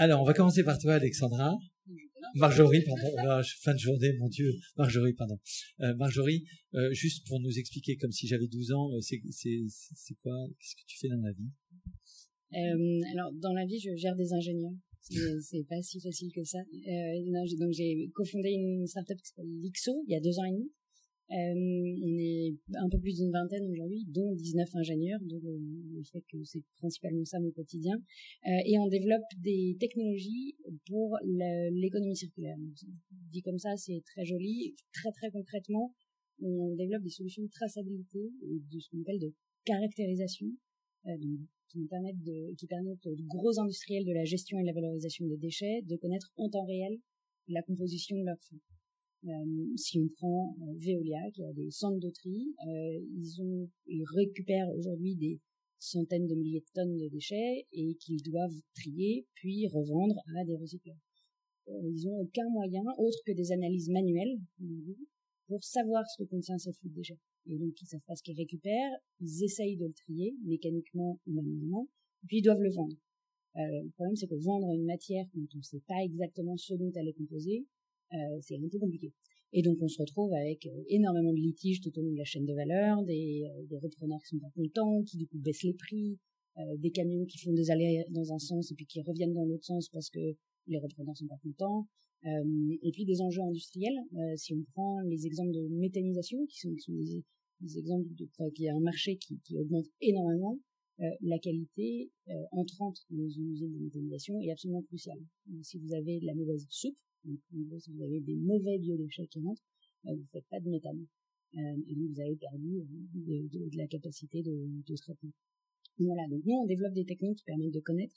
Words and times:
Alors, 0.00 0.22
on 0.22 0.24
va 0.24 0.32
commencer 0.32 0.62
par 0.62 0.78
toi, 0.78 0.94
Alexandra. 0.94 1.58
Marjorie, 2.36 2.84
pardon. 2.84 3.10
Oh 3.16 3.42
fin 3.58 3.74
de 3.74 3.78
journée, 3.78 4.12
mon 4.20 4.28
Dieu. 4.28 4.52
Marjorie, 4.76 5.12
pardon. 5.12 5.36
Euh, 5.80 5.92
Marjorie, 5.96 6.44
euh, 6.74 6.92
juste 6.92 7.26
pour 7.26 7.40
nous 7.40 7.58
expliquer, 7.58 7.96
comme 7.96 8.12
si 8.12 8.28
j'avais 8.28 8.46
12 8.46 8.70
ans, 8.70 8.92
euh, 8.92 9.00
c'est 9.00 9.18
quoi 10.22 10.36
Qu'est-ce 10.60 10.76
que 10.76 10.86
tu 10.86 10.98
fais 11.00 11.08
dans 11.08 11.20
la 11.20 11.32
vie? 11.32 11.50
Alors, 13.12 13.32
dans 13.42 13.52
la 13.52 13.66
vie, 13.66 13.80
je 13.80 13.96
gère 13.96 14.14
des 14.14 14.32
ingénieurs. 14.32 14.76
C'est 15.00 15.64
pas 15.68 15.82
si 15.82 16.00
facile 16.00 16.30
que 16.32 16.44
ça. 16.44 16.58
donc, 17.58 17.72
j'ai 17.72 18.08
cofondé 18.14 18.50
une 18.50 18.86
startup 18.86 19.16
qui 19.16 19.26
s'appelle 19.26 19.50
Lixo 19.60 20.04
il 20.06 20.12
y 20.12 20.16
a 20.16 20.20
deux 20.20 20.38
ans 20.38 20.44
et 20.44 20.52
demi. 20.52 20.70
Euh, 21.30 21.34
on 21.34 22.18
est 22.18 22.56
un 22.74 22.88
peu 22.88 22.98
plus 22.98 23.16
d'une 23.16 23.30
vingtaine 23.30 23.66
aujourd'hui, 23.70 24.06
dont 24.08 24.34
19 24.34 24.68
ingénieurs, 24.76 25.20
donc 25.20 25.42
le 25.42 26.02
fait 26.04 26.22
que 26.30 26.42
c'est 26.44 26.62
principalement 26.78 27.24
ça 27.24 27.38
mon 27.38 27.50
quotidien. 27.50 27.96
Euh, 28.46 28.50
et 28.64 28.78
on 28.78 28.88
développe 28.88 29.28
des 29.42 29.76
technologies 29.78 30.56
pour 30.86 31.18
l'économie 31.22 32.16
circulaire. 32.16 32.56
dit 33.30 33.42
comme 33.42 33.58
ça, 33.58 33.76
c'est 33.76 34.02
très 34.06 34.24
joli. 34.24 34.74
Très 34.92 35.12
très 35.12 35.30
concrètement, 35.30 35.94
on 36.40 36.74
développe 36.76 37.02
des 37.02 37.10
solutions 37.10 37.42
de 37.42 37.50
traçabilité 37.50 38.30
de 38.42 38.80
ce 38.80 38.88
qu'on 38.88 39.00
appelle 39.02 39.20
de 39.20 39.34
caractérisation, 39.64 40.46
euh, 41.06 41.16
qui 41.68 41.86
permettent 41.86 42.22
de, 42.22 42.54
qui 42.56 42.66
permettent 42.66 43.06
aux 43.06 43.16
gros 43.26 43.60
industriels 43.60 44.06
de 44.06 44.12
la 44.12 44.24
gestion 44.24 44.58
et 44.58 44.62
de 44.62 44.66
la 44.68 44.72
valorisation 44.72 45.26
des 45.26 45.36
déchets 45.36 45.82
de 45.84 45.96
connaître 45.96 46.32
en 46.36 46.48
temps 46.48 46.64
réel 46.64 46.98
la 47.48 47.62
composition 47.62 48.16
de 48.16 48.24
leurs 48.24 48.40
fonds. 48.48 48.60
Euh, 49.26 49.76
si 49.76 49.98
on 49.98 50.08
prend 50.08 50.56
euh, 50.62 50.74
Veolia, 50.76 51.30
qui 51.32 51.42
a 51.44 51.52
des 51.52 51.70
centres 51.70 51.98
de 51.98 52.10
tri, 52.10 52.54
euh, 52.66 53.00
ils, 53.16 53.42
ont, 53.42 53.68
ils 53.86 54.04
récupèrent 54.14 54.70
aujourd'hui 54.76 55.16
des 55.16 55.40
centaines 55.80 56.26
de 56.26 56.34
milliers 56.34 56.60
de 56.60 56.72
tonnes 56.72 56.96
de 56.96 57.08
déchets 57.08 57.66
et 57.72 57.94
qu'ils 57.96 58.22
doivent 58.22 58.60
trier 58.74 59.26
puis 59.34 59.66
revendre 59.68 60.20
à 60.36 60.44
des 60.44 60.56
recycleurs. 60.56 61.00
Ils 61.66 62.06
n'ont 62.06 62.20
aucun 62.20 62.48
moyen 62.50 62.82
autre 62.96 63.18
que 63.26 63.32
des 63.32 63.52
analyses 63.52 63.90
manuelles 63.90 64.38
pour 65.46 65.62
savoir 65.62 66.02
ce 66.08 66.22
que 66.22 66.28
contient 66.28 66.56
ces 66.56 66.72
flux 66.72 66.88
de 66.88 66.94
déchets. 66.94 67.18
Et 67.46 67.58
donc 67.58 67.74
ils 67.80 67.86
savent 67.86 68.00
pas 68.06 68.14
ce 68.14 68.22
qu'ils 68.22 68.36
récupèrent, 68.36 68.96
ils 69.20 69.44
essayent 69.44 69.76
de 69.76 69.86
le 69.86 69.92
trier 69.92 70.34
mécaniquement 70.44 71.20
ou 71.26 71.32
manuellement, 71.32 71.86
puis 72.26 72.38
ils 72.38 72.42
doivent 72.42 72.62
le 72.62 72.72
vendre. 72.72 72.96
Le 73.54 73.90
problème 73.90 74.16
c'est 74.16 74.26
que 74.26 74.42
vendre 74.42 74.72
une 74.72 74.86
matière 74.86 75.26
quand 75.32 75.40
on 75.54 75.58
ne 75.58 75.62
sait 75.62 75.82
pas 75.86 76.02
exactement 76.02 76.56
ce 76.56 76.74
dont 76.74 76.90
elle 76.94 77.08
est 77.08 77.12
composée, 77.12 77.66
c'est 78.40 78.56
un 78.56 78.68
peu 78.68 78.78
compliqué. 78.78 79.12
Et 79.52 79.62
donc 79.62 79.78
on 79.80 79.88
se 79.88 79.98
retrouve 80.00 80.32
avec 80.34 80.66
euh, 80.66 80.84
énormément 80.88 81.32
de 81.32 81.38
litiges 81.38 81.80
tout 81.80 81.96
au 81.98 82.02
long 82.02 82.12
de 82.12 82.18
la 82.18 82.24
chaîne 82.24 82.44
de 82.44 82.54
valeur, 82.54 83.02
des, 83.04 83.44
euh, 83.44 83.66
des 83.66 83.78
repreneurs 83.78 84.20
qui 84.22 84.36
sont 84.36 84.38
pas 84.38 84.50
contents, 84.54 85.02
qui 85.04 85.16
du 85.16 85.26
coup 85.26 85.38
baissent 85.38 85.62
les 85.62 85.74
prix, 85.74 86.18
des 86.78 86.90
camions 86.90 87.24
qui 87.24 87.38
font 87.38 87.52
des 87.52 87.70
allées 87.70 88.04
dans 88.10 88.32
un 88.32 88.38
sens 88.40 88.72
et 88.72 88.74
puis 88.74 88.84
qui 88.84 89.00
reviennent 89.00 89.32
dans 89.32 89.44
l'autre 89.44 89.64
sens 89.64 89.88
parce 89.90 90.10
que 90.10 90.18
les 90.66 90.78
repreneurs 90.78 91.16
sont 91.16 91.28
pas 91.28 91.38
contents. 91.40 91.86
Euh, 92.26 92.76
et 92.82 92.90
puis 92.90 93.04
des 93.04 93.20
enjeux 93.20 93.42
industriels. 93.42 93.98
Euh, 94.14 94.36
si 94.36 94.52
on 94.54 94.62
prend 94.72 95.00
les 95.02 95.26
exemples 95.26 95.52
de 95.52 95.68
méthanisation, 95.68 96.44
qui 96.46 96.58
sont, 96.58 96.74
qui 96.74 96.80
sont 96.80 96.92
des, 96.92 97.24
des, 97.60 97.78
exemples 97.78 98.08
de, 98.14 98.28
enfin, 98.32 98.50
qui 98.50 98.68
a 98.68 98.74
un 98.74 98.80
marché 98.80 99.16
qui, 99.16 99.38
qui 99.44 99.56
augmente 99.58 99.86
énormément, 100.00 100.58
euh, 101.00 101.04
la 101.20 101.38
qualité 101.38 102.10
entrante 102.50 102.98
dans 103.10 103.28
une 103.28 103.52
usine 103.52 103.72
de 103.72 103.78
méthanisation 103.78 104.40
est 104.40 104.50
absolument 104.50 104.82
cruciale. 104.82 105.20
si 105.62 105.78
vous 105.78 105.94
avez 105.94 106.18
de 106.18 106.26
la 106.26 106.34
mauvaise 106.34 106.66
soupe, 106.68 106.98
donc, 107.24 107.38
en 107.52 107.60
gros, 107.62 107.78
si 107.78 107.92
vous 107.92 108.02
avez 108.02 108.20
des 108.20 108.36
mauvais 108.36 108.78
biodéchets 108.78 109.26
qui 109.26 109.40
rentrent, 109.40 109.62
euh, 110.06 110.14
vous 110.14 110.22
ne 110.22 110.28
faites 110.32 110.46
pas 110.48 110.60
de 110.60 110.68
méthane. 110.70 111.06
Euh, 111.54 111.82
et 111.88 111.94
donc, 111.94 112.10
vous 112.10 112.20
avez 112.20 112.36
perdu 112.36 112.80
euh, 112.80 113.48
de, 113.48 113.76
la 113.76 113.86
capacité 113.86 114.42
de, 114.42 114.82
de 114.86 114.96
traitement. 114.96 115.32
Voilà, 115.98 116.28
donc 116.28 116.44
nous, 116.44 116.54
on 116.54 116.66
développe 116.66 116.94
des 116.94 117.04
techniques 117.04 117.38
qui 117.38 117.44
permettent 117.44 117.74
de 117.74 117.80
connaître 117.80 118.14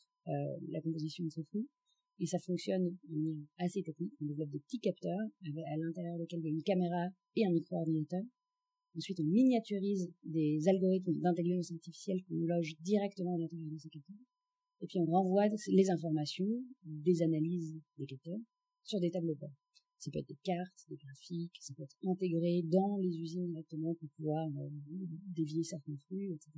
la 0.70 0.80
composition 0.82 1.26
de 1.26 1.30
ces 1.30 1.44
flux. 1.46 1.68
Et 2.20 2.28
ça 2.28 2.38
fonctionne 2.38 2.96
de 3.10 3.16
manière 3.16 3.48
assez 3.58 3.82
technique. 3.82 4.14
On 4.22 4.26
développe 4.26 4.52
des 4.52 4.60
petits 4.60 4.80
capteurs 4.80 5.18
à 5.18 5.78
l'intérieur 5.78 6.16
desquels 6.20 6.42
il 6.42 6.46
y 6.46 6.50
a 6.50 6.52
une 6.52 6.62
caméra 6.62 7.08
et 7.36 7.46
un 7.48 7.52
micro-ordinateur. 7.52 8.22
Ensuite, 8.96 9.20
on 9.20 9.24
miniaturise 9.24 10.14
des 10.24 10.68
algorithmes 10.68 11.20
d'intelligence 11.22 11.72
artificielle 11.72 12.22
qu'on 12.30 12.36
loge 12.46 12.76
directement 12.82 13.34
à 13.34 13.40
l'intérieur 13.40 13.72
de 13.72 13.78
ces 13.80 13.90
capteurs. 13.90 14.22
Et 14.82 14.86
puis, 14.86 15.00
on 15.00 15.06
renvoie 15.06 15.48
les 15.48 15.90
informations 15.90 16.64
des 16.84 17.24
analyses 17.24 17.82
des 17.98 18.06
capteurs 18.06 18.40
sur 18.84 19.00
des 19.00 19.12
tableaux. 19.12 19.38
Ça 20.00 20.10
peut 20.12 20.20
être 20.20 20.28
des 20.28 20.40
cartes, 20.44 20.86
des 20.90 20.96
graphiques, 20.96 21.58
ça 21.60 21.74
peut 21.76 21.84
être 21.84 21.96
intégré 22.08 22.64
dans 22.64 22.98
les 22.98 23.10
usines 23.10 23.48
directement 23.48 23.94
pour 23.96 24.10
pouvoir 24.18 24.48
euh, 24.48 24.70
dévier 25.36 25.64
certains 25.64 25.96
flux, 26.08 26.34
etc. 26.34 26.50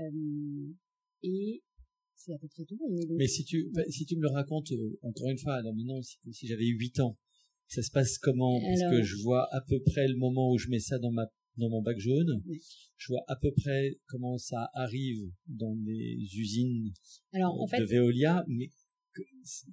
Euh, 0.00 0.72
et 1.22 1.62
c'est 2.16 2.34
à 2.34 2.38
peu 2.38 2.48
près 2.48 2.64
tout. 2.64 2.78
Mais 3.16 3.28
si 3.28 3.44
tu, 3.44 3.70
si 3.88 4.04
tu 4.04 4.16
me 4.16 4.22
le 4.22 4.30
racontes 4.30 4.72
euh, 4.72 4.98
encore 5.02 5.30
une 5.30 5.38
fois, 5.38 5.54
alors 5.54 5.74
maintenant, 5.74 6.02
si, 6.02 6.18
si 6.32 6.46
j'avais 6.48 6.66
8 6.66 7.00
ans, 7.00 7.16
ça 7.68 7.82
se 7.82 7.90
passe 7.90 8.18
comment? 8.18 8.60
Parce 8.60 8.90
que 8.90 9.02
je 9.02 9.16
vois 9.22 9.46
à 9.54 9.60
peu 9.60 9.80
près 9.82 10.08
le 10.08 10.16
moment 10.16 10.50
où 10.50 10.58
je 10.58 10.68
mets 10.68 10.80
ça 10.80 10.98
dans 10.98 11.12
ma 11.12 11.26
dans 11.58 11.68
mon 11.68 11.82
bac 11.82 11.98
jaune. 11.98 12.42
Je 12.96 13.12
vois 13.12 13.24
à 13.28 13.36
peu 13.36 13.52
près 13.52 13.98
comment 14.06 14.38
ça 14.38 14.70
arrive 14.74 15.30
dans 15.46 15.74
les 15.84 16.16
usines 16.36 16.92
alors, 17.32 17.60
en 17.60 17.66
de 17.66 17.84
Veolia, 17.84 18.44
mais 18.48 18.70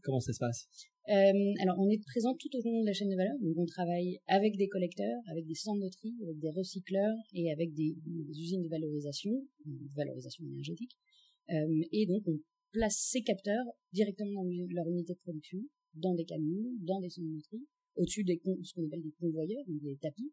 comment 0.02 0.20
ça 0.20 0.34
se 0.34 0.40
passe? 0.40 0.68
Euh, 1.08 1.54
alors, 1.62 1.78
on 1.80 1.90
est 1.90 2.02
présent 2.04 2.34
tout 2.36 2.50
au 2.56 2.62
long 2.64 2.82
de 2.82 2.88
la 2.88 2.94
chaîne 2.94 3.10
de 3.10 3.16
valeur. 3.16 3.38
Donc, 3.40 3.58
on 3.58 3.66
travaille 3.66 4.20
avec 4.28 4.58
des 4.58 4.68
collecteurs, 4.68 5.22
avec 5.30 5.46
des 5.46 5.54
centres 5.54 5.84
de 5.84 5.90
tri, 5.90 6.16
avec 6.24 6.40
des 6.40 6.50
recycleurs 6.50 7.16
et 7.34 7.52
avec 7.52 7.74
des, 7.74 7.96
usines 8.30 8.64
de 8.64 8.70
valorisation, 8.70 9.32
de 9.66 9.94
valorisation 9.96 10.44
énergétique. 10.46 10.98
Euh, 11.52 11.84
et 11.92 12.08
donc, 12.08 12.24
on 12.28 12.40
place 12.72 12.98
ces 12.98 13.22
capteurs 13.22 13.66
directement 13.94 14.44
dans 14.44 14.68
leur 14.72 14.88
unité 14.90 15.14
de 15.14 15.20
production, 15.20 15.60
dans 15.94 16.16
des 16.16 16.26
camions, 16.26 16.72
dans 16.80 17.00
des 17.00 17.10
centres 17.10 17.28
de 17.28 17.42
tri, 17.42 17.68
au-dessus 17.96 18.24
des 18.24 18.42
ce 18.64 18.74
qu'on 18.74 18.86
appelle 18.86 19.04
des 19.04 19.14
convoyeurs, 19.20 19.64
des 19.68 19.98
tapis, 20.02 20.32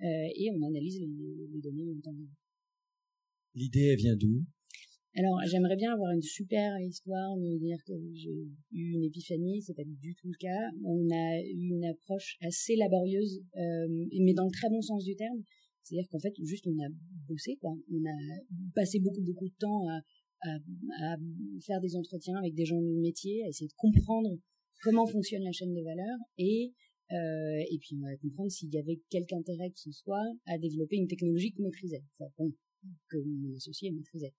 euh, 0.00 0.04
et 0.36 0.50
on 0.52 0.62
analyse 0.62 1.00
les, 1.00 1.06
les 1.52 1.60
données 1.60 1.90
en 1.90 2.00
temps 2.00 2.14
réel. 2.14 2.30
L'idée, 3.54 3.96
vient 3.96 4.16
d'où? 4.16 4.44
Alors, 5.14 5.38
j'aimerais 5.44 5.76
bien 5.76 5.92
avoir 5.92 6.10
une 6.12 6.22
super 6.22 6.78
histoire, 6.80 7.36
me 7.36 7.58
dire 7.58 7.76
que 7.86 7.92
j'ai 8.14 8.30
eu 8.72 8.92
une 8.94 9.04
épiphanie, 9.04 9.60
c'est 9.60 9.74
pas 9.74 9.84
du 9.84 10.14
tout 10.14 10.28
le 10.28 10.36
cas. 10.40 10.70
On 10.84 11.06
a 11.10 11.40
eu 11.42 11.68
une 11.68 11.84
approche 11.84 12.38
assez 12.40 12.76
laborieuse, 12.76 13.42
euh, 13.56 14.06
mais 14.20 14.32
dans 14.32 14.46
le 14.46 14.50
très 14.50 14.70
bon 14.70 14.80
sens 14.80 15.04
du 15.04 15.14
terme. 15.14 15.42
C'est-à-dire 15.82 16.08
qu'en 16.08 16.18
fait, 16.18 16.32
juste 16.42 16.66
on 16.66 16.78
a 16.78 16.88
bossé, 17.28 17.56
quoi. 17.60 17.76
On 17.90 18.04
a 18.06 18.16
passé 18.74 19.00
beaucoup, 19.00 19.20
beaucoup 19.20 19.48
de 19.48 19.54
temps 19.58 19.86
à, 19.88 20.00
à, 20.48 21.12
à 21.12 21.16
faire 21.60 21.80
des 21.80 21.94
entretiens 21.94 22.36
avec 22.36 22.54
des 22.54 22.64
gens 22.64 22.80
du 22.80 22.94
métier, 23.00 23.44
à 23.44 23.48
essayer 23.48 23.68
de 23.68 23.74
comprendre 23.76 24.30
comment 24.82 25.06
fonctionne 25.06 25.42
la 25.42 25.52
chaîne 25.52 25.74
de 25.74 25.82
valeur 25.82 26.18
et 26.38 26.72
euh, 27.12 27.62
et 27.70 27.78
puis 27.78 27.96
on 27.96 28.06
va 28.06 28.16
comprendre 28.16 28.50
s'il 28.50 28.72
y 28.72 28.78
avait 28.78 28.98
quelque 29.10 29.34
intérêt 29.34 29.70
que 29.70 29.78
ce 29.78 29.92
soit 29.92 30.24
à 30.46 30.56
développer 30.56 30.96
une 30.96 31.08
technologie 31.08 31.52
qu'on 31.52 31.64
maîtrisait, 31.64 32.02
bon, 32.38 32.52
que 33.08 33.16
mon 33.16 33.54
associé 33.56 33.90
maîtrisait. 33.90 34.34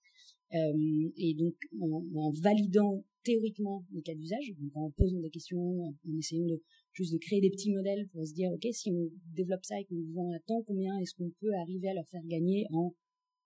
Euh, 0.54 1.12
et 1.18 1.34
donc 1.34 1.56
en, 1.82 2.32
validant 2.32 3.04
théoriquement 3.24 3.86
les 3.92 4.02
cas 4.02 4.14
d'usage, 4.14 4.54
en 4.76 4.92
posant 4.92 5.20
des 5.20 5.30
questions, 5.30 5.60
en, 5.60 6.18
essayant 6.18 6.46
de 6.46 6.62
juste 6.92 7.14
de 7.14 7.18
créer 7.18 7.42
des 7.42 7.50
petits 7.50 7.72
modèles 7.72 8.08
pour 8.10 8.28
se 8.28 8.34
dire 8.34 8.52
ok 8.52 8.68
si 8.72 8.92
on 8.92 9.10
développe 9.34 9.66
ça 9.66 9.80
et 9.80 9.86
qu'on 9.86 10.04
vend 10.14 10.32
à 10.32 10.40
temps, 10.40 10.62
combien 10.68 10.96
est-ce 11.00 11.16
qu'on 11.16 11.32
peut 11.40 11.54
arriver 11.56 11.88
à 11.88 11.94
leur 11.94 12.08
faire 12.10 12.24
gagner 12.26 12.68
en 12.72 12.94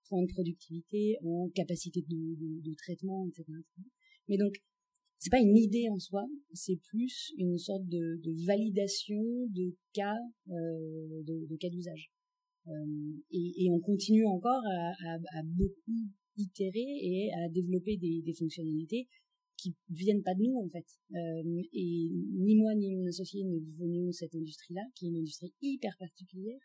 point 0.10 0.24
de 0.24 0.32
productivité, 0.32 1.18
en 1.24 1.50
capacité 1.50 2.02
de, 2.02 2.74
traitement, 2.76 3.28
etc., 3.28 3.46
Mais 4.28 4.38
donc 4.38 4.56
c'est 5.20 5.30
pas 5.30 5.40
une 5.40 5.58
idée 5.58 5.90
en 5.90 6.00
soi, 6.00 6.26
c'est 6.54 6.80
plus 6.90 7.34
une 7.38 7.58
sorte 7.58 7.88
de, 7.88 8.20
validation 8.46 9.22
de 9.50 9.76
cas 9.94 10.18
euh, 10.50 11.24
de, 11.24 11.56
cas 11.58 11.70
d'usage. 11.70 12.12
Euh, 12.68 13.14
et, 13.32 13.70
on 13.72 13.80
continue 13.80 14.26
encore 14.26 14.64
à, 14.66 15.44
beaucoup 15.44 16.10
itérer 16.38 16.86
et 17.02 17.32
à 17.34 17.50
développer 17.50 17.98
des, 17.98 18.34
fonctionnalités 18.34 19.08
qui 19.58 19.76
viennent 19.90 20.22
pas 20.22 20.36
de 20.36 20.44
nous 20.44 20.58
en 20.58 20.70
fait. 20.70 20.86
Euh, 21.14 21.64
et 21.74 22.10
ni 22.12 22.56
moi 22.56 22.76
ni 22.76 22.96
mon 22.96 23.08
associé 23.08 23.44
ne 23.44 23.60
venions 23.80 24.12
cette 24.12 24.36
industrie-là, 24.36 24.84
qui 24.96 25.06
est 25.06 25.10
une 25.10 25.18
industrie 25.18 25.54
hyper 25.62 25.96
particulière, 25.98 26.60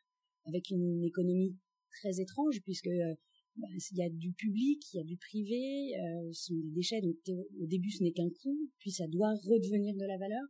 avec 0.47 0.71
une 0.71 1.03
économie 1.05 1.56
très 1.91 2.21
étrange 2.21 2.61
puisque 2.65 2.88
euh, 2.88 3.15
bah, 3.56 3.69
il 3.93 3.99
y 3.99 4.03
a 4.03 4.11
du 4.11 4.32
public, 4.32 4.82
il 4.93 4.97
y 4.99 5.00
a 5.00 5.05
du 5.05 5.17
privé, 5.17 5.93
ce 6.32 6.47
sont 6.47 6.55
des 6.55 6.71
déchets, 6.71 7.00
donc 7.00 7.17
au 7.61 7.67
début 7.67 7.91
ce 7.91 8.03
n'est 8.03 8.12
qu'un 8.12 8.29
coût, 8.29 8.71
puis 8.79 8.91
ça 8.91 9.06
doit 9.09 9.35
redevenir 9.44 9.94
de 9.94 10.06
la 10.06 10.19
valeur. 10.19 10.43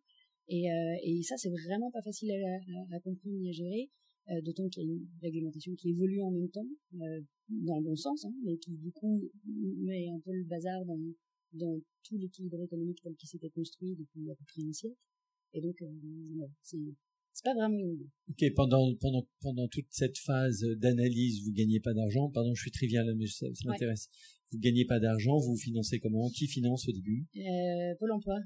Et, 0.49 1.23
ça 1.23 1.37
c'est 1.37 1.51
vraiment 1.51 1.91
pas 1.91 2.03
facile 2.03 2.33
à 2.93 3.01
comprendre 3.01 3.37
ni 3.37 3.49
à 3.49 3.53
gérer. 3.53 3.91
Euh, 4.31 4.41
d'autant 4.41 4.69
qu'il 4.69 4.85
y 4.85 4.87
a 4.87 4.95
une 4.95 5.09
réglementation 5.21 5.75
qui 5.75 5.91
évolue 5.91 6.23
en 6.23 6.31
même 6.31 6.49
temps, 6.49 6.69
euh, 6.95 7.21
dans 7.49 7.79
le 7.79 7.85
bon 7.85 7.97
sens, 7.97 8.25
hein, 8.25 8.33
mais 8.45 8.57
qui 8.57 8.71
du 8.77 8.93
coup 8.93 9.21
met 9.45 10.09
un 10.09 10.21
peu 10.21 10.33
le 10.33 10.45
bazar 10.45 10.85
dans, 10.85 10.99
dans 11.55 11.81
tout 12.05 12.17
l'équilibre 12.19 12.63
économique 12.63 13.01
tel 13.03 13.17
qu'il 13.17 13.29
s'était 13.29 13.51
construit 13.51 13.97
depuis 13.97 14.31
à 14.31 14.35
peu 14.37 14.45
près 14.47 14.63
un 14.63 14.73
siècle. 14.73 14.97
Et 15.55 15.61
donc, 15.61 15.81
euh, 15.83 16.47
c'est 16.63 16.79
c'est 17.35 17.45
pas 17.45 17.55
vraiment 17.55 17.79
une 17.79 17.95
idée. 17.95 18.11
Ok, 18.29 18.55
pendant 18.55 18.95
pendant 18.97 19.27
pendant 19.41 19.67
toute 19.67 19.87
cette 19.91 20.19
phase 20.19 20.61
d'analyse, 20.77 21.43
vous 21.45 21.53
gagnez 21.53 21.81
pas 21.81 21.95
d'argent. 21.95 22.31
Pardon, 22.31 22.55
je 22.55 22.61
suis 22.61 22.71
trivial, 22.71 23.13
mais 23.17 23.27
ça, 23.27 23.47
ça 23.55 23.69
m'intéresse. 23.69 24.09
Vous 24.53 24.59
gagnez 24.59 24.85
pas 24.85 25.01
d'argent, 25.01 25.39
vous 25.39 25.57
financez 25.57 25.99
comment? 25.99 26.29
Qui 26.31 26.47
finance 26.47 26.87
au 26.89 26.93
début? 26.93 27.25
Euh, 27.37 27.95
Pôle 27.99 28.13
Emploi. 28.13 28.39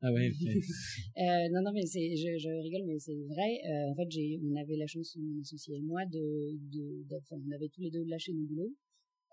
Ah 0.00 0.12
ouais. 0.12 0.30
euh, 1.18 1.48
non 1.52 1.62
non 1.62 1.72
mais 1.72 1.86
c'est 1.86 2.16
je, 2.16 2.36
je 2.38 2.48
rigole 2.62 2.84
mais 2.86 2.98
c'est 2.98 3.16
vrai. 3.30 3.60
Euh, 3.64 3.90
en 3.90 3.94
fait 3.94 4.10
j'ai 4.10 4.40
on 4.42 4.56
avait 4.56 4.76
la 4.76 4.86
chance 4.86 5.16
mon 5.16 5.40
associé 5.40 5.76
et 5.76 5.82
moi 5.82 6.04
de 6.06 6.58
de, 6.70 7.04
de 7.08 7.16
enfin, 7.16 7.36
on 7.46 7.50
avait 7.52 7.68
tous 7.68 7.80
les 7.80 7.90
deux 7.90 8.04
lâché 8.04 8.32
nos 8.32 8.44
boulots. 8.44 8.74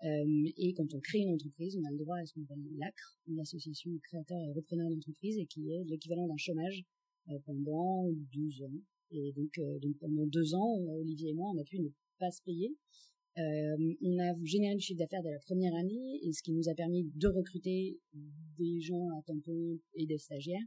Et 0.02 0.72
quand 0.72 0.94
on 0.94 1.00
crée 1.00 1.18
une 1.18 1.34
entreprise, 1.34 1.76
on 1.76 1.84
a 1.84 1.90
le 1.90 1.98
droit 1.98 2.16
à 2.16 2.24
ce 2.24 2.32
qu'on 2.32 2.42
appelle 2.44 2.64
l'ACRE, 2.78 3.18
l'association 3.36 3.90
créateurs 4.02 4.40
et 4.40 4.50
repreneurs 4.52 4.88
d'entreprise, 4.88 5.36
et 5.36 5.44
qui 5.44 5.68
est 5.72 5.84
l'équivalent 5.84 6.26
d'un 6.26 6.38
chômage 6.38 6.84
pendant 7.44 8.08
12 8.32 8.62
ans. 8.62 8.80
Et 9.10 9.30
donc, 9.36 9.60
donc 9.82 9.98
pendant 9.98 10.24
deux 10.26 10.54
ans, 10.54 10.78
Olivier 11.00 11.32
et 11.32 11.34
moi, 11.34 11.52
on 11.54 11.60
a 11.60 11.64
pu 11.64 11.80
ne 11.80 11.90
pas 12.18 12.30
se 12.30 12.40
payer. 12.42 12.74
Euh, 13.38 13.94
on 14.02 14.18
a 14.18 14.34
généré 14.44 14.74
le 14.74 14.80
chiffre 14.80 14.98
d'affaires 14.98 15.22
de 15.22 15.30
la 15.30 15.38
première 15.40 15.74
année, 15.74 16.20
et 16.22 16.32
ce 16.32 16.42
qui 16.42 16.52
nous 16.52 16.68
a 16.68 16.74
permis 16.74 17.04
de 17.14 17.28
recruter 17.28 17.98
des 18.58 18.80
gens 18.80 19.08
à 19.18 19.22
temps 19.22 19.38
plein 19.40 19.76
et 19.94 20.06
des 20.06 20.18
stagiaires. 20.18 20.66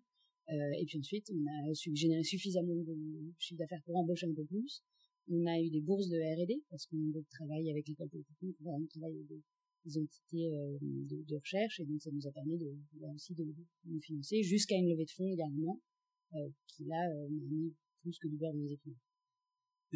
Euh, 0.49 0.71
et 0.79 0.85
puis 0.85 0.99
ensuite, 0.99 1.29
on 1.31 1.69
a 1.69 1.73
su 1.73 1.95
générer 1.95 2.23
suffisamment 2.23 2.75
de 2.75 2.95
chiffre 3.37 3.59
d'affaires 3.59 3.81
pour 3.85 3.95
embaucher 3.95 4.27
un 4.27 4.33
peu 4.33 4.45
plus. 4.45 4.83
On 5.29 5.45
a 5.45 5.59
eu 5.59 5.69
des 5.69 5.81
bourses 5.81 6.09
de 6.09 6.17
R&D 6.17 6.63
parce 6.69 6.85
qu'on 6.87 7.11
travaille 7.29 7.71
avec 7.71 7.87
l'école 7.87 8.09
polytechnique, 8.09 8.57
on 8.65 8.85
travaille 8.87 9.15
avec 9.15 9.27
des, 9.27 9.97
entités 9.97 10.53
euh, 10.53 10.77
de, 10.81 11.35
recherche 11.35 11.79
et 11.79 11.85
donc 11.85 12.01
ça 12.01 12.09
nous 12.11 12.27
a 12.27 12.31
permis 12.31 12.57
de, 12.57 12.73
aussi 13.15 13.33
de, 13.33 13.45
nous 13.85 14.01
financer 14.01 14.43
jusqu'à 14.43 14.75
une 14.75 14.89
levée 14.89 15.05
de 15.05 15.11
fonds 15.11 15.33
euh, 15.33 16.49
qui 16.67 16.83
là 16.85 17.07
m'a 17.29 17.45
mis 17.45 17.73
plus 18.01 18.17
que 18.19 18.27
du 18.27 18.37
beurre 18.37 18.53
dans 18.53 18.59
les 18.59 18.73
épinards. 18.73 18.99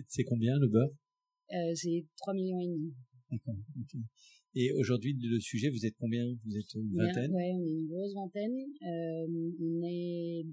C'est 0.07 0.23
combien 0.23 0.57
le 0.59 0.67
beurre? 0.69 0.91
Euh, 1.53 1.75
C'est 1.75 2.05
3 2.17 2.33
millions 2.33 2.59
et 2.61 2.67
demi. 2.67 2.93
D'accord. 3.31 3.55
Et 4.59 4.71
aujourd'hui, 4.71 5.15
le 5.21 5.39
sujet, 5.39 5.69
vous 5.69 5.85
êtes 5.85 5.95
combien? 5.99 6.25
Vous 6.43 6.57
êtes 6.57 6.73
une 6.73 6.91
vingtaine? 6.91 7.31
Oui, 7.31 7.43
on 7.53 7.63
est 7.63 7.69
une 7.69 7.87
grosse 7.87 8.13
vingtaine. 8.15 8.57
Euh, 8.81 9.27
on 9.59 9.81
est 9.83 10.45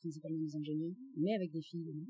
principalement 0.00 0.38
des 0.38 0.54
ingénieurs, 0.56 0.92
mais 1.16 1.32
avec 1.34 1.52
des 1.52 1.62
filles, 1.62 1.86
on 1.88 1.96
est. 1.96 2.06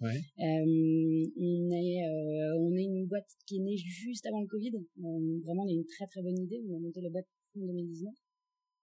Ouais. 0.00 0.20
Euh, 0.38 1.30
on, 1.38 1.70
est, 1.70 2.04
euh, 2.04 2.58
on 2.58 2.76
est 2.76 2.84
une 2.84 3.06
boîte 3.06 3.30
qui 3.46 3.56
est 3.56 3.60
née 3.60 3.78
juste 3.78 4.26
avant 4.26 4.42
le 4.42 4.46
Covid. 4.48 4.76
Euh, 4.76 5.40
vraiment, 5.44 5.64
on 5.64 5.68
a 5.68 5.72
une 5.72 5.86
très 5.86 6.06
très 6.06 6.22
bonne 6.22 6.38
idée. 6.38 6.60
On 6.68 6.76
a 6.76 6.80
monté 6.80 7.00
la 7.00 7.08
boîte 7.08 7.28
en 7.56 7.64
2019. 7.64 8.12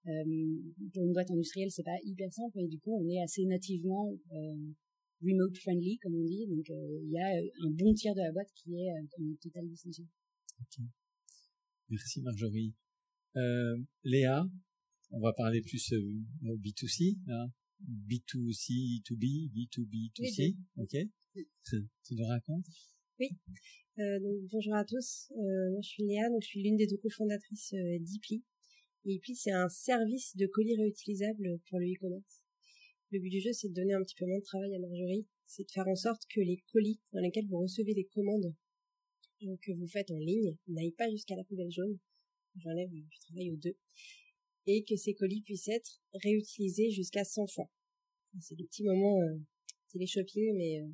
Euh, 0.05 0.11
pour 0.93 1.05
une 1.05 1.13
boîte 1.13 1.29
industrielle, 1.29 1.69
c'est 1.69 1.83
pas 1.83 1.97
hyper 2.03 2.33
simple, 2.33 2.53
mais 2.55 2.67
du 2.67 2.79
coup, 2.79 2.99
on 2.99 3.07
est 3.07 3.21
assez 3.21 3.45
nativement 3.45 4.11
euh, 4.31 4.55
remote 5.23 5.57
friendly, 5.57 5.97
comme 5.99 6.15
on 6.15 6.23
dit. 6.23 6.47
Donc, 6.47 6.69
euh, 6.69 6.99
il 7.03 7.11
y 7.11 7.19
a 7.19 7.27
un 7.65 7.71
bon 7.71 7.93
tiers 7.93 8.15
de 8.15 8.21
la 8.21 8.31
boîte 8.31 8.51
qui 8.55 8.75
est 8.75 8.91
en 8.91 9.35
total 9.41 9.67
distanciation. 9.67 10.07
Ok. 10.59 10.85
Merci 11.89 12.21
Marjorie. 12.21 12.73
Euh, 13.35 13.77
Léa, 14.03 14.45
on 15.11 15.19
va 15.19 15.33
parler 15.33 15.61
plus 15.61 15.93
B2C, 16.43 17.17
là. 17.27 17.47
B2C, 18.07 19.01
B2B, 19.01 19.51
B2B, 19.51 20.11
2C. 20.13 20.55
Ok. 20.77 20.95
Tu 21.65 22.15
nous 22.15 22.25
racontes? 22.25 22.65
Oui. 23.19 23.29
Euh, 23.99 24.19
donc, 24.19 24.49
bonjour 24.51 24.75
à 24.75 24.85
tous. 24.85 25.31
Euh, 25.31 25.71
moi, 25.71 25.81
je 25.81 25.89
suis 25.89 26.03
Léa, 26.03 26.29
donc 26.29 26.41
je 26.41 26.47
suis 26.47 26.63
l'une 26.63 26.77
des 26.77 26.87
deux 26.87 26.97
cofondatrices 26.97 27.73
euh, 27.73 27.99
d'IPLI. 27.99 28.43
Et 29.05 29.19
puis, 29.19 29.35
c'est 29.35 29.51
un 29.51 29.69
service 29.69 30.35
de 30.35 30.47
colis 30.47 30.75
réutilisables 30.75 31.59
pour 31.69 31.79
le 31.79 31.87
e-commerce. 31.87 32.43
Le 33.13 33.19
but 33.19 33.30
du 33.30 33.42
jeu, 33.42 33.54
c'est 33.54 33.69
de 33.69 33.75
donner 33.75 33.94
un 33.94 34.01
petit 34.01 34.15
peu 34.15 34.25
moins 34.25 34.39
de 34.39 34.44
travail 34.44 34.74
à 34.74 34.80
Marjorie. 34.80 35.27
C'est 35.45 35.65
de 35.65 35.71
faire 35.71 35.88
en 35.88 35.95
sorte 35.95 36.24
que 36.33 36.39
les 36.39 36.63
colis 36.71 37.00
dans 37.12 37.19
lesquels 37.19 37.45
vous 37.48 37.60
recevez 37.60 37.94
des 37.94 38.06
commandes 38.06 38.56
euh, 39.44 39.56
que 39.62 39.71
vous 39.71 39.86
faites 39.88 40.10
en 40.10 40.18
ligne 40.18 40.57
n'aillent 40.68 40.95
pas 40.98 41.12
jusqu'à 41.12 41.36
la 41.36 41.44
poubelle 41.44 41.69
jaune. 41.69 42.00
J'enlève 42.56 42.89
du 42.89 43.19
travail 43.19 43.51
aux 43.51 43.56
deux. 43.56 43.77
Et 44.65 44.83
que 44.83 44.95
ces 44.95 45.13
colis 45.13 45.42
puissent 45.42 45.68
être 45.68 46.01
réutilisés 46.24 46.89
jusqu'à 46.89 47.24
100 47.24 47.45
fois. 47.45 47.69
C'est 48.42 48.56
des 48.56 48.63
petits 48.63 48.83
moments 48.83 49.21
euh, 49.21 49.38
télé-shopping, 49.92 50.56
mais 50.56 50.81
euh, 50.81 50.88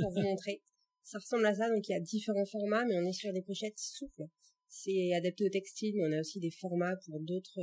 pour 0.00 0.12
vous 0.12 0.22
montrer. 0.22 0.62
Ça 1.02 1.18
ressemble 1.18 1.44
à 1.44 1.54
ça, 1.54 1.68
donc 1.68 1.86
il 1.88 1.92
y 1.92 1.94
a 1.94 2.00
différents 2.00 2.46
formats, 2.46 2.86
mais 2.86 2.94
on 2.94 3.04
est 3.04 3.12
sur 3.12 3.34
des 3.34 3.42
pochettes 3.42 3.78
souples 3.78 4.24
c'est 4.70 5.12
adapté 5.14 5.44
au 5.44 5.48
textile, 5.48 5.96
mais 5.96 6.04
on 6.06 6.12
a 6.12 6.20
aussi 6.20 6.38
des 6.38 6.52
formats 6.52 6.94
pour 7.04 7.18
d'autres 7.20 7.60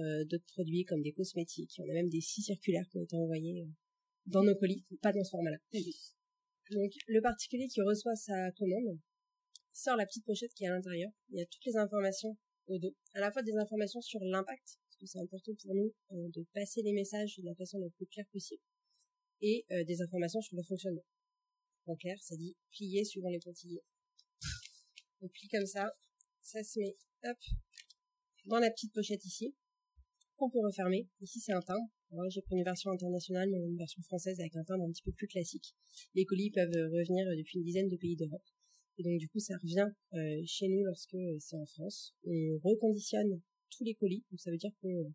produits 0.48 0.84
comme 0.84 1.02
des 1.02 1.14
cosmétiques. 1.14 1.80
On 1.80 1.90
a 1.90 1.94
même 1.94 2.10
des 2.10 2.20
scies 2.20 2.44
circulaires 2.44 2.86
qui 2.92 2.98
ont 2.98 3.04
été 3.04 3.16
envoyés 3.16 3.64
euh, 3.64 3.72
dans 4.28 4.44
nos 4.44 4.56
colis, 4.56 4.86
pas 5.02 5.12
dans 5.12 5.24
ce 5.24 5.32
format-là. 5.32 5.58
Donc 6.72 6.92
le 7.08 7.22
particulier 7.22 7.68
qui 7.68 7.82
reçoit 7.82 8.16
sa 8.16 8.52
commande 8.52 9.00
sort 9.74 9.96
la 9.96 10.06
petite 10.06 10.26
pochette 10.26 10.54
qui 10.54 10.66
est 10.66 10.68
à 10.68 10.72
l'intérieur. 10.72 11.12
Il 11.30 11.38
y 11.38 11.42
a 11.42 11.46
toutes 11.46 11.66
les 11.66 11.78
informations 11.78 12.38
au 12.68 12.78
dos, 12.78 12.96
à 13.14 13.20
la 13.22 13.32
fois 13.32 13.42
des 13.42 13.56
informations 13.56 14.02
sur 14.02 14.20
l'impact, 14.22 14.78
parce 14.84 14.98
que 15.00 15.06
c'est 15.06 15.20
important 15.20 15.54
pour 15.64 15.74
nous 15.74 15.94
euh, 16.12 16.30
de 16.34 16.46
passer 16.54 16.82
les 16.82 16.92
messages 16.92 17.38
de 17.38 17.46
la 17.46 17.56
façon 17.56 17.80
la 17.80 17.90
plus 17.92 18.06
claire 18.08 18.28
possible, 18.32 18.62
et 19.42 19.66
des 19.86 20.02
informations 20.02 20.42
sur 20.42 20.58
le 20.58 20.64
fonctionnement. 20.64 21.06
En 21.86 21.96
clair, 21.96 22.18
ça 22.22 22.36
dit 22.36 22.58
plier 22.72 23.06
suivant 23.06 23.30
les 23.30 23.40
pointillés. 23.40 23.82
On 25.22 25.30
plie 25.30 25.48
comme 25.48 25.66
ça, 25.66 25.90
ça 26.42 26.64
se 26.64 26.80
met 26.80 26.98
hop 27.24 27.38
dans 28.46 28.60
la 28.60 28.70
petite 28.72 28.94
pochette 28.94 29.24
ici 29.24 29.56
qu'on 30.36 30.50
peut 30.50 30.60
refermer. 30.60 31.08
Ici 31.22 31.40
c'est 31.40 31.54
un 31.54 31.62
timbre. 31.62 31.88
J'ai 32.30 32.42
pris 32.42 32.56
une 32.56 32.63
version 32.63 32.92
internationale, 32.92 33.50
mais 33.50 33.57
une 33.57 33.77
version 33.77 34.01
française 34.04 34.39
avec 34.39 34.56
un 34.56 34.63
timbre 34.63 34.86
un 34.86 34.92
petit 34.92 35.04
peu 35.04 35.12
plus 35.12 35.27
classique. 35.27 35.75
Les 36.15 36.25
colis 36.25 36.51
peuvent 36.51 36.69
revenir 36.69 37.25
depuis 37.38 37.57
une 37.57 37.63
dizaine 37.63 37.88
de 37.88 37.98
pays 37.98 38.15
d'Europe. 38.15 38.44
Et 38.98 39.04
donc 39.04 39.18
du 39.19 39.27
coup, 39.30 39.39
ça 39.39 39.56
revient 39.57 39.88
euh, 40.13 40.42
chez 40.45 40.68
nous 40.68 40.83
lorsque 40.83 41.18
c'est 41.39 41.56
en 41.56 41.65
France. 41.65 42.15
On 42.25 42.57
reconditionne 42.63 43.42
tous 43.69 43.83
les 43.83 43.94
colis. 43.94 44.24
Donc 44.31 44.39
ça 44.39 44.51
veut 44.51 44.57
dire 44.57 44.71
qu'on 44.81 45.13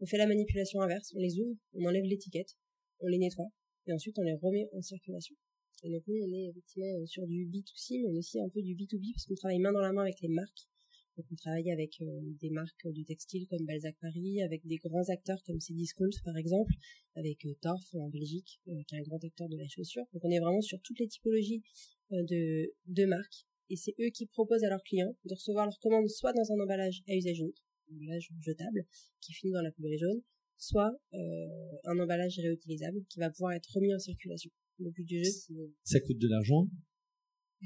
on 0.00 0.06
fait 0.06 0.18
la 0.18 0.26
manipulation 0.26 0.80
inverse. 0.80 1.12
On 1.16 1.20
les 1.20 1.38
ouvre, 1.40 1.56
on 1.72 1.84
enlève 1.84 2.04
l'étiquette, 2.04 2.56
on 3.00 3.08
les 3.08 3.18
nettoie, 3.18 3.48
et 3.86 3.92
ensuite 3.92 4.18
on 4.18 4.22
les 4.22 4.34
remet 4.34 4.68
en 4.72 4.82
circulation. 4.82 5.34
Et 5.82 5.90
donc 5.90 6.02
nous, 6.06 6.16
on 6.22 6.32
est 6.32 6.48
effectivement 6.48 7.06
sur 7.06 7.26
du 7.26 7.46
B2C, 7.46 8.02
mais 8.02 8.16
aussi 8.16 8.40
un 8.40 8.48
peu 8.48 8.62
du 8.62 8.74
B2B, 8.74 9.12
parce 9.12 9.26
qu'on 9.26 9.34
travaille 9.34 9.58
main 9.58 9.72
dans 9.72 9.80
la 9.80 9.92
main 9.92 10.02
avec 10.02 10.20
les 10.20 10.28
marques 10.28 10.68
donc 11.16 11.26
on 11.30 11.36
travaille 11.36 11.70
avec 11.70 12.00
euh, 12.00 12.20
des 12.40 12.50
marques 12.50 12.86
de 12.86 13.02
textile 13.04 13.46
comme 13.46 13.64
Balzac 13.64 13.96
Paris, 14.00 14.42
avec 14.42 14.66
des 14.66 14.78
grands 14.78 15.08
acteurs 15.08 15.42
comme 15.44 15.60
Cdiscount 15.60 16.10
par 16.24 16.36
exemple, 16.36 16.72
avec 17.14 17.44
euh, 17.46 17.54
Torf 17.60 17.94
en 17.94 18.08
Belgique, 18.08 18.60
euh, 18.68 18.82
qui 18.88 18.96
est 18.96 18.98
un 18.98 19.02
grand 19.02 19.22
acteur 19.22 19.48
de 19.48 19.56
la 19.56 19.68
chaussure. 19.68 20.04
Donc 20.12 20.24
on 20.24 20.30
est 20.30 20.40
vraiment 20.40 20.60
sur 20.60 20.80
toutes 20.82 20.98
les 20.98 21.06
typologies 21.06 21.62
de, 22.10 23.04
marques. 23.06 23.46
Et 23.70 23.76
c'est 23.76 23.94
eux 24.00 24.10
qui 24.10 24.26
proposent 24.26 24.64
à 24.64 24.68
leurs 24.68 24.82
clients 24.82 25.14
de 25.24 25.34
recevoir 25.34 25.66
leur 25.66 25.78
commande 25.78 26.08
soit 26.08 26.32
dans 26.32 26.52
un 26.52 26.60
emballage 26.60 27.02
à 27.08 27.14
usage 27.14 27.38
unique, 27.38 27.62
un 27.90 27.96
emballage 27.96 28.28
jetable 28.40 28.84
qui 29.20 29.32
finit 29.32 29.52
dans 29.52 29.62
la 29.62 29.70
poubelle 29.70 29.98
jaune, 29.98 30.20
soit 30.58 30.92
un 31.12 31.98
emballage 31.98 32.38
réutilisable 32.38 33.04
qui 33.08 33.20
va 33.20 33.30
pouvoir 33.30 33.52
être 33.52 33.70
remis 33.72 33.94
en 33.94 33.98
circulation. 33.98 34.50
Le 34.78 34.90
but 34.90 35.04
du 35.04 35.24
jeu, 35.24 35.30
c'est... 35.30 35.54
Ça 35.84 36.00
coûte 36.00 36.18
de 36.18 36.28
l'argent 36.28 36.68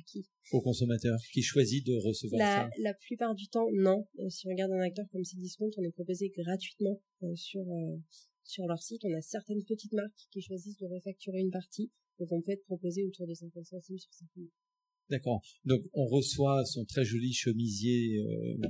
qui 0.06 0.26
Au 0.52 0.60
consommateur 0.60 1.18
qui 1.32 1.42
choisit 1.42 1.86
de 1.86 1.94
recevoir 1.94 2.38
la, 2.38 2.46
ça 2.46 2.70
La 2.82 2.94
plupart 2.94 3.34
du 3.34 3.48
temps, 3.48 3.68
non. 3.72 4.06
Euh, 4.18 4.28
si 4.28 4.46
on 4.46 4.50
regarde 4.50 4.72
un 4.72 4.80
acteur 4.80 5.06
comme 5.10 5.24
Cdiscount, 5.24 5.70
on 5.76 5.82
est 5.82 5.92
proposé 5.92 6.30
gratuitement 6.30 7.00
euh, 7.22 7.34
sur 7.34 7.62
euh, 7.62 7.96
sur 8.44 8.66
leur 8.66 8.82
site. 8.82 9.04
On 9.04 9.14
a 9.14 9.20
certaines 9.20 9.64
petites 9.64 9.92
marques 9.92 10.26
qui 10.30 10.40
choisissent 10.40 10.78
de 10.78 10.86
refacturer 10.86 11.38
une 11.38 11.50
partie, 11.50 11.90
donc 12.18 12.32
on 12.32 12.40
peut 12.40 12.52
être 12.52 12.64
proposé 12.64 13.04
autour 13.04 13.26
de 13.26 13.34
50 13.34 13.64
centimes 13.64 13.98
sur 13.98 14.12
certaines 14.12 14.48
D'accord. 15.10 15.40
Donc 15.64 15.82
on 15.94 16.04
reçoit 16.06 16.64
son 16.66 16.84
très 16.84 17.04
joli 17.04 17.32
chemisier 17.32 18.22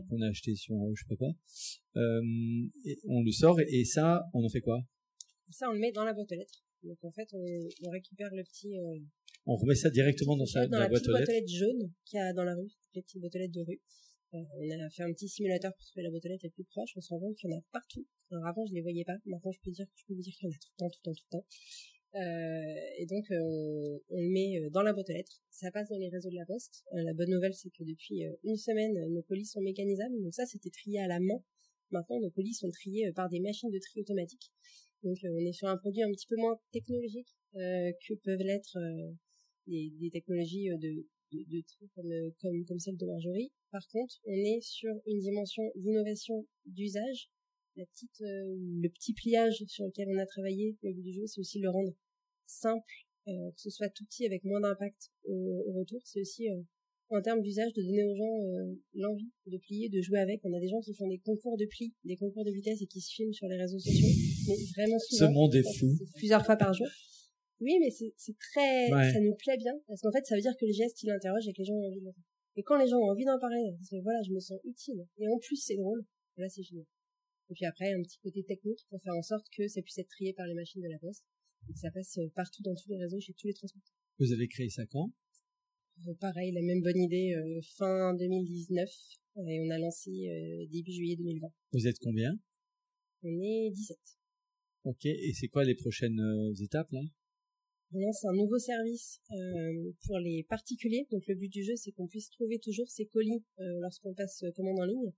qu'on 0.09 0.21
a 0.23 0.29
acheté 0.29 0.55
sur 0.55 0.77
je 0.95 1.03
sais 1.03 1.09
pas 1.09 1.17
quoi. 1.17 1.35
et 2.85 2.99
on 3.09 3.23
le 3.23 3.33
sort 3.33 3.61
et, 3.61 3.85
ça, 3.85 4.23
on 4.35 4.45
en 4.45 4.49
fait 4.49 4.61
quoi? 4.61 4.81
Ça, 5.51 5.69
on 5.69 5.73
le 5.73 5.81
met 5.81 5.91
dans 5.91 6.05
la 6.05 6.13
boîte 6.13 6.31
aux 6.31 6.37
lettres. 6.37 6.63
Donc 6.85 7.03
en 7.03 7.11
fait, 7.11 7.29
on, 7.33 7.45
on 7.87 7.91
récupère 7.91 8.33
le 8.33 8.45
petit 8.45 8.77
on 9.49 9.57
remet 9.57 9.75
ça 9.75 9.89
directement 9.89 10.37
dans, 10.37 10.47
sa, 10.47 10.67
dans, 10.69 10.79
la, 10.79 10.89
boîte 10.89 11.09
aux 11.09 11.13
lettres. 11.13 11.33
boîte 11.33 11.49
jaune 11.49 11.91
qu'il 12.05 12.19
y 12.19 12.21
a 12.21 12.33
dans 12.35 12.45
la 12.45 12.55
rue, 12.55 12.71
les 12.95 13.03
petites 13.03 13.21
boîtes 13.21 13.35
aux 13.35 13.39
lettres 13.39 13.55
de 13.55 13.63
rue. 13.63 13.81
Euh, 14.35 14.45
on 14.59 14.71
a 14.71 14.91
fait 14.91 15.03
un 15.03 15.13
petit 15.13 15.27
simulateur 15.27 15.73
pour 15.75 15.85
trouver 15.87 16.03
la 16.05 16.11
boîte 16.11 16.27
aux 16.27 16.29
lettres 16.29 16.45
la 16.45 16.51
plus 16.51 16.65
proche. 16.65 16.91
On 16.97 17.01
se 17.01 17.09
rend 17.09 17.19
compte 17.19 17.35
qu'il 17.37 17.51
y 17.51 17.55
en 17.55 17.57
a 17.57 17.63
partout. 17.73 18.07
Alors 18.31 18.47
avant, 18.47 18.67
je 18.67 18.75
les 18.75 18.83
voyais 18.83 19.05
pas. 19.05 19.17
Maintenant, 19.25 19.51
je 19.51 19.59
peux 19.65 19.71
dire, 19.71 19.87
je 19.97 20.05
peux 20.07 20.15
vous 20.15 20.21
dire 20.21 20.35
qu'il 20.35 20.49
y 20.49 20.53
en 20.53 20.55
a 20.55 20.59
tout 20.59 20.69
le 20.71 20.79
temps, 20.79 20.91
tout 20.91 21.01
le 21.01 21.05
temps, 21.05 21.15
tout 21.15 21.25
le 21.25 21.39
temps. 21.39 21.47
Euh, 22.15 22.99
et 22.99 23.07
donc, 23.07 23.25
euh, 23.31 23.41
on, 23.41 24.01
on, 24.11 24.21
le 24.21 24.29
met 24.29 24.71
dans 24.71 24.83
la 24.83 24.93
boîte 24.93 25.09
aux 25.09 25.15
lettres. 25.15 25.41
Ça 25.51 25.71
passe 25.71 25.89
dans 25.89 25.97
les 25.97 26.11
réseaux 26.11 26.31
de 26.31 26.37
la 26.37 26.45
poste. 26.45 26.85
Euh, 26.93 27.03
la 27.03 27.15
bonne 27.15 27.31
nouvelle, 27.31 27.55
c'est 27.55 27.71
que 27.71 27.85
depuis 27.85 28.25
une 28.45 28.57
semaine, 28.59 28.93
nos 29.15 29.23
colis 29.23 29.47
sont 29.47 29.63
mécanisables. 29.63 30.21
Donc 30.23 30.35
ça, 30.35 30.45
c'était 30.45 30.71
trié 30.71 31.01
à 31.01 31.07
la 31.07 31.21
main. 31.21 31.43
Maintenant, 31.91 32.21
nos 32.21 32.31
colis 32.31 32.53
sont 32.53 32.71
triés 32.71 33.11
par 33.13 33.31
des 33.31 33.41
machines 33.41 33.71
de 33.71 33.79
tri 33.79 34.01
automatique. 34.03 34.53
Donc, 35.03 35.17
on 35.25 35.47
est 35.47 35.53
sur 35.53 35.69
un 35.69 35.79
produit 35.79 36.03
un 36.03 36.11
petit 36.11 36.27
peu 36.27 36.37
moins 36.37 36.59
technologique 36.71 37.29
que 37.55 38.15
peuvent 38.25 38.41
l'être 38.41 38.77
des, 39.69 39.91
des 40.01 40.11
technologies 40.11 40.71
euh, 40.71 40.77
de, 40.79 41.07
de, 41.33 41.45
de 41.47 41.61
tri 41.63 41.89
comme, 41.95 42.11
euh, 42.11 42.31
comme, 42.41 42.65
comme 42.65 42.79
celle 42.79 42.97
de 42.97 43.07
Marjorie. 43.07 43.53
Par 43.71 43.87
contre, 43.89 44.17
on 44.25 44.35
est 44.35 44.61
sur 44.61 44.93
une 45.07 45.21
dimension 45.21 45.63
d'innovation 45.77 46.47
d'usage. 46.67 47.31
La 47.77 47.85
petite, 47.87 48.21
euh, 48.23 48.57
le 48.83 48.89
petit 48.89 49.13
pliage 49.13 49.63
sur 49.69 49.85
lequel 49.87 50.09
on 50.11 50.19
a 50.19 50.27
travaillé 50.27 50.77
le 50.83 50.93
but 50.93 51.03
du 51.03 51.13
jeu, 51.13 51.27
c'est 51.27 51.41
aussi 51.41 51.61
le 51.61 51.71
rendre 51.71 51.95
simple, 52.47 53.07
euh, 53.29 53.51
que 53.53 53.61
ce 53.61 53.71
soit 53.71 53.89
tout 53.91 54.05
petit 54.07 54.27
avec 54.27 54.43
moins 54.45 54.61
d'impact 54.61 55.11
au, 55.25 55.65
au, 55.67 55.73
retour. 55.73 56.01
C'est 56.05 56.21
aussi 56.21 56.49
en 57.11 57.23
termes 57.23 57.41
d'usage, 57.41 57.73
de 57.73 57.83
donner 57.83 58.05
aux 58.05 58.15
gens 58.15 58.43
euh, 58.43 58.75
l'envie 58.95 59.31
de 59.47 59.57
plier, 59.59 59.89
de 59.89 60.01
jouer 60.03 60.19
avec. 60.19 60.41
On 60.45 60.53
a 60.53 60.61
des 60.61 60.69
gens 60.69 60.81
qui 60.81 60.95
font 60.95 61.09
des 61.09 61.19
concours 61.19 61.57
de 61.57 61.65
pli, 61.65 61.95
des 62.05 62.17
concours 62.17 62.45
de 62.45 62.51
vitesse 62.51 62.83
et 62.83 62.87
qui 62.87 63.01
se 63.01 63.13
filment 63.13 63.33
sur 63.33 63.49
les 63.49 63.57
réseaux 63.57 63.79
sociaux. 63.79 64.09
Mais 64.49 64.57
vraiment 64.77 64.99
souvent. 64.99 65.27
Ce 65.27 65.33
monde 65.33 65.55
est 65.55 65.79
fou. 65.79 65.87
Plusieurs 66.17 66.45
fois 66.45 66.57
par 66.57 66.75
jour. 66.75 66.87
Oui, 67.61 67.79
mais 67.81 67.91
c'est 67.91 68.39
très, 68.39 68.89
ça 68.89 69.21
nous 69.21 69.35
plaît 69.35 69.57
bien 69.57 69.75
parce 69.87 70.01
qu'en 70.03 70.13
fait, 70.13 70.25
ça 70.25 70.37
veut 70.37 70.41
dire 70.41 70.57
que 70.57 70.65
le 70.65 70.73
geste, 70.73 71.03
il 71.03 71.11
interroge 71.11 71.47
et 71.49 71.53
que 71.53 71.59
les 71.59 71.65
gens 71.65 71.75
ont 71.75 71.89
envie 71.89 72.01
de 72.01 72.07
le 72.07 72.13
faire. 72.13 72.25
Et 72.57 72.63
quand 72.63 72.79
les 72.79 72.89
gens 72.89 72.99
ont 72.99 73.11
envie 73.11 73.25
d'en 73.25 73.39
parler, 73.39 73.75
voilà, 74.03 74.21
je 74.23 74.33
me 74.33 74.41
sens 74.41 74.59
utile. 74.65 75.07
Et 75.19 75.29
en 75.29 75.39
plus, 75.39 75.57
c'est 75.57 75.77
drôle. 75.77 76.05
Là, 76.37 76.49
c'est 76.49 76.63
génial. 76.63 76.87
Et 77.51 77.55
puis 77.55 77.65
après, 77.65 77.93
un 77.93 78.03
petit 78.03 78.19
côté 78.19 78.45
technique 78.45 78.81
pour 78.91 79.01
faire 79.03 79.15
en 79.15 79.23
sorte 79.23 79.47
que 79.57 79.67
ça 79.69 79.83
puisse 79.83 79.99
être 79.99 80.09
trié 80.09 80.33
par 80.35 80.47
les 80.47 80.55
machines 80.55 80.83
de 80.83 80.89
la 80.89 80.99
poste 80.99 81.25
et 81.69 81.73
que 81.73 81.79
ça 81.79 81.91
passe 81.91 82.19
partout 82.35 82.63
dans 82.63 82.75
tous 82.75 82.91
les 82.91 82.99
réseaux, 82.99 83.21
chez 83.21 83.33
tous 83.35 83.47
les 83.47 83.55
transporteurs. 83.55 83.95
Vous 84.19 84.33
avez 84.33 84.49
créé 84.49 84.69
ça 84.69 84.85
quand? 84.87 85.11
Euh, 86.07 86.15
pareil, 86.21 86.53
la 86.53 86.63
même 86.63 86.81
bonne 86.81 87.01
idée 87.01 87.35
euh, 87.35 87.61
fin 87.77 88.15
2019 88.15 88.89
et 89.49 89.61
on 89.61 89.71
a 89.71 89.79
lancé 89.79 90.11
euh, 90.11 90.67
début 90.71 90.93
juillet 90.93 91.17
2020. 91.17 91.49
Vous 91.73 91.87
êtes 91.87 91.99
combien? 92.01 92.33
On 93.23 93.41
est 93.41 93.71
17. 93.71 93.99
Ok, 94.85 95.07
et 95.07 95.33
c'est 95.35 95.49
quoi 95.49 95.65
les 95.65 95.75
prochaines 95.75 96.21
étapes 96.61 96.91
là? 96.93 97.01
On 97.93 97.99
lance 98.01 98.25
un 98.25 98.35
nouveau 98.35 98.59
service 98.59 99.21
pour 100.07 100.19
les 100.19 100.45
particuliers. 100.49 101.07
Donc 101.11 101.27
le 101.27 101.35
but 101.35 101.49
du 101.49 101.63
jeu, 101.63 101.75
c'est 101.77 101.93
qu'on 101.93 102.07
puisse 102.07 102.31
trouver 102.31 102.59
toujours 102.59 102.89
ces 102.91 103.07
colis 103.07 103.43
lorsqu'on 103.81 104.13
passe 104.13 104.45
commande 104.55 104.81
en 104.81 104.85
ligne, 104.85 105.13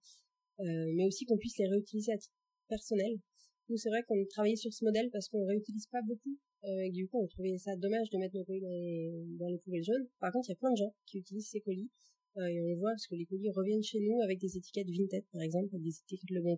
mais 0.95 1.05
aussi 1.05 1.25
qu'on 1.25 1.37
puisse 1.37 1.59
les 1.59 1.67
réutiliser 1.67 2.13
à 2.13 2.19
titre 2.19 2.35
personnel. 2.69 3.19
Nous, 3.69 3.77
c'est 3.77 3.89
vrai 3.89 4.03
qu'on 4.07 4.25
travaillait 4.27 4.57
sur 4.57 4.73
ce 4.73 4.85
modèle 4.85 5.11
parce 5.11 5.29
qu'on 5.29 5.45
réutilise 5.45 5.87
pas 5.87 6.03
beaucoup 6.07 6.39
euh, 6.65 6.81
et 6.83 6.91
du 6.91 7.09
coup, 7.09 7.23
on 7.23 7.27
trouvait 7.27 7.57
ça 7.57 7.75
dommage 7.77 8.11
de 8.11 8.19
mettre 8.19 8.37
nos 8.37 8.45
colis 8.45 8.61
dans 8.61 8.69
les, 8.69 9.25
dans 9.39 9.49
les 9.49 9.59
poubelles 9.59 9.85
jaunes. 9.85 10.07
Par 10.19 10.33
contre, 10.33 10.49
il 10.49 10.53
y 10.53 10.55
a 10.55 10.57
plein 10.57 10.73
de 10.73 10.77
gens 10.77 10.95
qui 11.07 11.19
utilisent 11.19 11.49
ces 11.49 11.61
colis. 11.61 11.91
Euh, 12.37 12.47
et 12.47 12.61
on 12.61 12.75
voit 12.77 12.91
parce 12.91 13.07
que 13.07 13.15
les 13.15 13.25
colis 13.25 13.51
reviennent 13.51 13.83
chez 13.83 13.99
nous 14.01 14.21
avec 14.21 14.39
des 14.39 14.57
étiquettes 14.57 14.89
Vinted, 14.89 15.25
par 15.33 15.43
exemple, 15.43 15.69
avec 15.73 15.83
des 15.83 15.99
étiquettes 15.99 16.31
Le 16.31 16.43
Bon. 16.43 16.57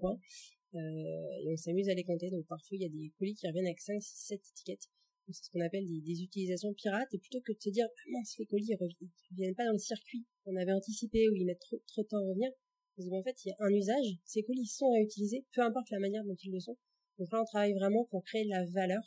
Euh, 0.74 0.78
et 0.78 1.48
on 1.48 1.56
s'amuse 1.56 1.88
à 1.88 1.94
les 1.94 2.04
compter. 2.04 2.30
Donc 2.30 2.46
parfois, 2.46 2.76
il 2.76 2.82
y 2.82 2.86
a 2.86 2.88
des 2.88 3.12
colis 3.18 3.34
qui 3.34 3.46
reviennent 3.46 3.66
avec 3.66 3.80
5, 3.80 4.02
6, 4.02 4.26
7 4.26 4.40
étiquettes. 4.52 4.88
C'est 5.28 5.44
ce 5.44 5.50
qu'on 5.50 5.60
appelle 5.60 5.86
des, 5.86 6.00
des, 6.00 6.22
utilisations 6.22 6.74
pirates. 6.74 7.12
Et 7.14 7.18
plutôt 7.18 7.40
que 7.40 7.52
de 7.52 7.60
se 7.60 7.70
dire, 7.70 7.86
ah 7.88 8.10
mince, 8.10 8.34
les 8.38 8.46
colis, 8.46 8.66
ils 8.68 8.76
reviennent, 8.76 9.10
viennent 9.32 9.54
pas 9.54 9.64
dans 9.64 9.72
le 9.72 9.78
circuit 9.78 10.26
qu'on 10.44 10.56
avait 10.56 10.72
anticipé 10.72 11.28
ou 11.28 11.34
ils 11.34 11.46
mettent 11.46 11.60
trop, 11.60 11.80
trop 11.86 12.02
de 12.02 12.08
temps 12.08 12.18
à 12.18 12.28
revenir. 12.28 12.50
Parce 12.96 13.08
qu'en 13.08 13.22
fait, 13.22 13.44
il 13.44 13.48
y 13.48 13.52
a 13.52 13.56
un 13.60 13.72
usage. 13.72 14.18
Ces 14.24 14.42
colis 14.42 14.66
sont 14.66 14.92
à 14.92 15.00
utiliser, 15.00 15.46
peu 15.52 15.62
importe 15.62 15.90
la 15.90 15.98
manière 15.98 16.24
dont 16.24 16.36
ils 16.42 16.52
le 16.52 16.60
sont. 16.60 16.76
Donc 17.18 17.30
là, 17.32 17.40
on 17.40 17.44
travaille 17.44 17.72
vraiment 17.74 18.04
pour 18.06 18.24
créer 18.24 18.44
de 18.44 18.50
la 18.50 18.64
valeur 18.66 19.02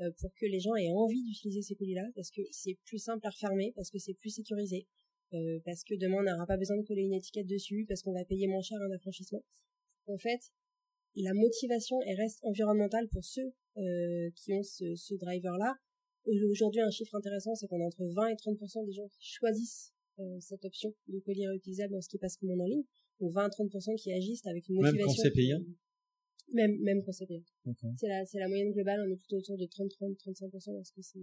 euh, 0.00 0.10
pour 0.18 0.32
que 0.34 0.46
les 0.46 0.60
gens 0.60 0.74
aient 0.76 0.90
envie 0.90 1.22
d'utiliser 1.22 1.60
ces 1.60 1.74
colis-là, 1.74 2.08
parce 2.14 2.30
que 2.30 2.40
c'est 2.50 2.78
plus 2.86 2.98
simple 2.98 3.26
à 3.26 3.30
refermer, 3.30 3.72
parce 3.76 3.90
que 3.90 3.98
c'est 3.98 4.14
plus 4.14 4.30
sécurisé, 4.30 4.86
euh, 5.34 5.60
parce 5.66 5.84
que 5.84 5.94
demain 5.94 6.18
on 6.20 6.22
n'aura 6.22 6.46
pas 6.46 6.56
besoin 6.56 6.78
de 6.78 6.86
coller 6.86 7.02
une 7.02 7.12
étiquette 7.12 7.46
dessus, 7.46 7.84
parce 7.86 8.02
qu'on 8.02 8.14
va 8.14 8.24
payer 8.24 8.46
moins 8.46 8.62
cher 8.62 8.78
un 8.80 8.90
affranchissement. 8.94 9.44
En 10.06 10.16
fait, 10.16 10.40
la 11.16 11.34
motivation 11.34 11.96
elle 12.06 12.16
reste 12.16 12.38
environnementale 12.42 13.08
pour 13.08 13.24
ceux 13.24 13.52
euh, 13.76 14.30
qui 14.36 14.52
ont 14.52 14.62
ce, 14.62 14.94
ce 14.94 15.14
driver-là. 15.14 15.74
Aujourd'hui, 16.26 16.82
un 16.82 16.90
chiffre 16.90 17.14
intéressant, 17.14 17.54
c'est 17.54 17.66
qu'on 17.66 17.80
a 17.80 17.84
entre 17.84 18.04
20 18.04 18.28
et 18.28 18.34
30% 18.34 18.86
des 18.86 18.92
gens 18.92 19.08
qui 19.08 19.20
choisissent 19.22 19.92
cette 20.38 20.64
option 20.66 20.92
de 21.08 21.18
colis 21.20 21.46
réutilisable 21.46 21.94
dans 21.94 22.00
ce 22.02 22.08
qui 22.10 22.18
passe 22.18 22.36
commande 22.36 22.60
en 22.60 22.66
ligne. 22.66 22.84
Donc 23.20 23.32
20 23.32 23.44
à 23.44 23.48
30% 23.48 23.96
qui 23.96 24.12
agissent 24.12 24.44
avec 24.46 24.68
une 24.68 24.74
motivation. 24.76 24.98
Même 24.98 25.06
quand 25.06 25.22
c'est 25.22 25.30
payant 25.30 25.60
même, 26.52 26.78
même 26.80 27.02
quand 27.04 27.12
c'est 27.12 27.28
la, 28.02 28.24
c'est 28.26 28.38
la 28.38 28.48
moyenne 28.48 28.72
globale, 28.72 29.00
on 29.06 29.12
est 29.12 29.16
plutôt 29.16 29.38
autour 29.38 29.58
de 29.58 29.66
30, 29.66 29.90
30, 29.90 30.16
35% 30.16 30.74
lorsque 30.74 31.02
c'est, 31.02 31.18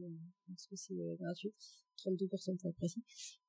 lorsque 0.48 0.78
c'est 0.78 0.94
euh, 0.94 1.16
gratuit. 1.20 1.54
32% 1.98 2.58
pour 2.58 2.70
être 2.70 2.76
précis. 2.76 3.04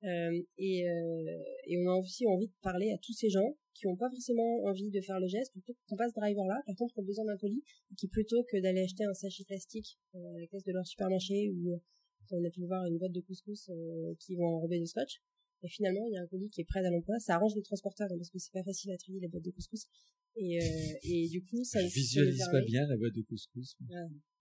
Euh, 0.04 0.42
et, 0.56 0.88
euh, 0.88 1.42
et 1.66 1.78
on 1.78 1.90
a 1.90 1.96
aussi 1.96 2.26
envie 2.26 2.48
de 2.48 2.54
parler 2.62 2.90
à 2.92 2.98
tous 2.98 3.12
ces 3.12 3.28
gens 3.28 3.56
qui 3.74 3.86
n'ont 3.86 3.96
pas 3.96 4.10
forcément 4.10 4.64
envie 4.64 4.90
de 4.90 5.00
faire 5.00 5.20
le 5.20 5.28
geste, 5.28 5.52
plutôt 5.52 5.74
qu'on 5.86 5.96
passe 5.96 6.12
driver 6.12 6.44
là, 6.46 6.60
par 6.66 6.74
contre, 6.74 6.94
qui 6.94 7.00
ont 7.00 7.04
besoin 7.04 7.24
d'un 7.26 7.36
colis, 7.36 7.62
et 7.92 7.94
qui 7.94 8.08
plutôt 8.08 8.42
que 8.44 8.60
d'aller 8.60 8.80
acheter 8.80 9.04
un 9.04 9.14
sachet 9.14 9.44
plastique 9.44 9.98
euh, 10.14 10.34
à 10.34 10.40
la 10.40 10.46
caisse 10.46 10.64
de 10.64 10.72
leur 10.72 10.86
supermarché 10.86 11.50
ou 11.50 11.78
on 12.30 12.44
a 12.44 12.50
pu 12.50 12.66
voir 12.66 12.84
une 12.84 12.98
boîte 12.98 13.12
de 13.12 13.20
couscous 13.20 13.70
qui 14.20 14.36
vont 14.36 14.44
enrober 14.44 14.78
de 14.78 14.84
scotch, 14.84 15.22
et 15.62 15.68
finalement, 15.68 16.06
il 16.06 16.12
y 16.12 16.16
a 16.16 16.22
un 16.22 16.26
colis 16.26 16.50
qui 16.50 16.60
est 16.60 16.64
prêt 16.64 16.84
à 16.84 16.90
l'emploi. 16.90 17.18
Ça 17.18 17.34
arrange 17.34 17.54
les 17.54 17.62
transporteurs 17.62 18.08
hein, 18.10 18.16
parce 18.16 18.30
que 18.30 18.38
c'est 18.38 18.52
pas 18.52 18.62
facile 18.62 18.92
à 18.92 18.96
trier 18.96 19.18
les 19.20 19.28
boîtes 19.28 19.44
de 19.44 19.50
couscous. 19.50 19.88
Et, 20.40 20.58
euh, 20.62 20.98
et 21.02 21.28
du 21.28 21.42
coup, 21.44 21.62
ça. 21.64 21.80
Je 21.80 21.92
visualise 21.92 22.44
pas 22.50 22.62
bien 22.62 22.86
la 22.86 22.96
boîte 22.96 23.14
de 23.14 23.22
couscous. 23.22 23.76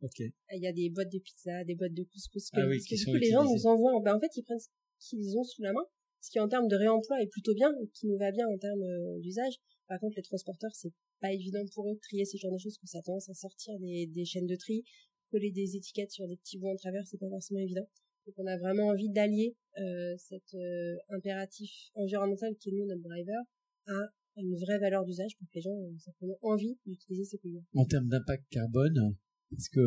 Ok. 0.02 0.20
Il 0.20 0.62
y 0.62 0.68
a 0.68 0.74
des 0.74 0.90
boîtes 0.90 1.12
de 1.12 1.20
pizza, 1.20 1.64
des 1.64 1.76
boîtes 1.76 1.94
de 1.94 2.04
couscous. 2.04 2.50
Que, 2.52 2.60
ah 2.60 2.68
oui, 2.68 2.80
qui 2.80 2.96
du 2.96 3.06
coup, 3.06 3.16
les 3.16 3.32
gens 3.32 3.44
nous 3.44 3.66
envoient. 3.66 4.00
Ben, 4.04 4.16
en 4.16 4.20
fait, 4.20 4.32
ils 4.36 4.44
prennent 4.44 4.60
ce 4.60 4.70
qu'ils 5.10 5.38
ont 5.38 5.44
sous 5.44 5.64
la 5.64 5.74
main, 5.74 5.86
ce 6.22 6.30
qui 6.30 6.40
en 6.40 6.48
termes 6.48 6.68
de 6.68 6.76
réemploi 6.76 7.22
est 7.22 7.28
plutôt 7.28 7.54
bien, 7.56 7.74
qui 7.94 8.08
nous 8.08 8.18
va 8.18 8.32
bien 8.32 8.48
en 8.48 8.58
termes 8.58 8.84
euh, 8.84 9.20
d'usage. 9.20 9.56
Par 9.88 10.00
contre, 10.00 10.18
les 10.18 10.24
transporteurs, 10.24 10.76
c'est 10.76 10.94
pas 11.20 11.34
évident 11.34 11.66
pour 11.74 11.90
eux 11.90 11.96
de 11.96 12.00
trier 12.00 12.26
ce 12.26 12.38
genre 12.38 12.52
de 12.52 12.60
choses, 12.60 12.78
que 12.78 12.88
ça 12.88 13.02
tendance 13.02 13.30
à 13.30 13.34
sortir 13.34 13.80
des, 13.80 14.06
des 14.06 14.26
chaînes 14.26 14.46
de 14.46 14.56
tri, 14.56 14.84
coller 15.32 15.52
des 15.52 15.76
étiquettes 15.76 16.12
sur 16.12 16.28
des 16.28 16.38
petits 16.38 16.58
bouts 16.58 16.70
en 16.70 16.76
travers, 16.76 17.08
c'est 17.08 17.18
pas 17.18 17.30
forcément 17.30 17.60
évident. 17.60 17.88
Donc 18.28 18.36
on 18.38 18.46
a 18.46 18.58
vraiment 18.58 18.88
envie 18.88 19.10
d'allier 19.10 19.56
euh, 19.80 20.16
cet 20.18 20.54
euh, 20.54 20.96
impératif 21.10 21.72
environnemental 21.96 22.56
qui 22.58 22.70
est 22.70 22.74
nous 22.74 22.86
notre 22.86 23.02
driver 23.02 23.42
à 23.88 24.12
une 24.38 24.56
vraie 24.56 24.80
valeur 24.80 25.06
d'usage 25.06 25.36
pour 25.38 25.48
que 25.48 25.56
les 25.56 25.62
gens 25.62 25.76
aient 25.76 26.00
simplement 26.00 26.38
envie 26.42 26.78
d'utiliser 26.86 27.26
ces 27.26 27.38
produits. 27.38 27.64
En 27.74 27.86
termes 27.86 28.08
d'impact 28.08 28.46
carbone, 28.50 29.16
est-ce 29.54 29.70
que 29.70 29.82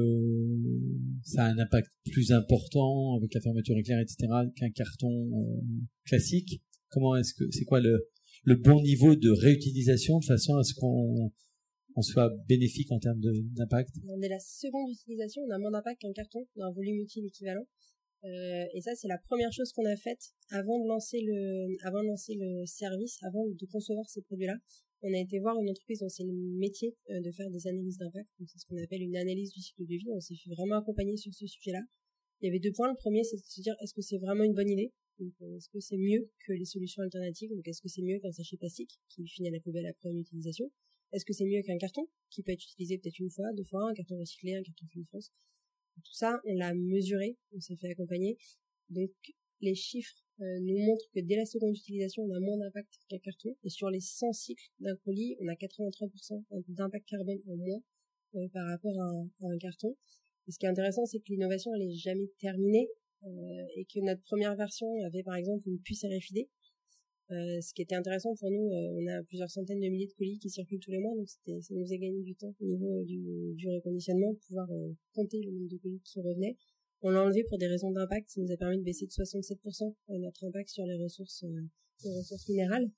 ça 1.23 1.45
a 1.45 1.49
un 1.51 1.59
impact 1.59 1.91
plus 2.11 2.33
important 2.33 3.17
avec 3.17 3.35
la 3.35 3.41
fermeture 3.41 3.77
éclair, 3.77 4.01
etc., 4.01 4.27
qu'un 4.57 4.71
carton 4.71 5.11
euh, 5.11 5.61
classique? 6.05 6.63
Comment 6.89 7.17
est-ce 7.17 7.35
que 7.35 7.45
c'est 7.51 7.65
quoi 7.65 7.81
le, 7.81 8.09
le 8.45 8.57
bon 8.57 8.81
niveau 8.83 9.15
de 9.15 9.31
réutilisation 9.31 10.19
de 10.19 10.25
façon 10.25 10.57
à 10.57 10.63
ce 10.63 10.75
qu'on 10.75 11.31
on 11.97 12.03
soit 12.03 12.31
bénéfique 12.49 12.91
en 12.93 12.99
termes 12.99 13.21
d'impact? 13.21 13.91
On 14.09 14.21
est 14.23 14.29
la 14.29 14.41
seconde 14.41 14.91
utilisation, 14.91 15.43
on 15.43 15.51
a 15.51 15.59
moins 15.59 15.73
d'impact 15.73 16.01
qu'un 16.01 16.13
carton, 16.13 16.47
d'un 16.57 16.73
volume 16.73 17.01
utile 17.01 17.27
équivalent. 17.27 17.67
Euh, 18.25 18.67
et 18.75 18.81
ça, 18.81 18.95
c'est 18.95 19.09
la 19.09 19.19
première 19.19 19.53
chose 19.53 19.73
qu'on 19.73 19.87
a 19.87 19.97
faite 19.97 20.33
avant 20.51 20.79
de 20.79 20.87
lancer 20.87 21.21
le, 21.23 21.77
avant 21.83 22.03
de 22.03 22.09
lancer 22.09 22.35
le 22.35 22.67
service, 22.67 23.19
avant 23.23 23.47
de 23.47 23.67
concevoir 23.67 24.09
ces 24.09 24.23
produits-là. 24.23 24.57
On 25.03 25.15
a 25.15 25.19
été 25.19 25.39
voir 25.39 25.59
une 25.59 25.71
entreprise 25.71 26.01
dont 26.01 26.11
c'est 26.11 26.25
le 26.25 26.33
métier 26.33 26.95
euh, 27.11 27.21
de 27.21 27.31
faire 27.31 27.49
des 27.51 27.67
analyses 27.67 27.97
d'impact. 27.97 28.29
C'est 28.47 28.59
ce 28.59 28.67
qu'on 28.67 28.77
appelle 28.83 29.03
une 29.03 29.17
analyse 29.17 29.53
du 29.53 29.61
cycle 29.61 29.87
de 29.87 29.97
vie. 29.97 30.11
On 30.11 30.21
s'est 30.21 30.35
fait 30.35 30.51
vraiment 30.51 30.77
accompagner 30.77 31.17
sur 31.17 31.33
ce 31.33 31.47
sujet-là. 31.47 31.81
Il 32.43 32.47
y 32.47 32.49
avait 32.49 32.59
deux 32.59 32.73
points. 32.73 32.91
Le 32.91 32.97
premier, 32.97 33.25
c'est 33.25 33.37
de 33.37 33.43
se 33.43 33.61
dire 33.63 33.75
est-ce 33.83 33.95
que 33.95 34.03
c'est 34.03 34.19
vraiment 34.19 34.45
une 34.45 34.55
bonne 34.55 34.69
idée? 34.69 34.93
Euh, 35.21 35.57
Est-ce 35.57 35.69
que 35.69 35.81
c'est 35.81 35.97
mieux 35.97 36.31
que 36.47 36.53
les 36.53 36.65
solutions 36.65 37.03
alternatives? 37.03 37.51
Donc, 37.51 37.67
est-ce 37.69 37.83
que 37.83 37.89
c'est 37.89 38.03
mieux 38.03 38.19
qu'un 38.19 38.33
sachet 38.33 38.57
plastique 38.57 38.99
qui 39.09 39.27
finit 39.27 39.49
à 39.49 39.53
la 39.53 39.61
poubelle 39.61 39.87
après 39.87 40.11
une 40.11 40.21
utilisation? 40.21 40.71
Est-ce 41.13 41.25
que 41.25 41.33
c'est 41.33 41.45
mieux 41.45 41.63
qu'un 41.63 41.79
carton 41.79 42.07
qui 42.31 42.43
peut 42.43 42.53
être 42.53 42.63
utilisé 42.63 42.99
peut-être 42.99 43.19
une 43.19 43.31
fois, 43.31 43.53
deux 43.55 43.65
fois, 43.65 43.91
un 43.91 43.95
carton 43.95 44.17
recyclé, 44.19 44.55
un 44.55 44.63
carton 44.63 44.87
de 44.95 45.05
France? 45.05 45.33
Tout 45.97 46.15
ça, 46.15 46.41
on 46.45 46.55
l'a 46.55 46.75
mesuré, 46.75 47.37
on 47.55 47.61
s'est 47.61 47.77
fait 47.77 47.91
accompagner. 47.91 48.39
Donc, 48.89 49.11
les 49.61 49.75
chiffres 49.75 50.25
euh, 50.41 50.59
nous 50.63 50.79
montrent 50.79 51.09
que 51.15 51.21
dès 51.21 51.37
la 51.37 51.45
seconde 51.45 51.77
utilisation, 51.77 52.23
on 52.23 52.35
a 52.35 52.41
moins 52.41 52.57
d'impact 52.59 52.89
qu'un 53.09 53.19
carton. 53.19 53.55
Et 53.63 53.69
sur 53.69 53.91
les 53.91 54.01
100 54.01 54.33
cycles 54.33 54.71
d'un 54.81 54.97
colis, 54.97 55.37
on 55.41 55.49
a 55.49 55.55
83% 55.55 56.43
d'impact 56.69 57.07
carbone 57.09 57.41
en 57.47 57.57
moins 57.57 57.83
euh, 58.37 58.49
par 58.53 58.67
rapport 58.67 58.99
à 59.01 59.47
un, 59.47 59.59
carton. 59.59 59.97
Et 60.49 60.53
ce 60.53 60.59
qui 60.59 60.67
est 60.67 60.69
intéressant, 60.71 61.05
c'est 61.05 61.19
que 61.19 61.29
l'innovation, 61.29 61.75
elle 61.75 61.83
est 61.83 61.95
jamais 61.95 62.29
terminée. 62.39 62.89
Euh, 63.23 63.67
et 63.77 63.85
que 63.85 64.01
notre 64.01 64.23
première 64.23 64.57
version 64.57 64.87
avait 65.05 65.23
par 65.23 65.35
exemple 65.35 65.69
une 65.69 65.79
puce 65.81 66.05
RFID 66.05 66.49
euh, 67.33 67.61
ce 67.61 67.73
qui 67.73 67.83
était 67.83 67.95
intéressant 67.95 68.35
pour 68.35 68.51
nous, 68.51 68.73
euh, 68.73 69.01
on 69.01 69.07
a 69.07 69.23
plusieurs 69.23 69.51
centaines 69.51 69.79
de 69.79 69.89
milliers 69.89 70.09
de 70.09 70.13
colis 70.15 70.39
qui 70.39 70.51
circulent 70.51 70.81
tous 70.81 70.91
les 70.91 70.99
mois, 70.99 71.15
donc 71.15 71.29
ça 71.29 71.75
nous 71.75 71.93
a 71.93 71.97
gagné 71.97 72.23
du 72.23 72.35
temps 72.35 72.55
au 72.61 72.67
niveau 72.67 73.05
du, 73.05 73.55
du 73.55 73.69
reconditionnement, 73.69 74.35
pouvoir 74.49 74.71
euh, 74.73 74.93
compter 75.15 75.41
le 75.41 75.53
nombre 75.53 75.69
de 75.69 75.77
colis 75.77 76.01
qui 76.05 76.21
revenaient. 76.21 76.57
On 77.03 77.11
l'a 77.11 77.23
enlevé 77.23 77.45
pour 77.49 77.59
des 77.59 77.69
raisons 77.69 77.93
d'impact, 77.93 78.31
ça 78.31 78.41
nous 78.41 78.51
a 78.51 78.57
permis 78.57 78.79
de 78.79 78.83
baisser 78.83 79.07
de 79.07 79.13
67% 79.13 79.95
notre 80.09 80.45
impact 80.45 80.69
sur 80.69 80.85
les 80.85 80.97
ressources 80.97 81.45
minérales. 82.49 82.91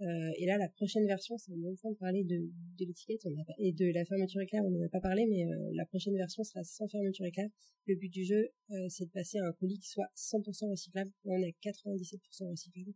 Euh, 0.00 0.30
et 0.36 0.46
là, 0.46 0.58
la 0.58 0.68
prochaine 0.68 1.06
version, 1.06 1.36
c'est 1.38 1.50
le 1.50 1.56
moment 1.56 1.74
de 1.90 1.96
parler 1.96 2.22
de, 2.22 2.36
de 2.36 2.84
l'étiquette 2.84 3.26
et 3.58 3.72
de 3.72 3.92
la 3.92 4.04
fermeture 4.04 4.40
éclair, 4.40 4.64
on 4.64 4.70
n'en 4.70 4.84
a 4.84 4.88
pas 4.88 5.00
parlé, 5.00 5.26
mais 5.26 5.44
euh, 5.44 5.70
la 5.74 5.84
prochaine 5.86 6.14
version 6.16 6.44
sera 6.44 6.62
sans 6.62 6.86
fermeture 6.86 7.24
éclair. 7.26 7.48
Le 7.86 7.96
but 7.96 8.08
du 8.08 8.24
jeu, 8.24 8.48
euh, 8.70 8.88
c'est 8.88 9.06
de 9.06 9.10
passer 9.10 9.38
à 9.38 9.46
un 9.46 9.52
colis 9.52 9.78
qui 9.78 9.88
soit 9.88 10.08
100% 10.14 10.70
recyclable. 10.70 11.10
On 11.24 11.42
est 11.42 11.56
à 11.64 11.70
97% 11.70 12.48
recyclable, 12.50 12.94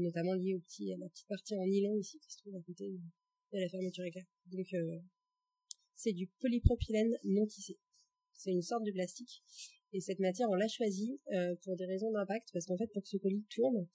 notamment 0.00 0.34
lié 0.34 0.54
au 0.54 0.60
petit, 0.60 0.92
à 0.92 0.96
la 0.96 1.08
petite 1.08 1.28
partie 1.28 1.56
en 1.56 1.66
nylon 1.66 1.96
ici 1.98 2.18
qui 2.18 2.32
se 2.32 2.38
trouve 2.38 2.56
à 2.56 2.62
côté 2.62 2.88
de, 2.88 3.58
la 3.58 3.68
fermeture 3.68 4.04
éclair. 4.04 4.24
Donc, 4.46 4.66
c'est 5.94 6.12
du 6.12 6.28
polypropylène 6.40 7.18
non 7.24 7.46
tissé. 7.46 7.78
C'est 8.32 8.52
une 8.52 8.62
sorte 8.62 8.84
de 8.84 8.92
plastique 8.92 9.42
et 9.92 10.00
cette 10.00 10.18
matière, 10.18 10.48
on 10.50 10.54
l'a 10.54 10.68
choisie 10.68 11.18
euh, 11.32 11.54
pour 11.64 11.76
des 11.76 11.86
raisons 11.86 12.10
d'impact, 12.12 12.48
parce 12.52 12.66
qu'en 12.66 12.76
fait, 12.76 12.88
pour 12.92 13.02
que 13.02 13.08
ce 13.08 13.16
colis 13.16 13.44
tourne, 13.48 13.86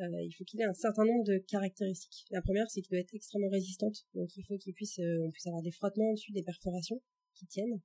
euh, 0.00 0.22
il 0.22 0.32
faut 0.32 0.44
qu'il 0.44 0.60
ait 0.60 0.64
un 0.64 0.74
certain 0.74 1.04
nombre 1.04 1.24
de 1.24 1.38
caractéristiques. 1.38 2.24
La 2.30 2.40
première, 2.40 2.70
c'est 2.70 2.80
qu'il 2.80 2.90
doit 2.90 3.00
être 3.00 3.14
extrêmement 3.14 3.50
résistante, 3.50 4.06
donc 4.14 4.34
il 4.36 4.44
faut 4.44 4.56
qu'il 4.56 4.72
puisse, 4.74 4.98
euh, 4.98 5.24
on 5.26 5.30
puisse 5.30 5.46
avoir 5.46 5.62
des 5.62 5.70
frottements 5.70 6.12
dessus, 6.12 6.32
des 6.32 6.42
perforations 6.42 7.02
qui 7.34 7.46
tiennent, 7.46 7.80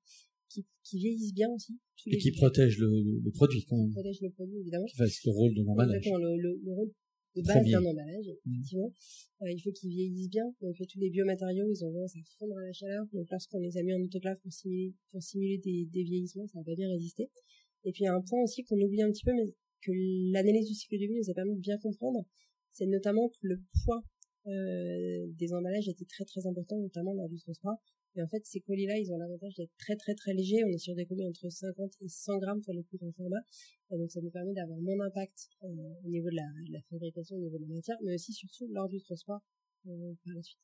qui, 0.49 0.65
qui 0.83 0.97
vieillissent 0.97 1.33
bien 1.33 1.49
aussi. 1.49 1.77
Et 2.05 2.17
qui 2.17 2.31
protègent 2.31 2.79
le, 2.79 2.89
le, 3.23 3.31
produit 3.31 3.65
quand 3.65 3.77
même. 3.77 3.89
Qui 3.89 3.93
protègent 3.95 4.21
le 4.21 4.29
produit, 4.31 4.59
évidemment. 4.59 4.85
Qui 4.85 4.95
fasse 4.95 5.25
le 5.25 5.31
rôle 5.31 5.53
de 5.53 5.63
l'emballage. 5.63 5.97
Exactement, 5.97 6.19
le, 6.19 6.37
le, 6.37 6.61
le 6.63 6.71
rôle 6.71 6.91
de 7.37 7.45
base 7.45 7.65
d'un 7.65 7.85
emballage, 7.85 8.27
mmh. 8.27 8.51
effectivement. 8.51 8.93
Euh, 9.41 9.51
il 9.51 9.59
faut 9.61 9.71
qu'ils 9.71 9.89
vieillissent 9.89 10.29
bien. 10.29 10.45
Donc, 10.61 10.75
tous 10.75 10.99
les 10.99 11.09
biomatériaux, 11.09 11.67
ils 11.69 11.85
ont 11.85 11.91
tendance 11.91 12.15
à 12.15 12.19
fondre 12.37 12.57
à 12.57 12.63
la 12.63 12.73
chaleur. 12.73 13.05
Donc, 13.13 13.27
lorsqu'on 13.29 13.59
les 13.59 13.77
a 13.77 13.83
mis 13.83 13.93
en 13.93 14.01
autoclave 14.01 14.39
pour 14.41 14.51
simuler, 14.51 14.93
pour 15.11 15.21
simuler 15.21 15.57
des, 15.59 15.85
des 15.85 16.03
vieillissements, 16.03 16.47
ça 16.47 16.59
va 16.59 16.65
pas 16.65 16.75
bien 16.75 16.89
résister. 16.89 17.29
Et 17.83 17.91
puis, 17.91 18.03
il 18.03 18.05
y 18.05 18.09
a 18.09 18.13
un 18.13 18.21
point 18.21 18.41
aussi 18.41 18.63
qu'on 18.63 18.79
oublie 18.79 19.01
un 19.01 19.11
petit 19.11 19.23
peu, 19.23 19.33
mais 19.33 19.53
que 19.81 19.91
l'analyse 20.31 20.67
du 20.67 20.73
cycle 20.73 20.95
de 20.95 21.05
vie 21.05 21.17
nous 21.17 21.29
a 21.29 21.33
permis 21.33 21.55
de 21.55 21.61
bien 21.61 21.77
comprendre, 21.77 22.25
c'est 22.73 22.87
notamment 22.87 23.29
que 23.29 23.37
le 23.41 23.61
poids 23.83 24.03
euh, 24.47 25.27
des 25.37 25.53
emballages 25.53 25.87
était 25.89 26.05
très 26.05 26.25
très 26.25 26.45
important, 26.47 26.77
notamment 26.79 27.13
lors 27.13 27.29
du 27.29 27.37
transport. 27.37 27.77
Et 28.17 28.21
en 28.23 28.27
fait, 28.27 28.43
ces 28.45 28.61
colis-là, 28.61 28.97
ils 28.97 29.11
ont 29.13 29.17
l'avantage 29.17 29.53
d'être 29.53 29.75
très 29.77 29.95
très 29.95 30.15
très 30.15 30.33
légers. 30.33 30.63
On 30.65 30.71
est 30.73 30.79
sur 30.79 30.95
des 30.95 31.05
colis 31.05 31.27
entre 31.27 31.49
50 31.49 31.93
et 32.01 32.09
100 32.09 32.39
grammes 32.39 32.61
pour 32.63 32.73
le 32.73 32.81
plus 32.81 32.97
grand 32.97 33.11
format. 33.11 33.41
Et 33.91 33.97
donc, 33.97 34.11
ça 34.11 34.21
nous 34.21 34.31
permet 34.31 34.53
d'avoir 34.53 34.79
moins 34.79 34.97
d'impact 34.97 35.49
euh, 35.63 35.67
au 36.03 36.09
niveau 36.09 36.29
de 36.31 36.35
la, 36.35 36.47
de 36.67 36.73
la, 36.73 36.81
fabrication, 36.89 37.35
au 37.35 37.41
niveau 37.41 37.57
de 37.57 37.65
la 37.67 37.75
matière, 37.75 37.97
mais 38.03 38.15
aussi 38.15 38.33
surtout 38.33 38.67
lors 38.73 38.89
du 38.89 38.99
transport 39.01 39.41
euh, 39.85 40.13
par 40.25 40.33
la 40.33 40.41
suite. 40.41 40.57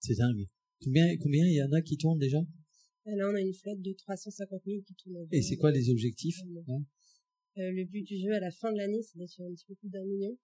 C'est 0.00 0.16
dingue. 0.16 0.44
Combien, 0.82 1.16
combien 1.18 1.46
il 1.46 1.54
y 1.54 1.62
en 1.62 1.72
a 1.72 1.80
qui 1.80 1.96
tournent 1.96 2.18
déjà? 2.18 2.40
Là, 3.06 3.30
on 3.30 3.34
a 3.34 3.40
une 3.40 3.54
flotte 3.54 3.80
de 3.80 3.92
350 3.92 4.62
000 4.66 4.82
qui 4.82 4.94
tournent. 4.94 5.28
Et 5.30 5.42
c'est 5.42 5.56
quoi 5.56 5.70
les 5.70 5.90
objectifs? 5.90 6.40
Euh, 6.40 7.70
Le 7.70 7.84
but 7.84 8.02
du 8.02 8.18
jeu 8.18 8.32
à 8.32 8.40
la 8.40 8.50
fin 8.50 8.72
de 8.72 8.78
l'année, 8.78 9.02
c'est 9.02 9.16
d'être 9.16 9.30
sur 9.30 9.44
un 9.44 9.52
petit 9.52 9.64
peu 9.66 9.74
plus 9.76 9.90
d'un 9.90 10.04
million. 10.04 10.36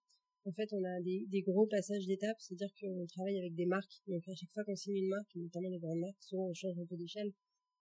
En 0.47 0.53
fait, 0.53 0.73
on 0.73 0.85
a 0.85 1.01
des, 1.03 1.43
gros 1.43 1.67
passages 1.67 2.07
d'étapes, 2.07 2.37
c'est-à-dire 2.39 2.71
qu'on 2.81 3.05
travaille 3.07 3.37
avec 3.39 3.55
des 3.57 3.67
marques. 3.67 4.01
Donc, 4.07 4.23
à 4.29 4.35
chaque 4.37 4.53
fois 4.53 4.63
qu'on 4.65 4.77
signe 4.77 4.97
une 4.97 5.09
marque, 5.09 5.35
notamment 5.35 5.69
les 5.69 5.81
grandes 5.81 5.99
marques, 5.99 6.23
souvent 6.23 6.47
on 6.49 6.55
change 6.55 6.79
un 6.79 6.87
peu 6.87 6.97
d'échelle. 6.97 7.33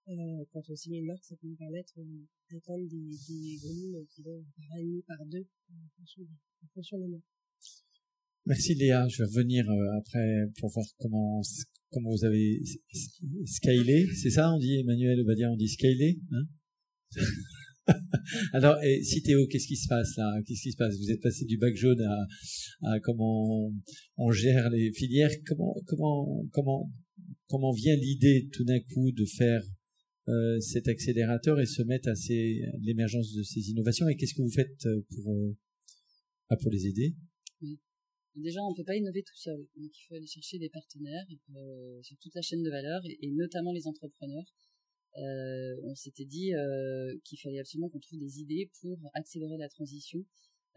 Euh, 0.08 0.46
quand 0.52 0.68
on 0.68 0.76
signe 0.76 0.96
une 0.96 1.06
marque, 1.06 1.24
ça 1.24 1.36
peut 1.36 1.48
nous 1.48 1.56
permettre 1.56 1.94
euh, 2.00 2.26
d'atteindre 2.52 2.88
des, 2.88 2.98
des 2.98 3.58
volumes 3.62 4.06
qui 4.10 4.24
vont 4.24 4.44
par 4.58 4.78
un 4.78 5.02
par 5.08 5.26
deux, 5.28 5.46
en 5.72 6.68
fonction, 6.74 6.98
des 6.98 7.08
mois. 7.08 7.22
Merci 8.48 8.74
Léa. 8.74 9.08
Je 9.10 9.20
vais 9.20 9.30
revenir 9.30 9.70
euh, 9.70 10.00
après 10.00 10.46
pour 10.60 10.72
voir 10.72 10.86
comment 10.98 11.42
vous 11.94 12.26
avez 12.26 12.62
scalé. 13.46 14.08
C'est 14.16 14.32
ça, 14.32 14.52
on 14.52 14.58
dit 14.58 14.80
Emmanuel 14.80 15.24
va 15.24 15.36
dire 15.36 15.52
on 15.52 15.56
dit 15.56 15.70
scalé. 15.70 16.20
Hein? 16.32 16.46
Alors, 18.54 18.82
et, 18.84 19.04
si 19.04 19.22
Théo, 19.22 19.46
qu'est-ce 19.48 19.68
qui 19.68 19.76
se 19.76 19.88
passe 19.88 20.16
là? 20.18 20.32
Qu'est-ce 20.46 20.62
qui 20.62 20.72
se 20.72 20.78
passe? 20.78 20.98
Vous 20.98 21.12
êtes 21.12 21.22
passé 21.22 21.46
du 21.46 21.58
bac 21.58 21.76
jaune 21.76 22.02
à, 22.82 23.00
comment 23.02 23.72
on 24.18 24.32
gère 24.32 24.70
les 24.70 24.92
filières? 24.92 25.32
Comment 25.46 25.76
comment 25.86 26.46
comment 26.52 26.92
comment 27.48 27.72
vient 27.72 27.96
l'idée 27.96 28.50
tout 28.52 28.64
d'un 28.64 28.80
coup 28.80 29.12
de 29.12 29.26
faire 29.26 29.64
euh, 30.28 30.60
cet 30.60 30.88
accélérateur 30.88 31.60
et 31.60 31.66
se 31.66 31.84
mettre 31.84 32.10
à 32.10 32.14
l'émergence 32.82 33.34
de 33.34 33.44
ces 33.44 33.70
innovations? 33.70 34.08
Et 34.10 34.16
qu'est-ce 34.16 34.34
que 34.34 34.42
vous 34.42 34.52
faites 34.52 34.86
euh, 34.86 35.06
pour 35.10 35.34
euh, 35.34 35.56
ah, 36.50 36.58
pour 36.58 36.72
les 36.72 36.88
aider? 36.88 37.16
Déjà, 38.36 38.60
on 38.62 38.72
ne 38.72 38.76
peut 38.76 38.84
pas 38.84 38.98
innover 38.98 39.24
tout 39.24 39.38
seul. 39.38 39.58
Donc, 39.78 39.92
il 39.96 40.06
faut 40.10 40.16
aller 40.16 40.28
chercher 40.28 40.60
des 40.60 40.70
partenaires 40.70 41.24
sur 42.02 42.18
toute 42.18 42.36
la 42.36 42.42
chaîne 42.42 42.64
de 42.64 42.70
valeur 42.70 43.02
et 43.06 43.32
notamment 43.32 43.72
les 43.72 43.88
entrepreneurs 43.88 44.44
euh, 45.18 45.76
on 45.84 45.96
s'était 45.96 46.26
dit 46.26 46.54
euh, 46.54 47.18
qu'il 47.24 47.40
fallait 47.40 47.60
absolument 47.60 47.90
qu'on 47.90 48.00
trouve 48.00 48.20
des 48.20 48.40
idées 48.40 48.70
pour 48.82 49.00
accélérer 49.14 49.58
la 49.58 49.70
transition 49.70 50.26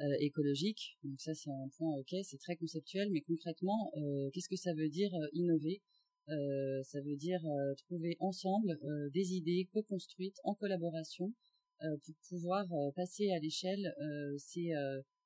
euh, 0.00 0.04
écologique. 0.20 0.96
Donc 1.02 1.20
ça, 1.20 1.34
c'est 1.34 1.50
un 1.50 1.68
point, 1.76 1.92
ok, 1.98 2.14
c'est 2.22 2.38
très 2.38 2.56
conceptuel, 2.56 3.10
mais 3.10 3.20
concrètement, 3.20 3.90
qu'est-ce 4.32 4.48
que 4.48 4.56
ça 4.56 4.74
veut 4.74 4.88
dire 4.88 5.10
innover? 5.32 5.82
Ça 6.28 7.00
veut 7.00 7.16
dire 7.16 7.42
trouver 7.78 8.16
ensemble 8.20 8.78
des 9.12 9.32
idées 9.32 9.66
co-construites 9.72 10.38
en 10.44 10.54
collaboration 10.54 11.32
pour 11.80 12.14
pouvoir 12.28 12.66
passer 12.94 13.30
à 13.30 13.38
l'échelle 13.38 13.94
ces, 14.36 14.72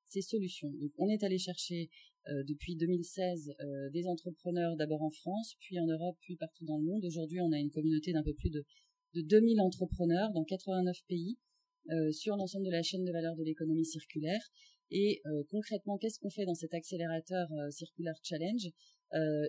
ces 0.05 0.21
solutions. 0.21 0.71
Donc 0.79 0.91
on 0.97 1.09
est 1.09 1.23
allé 1.23 1.37
chercher 1.37 1.89
depuis 2.47 2.77
2016 2.77 3.53
des 3.91 4.07
entrepreneurs 4.07 4.77
d'abord 4.77 5.03
en 5.03 5.09
France, 5.09 5.55
puis 5.59 5.77
en 5.77 5.87
Europe, 5.87 6.17
puis 6.21 6.37
partout 6.37 6.63
dans 6.63 6.77
le 6.77 6.85
monde. 6.85 7.03
Aujourd'hui, 7.03 7.41
on 7.41 7.51
a 7.51 7.59
une 7.59 7.69
communauté 7.69 8.13
d'un 8.13 8.23
peu 8.23 8.33
plus 8.33 8.49
de 8.49 8.63
de 9.13 9.21
2000 9.21 9.61
entrepreneurs 9.61 10.31
dans 10.31 10.43
89 10.43 10.97
pays 11.07 11.37
euh, 11.91 12.11
sur 12.11 12.35
l'ensemble 12.37 12.65
de 12.65 12.71
la 12.71 12.81
chaîne 12.81 13.03
de 13.03 13.11
valeur 13.11 13.35
de 13.35 13.43
l'économie 13.43 13.85
circulaire. 13.85 14.41
Et 14.89 15.21
euh, 15.25 15.43
concrètement, 15.49 15.97
qu'est-ce 15.97 16.19
qu'on 16.19 16.29
fait 16.29 16.45
dans 16.45 16.55
cet 16.55 16.73
accélérateur 16.73 17.47
euh, 17.51 17.69
Circular 17.71 18.15
Challenge? 18.23 18.69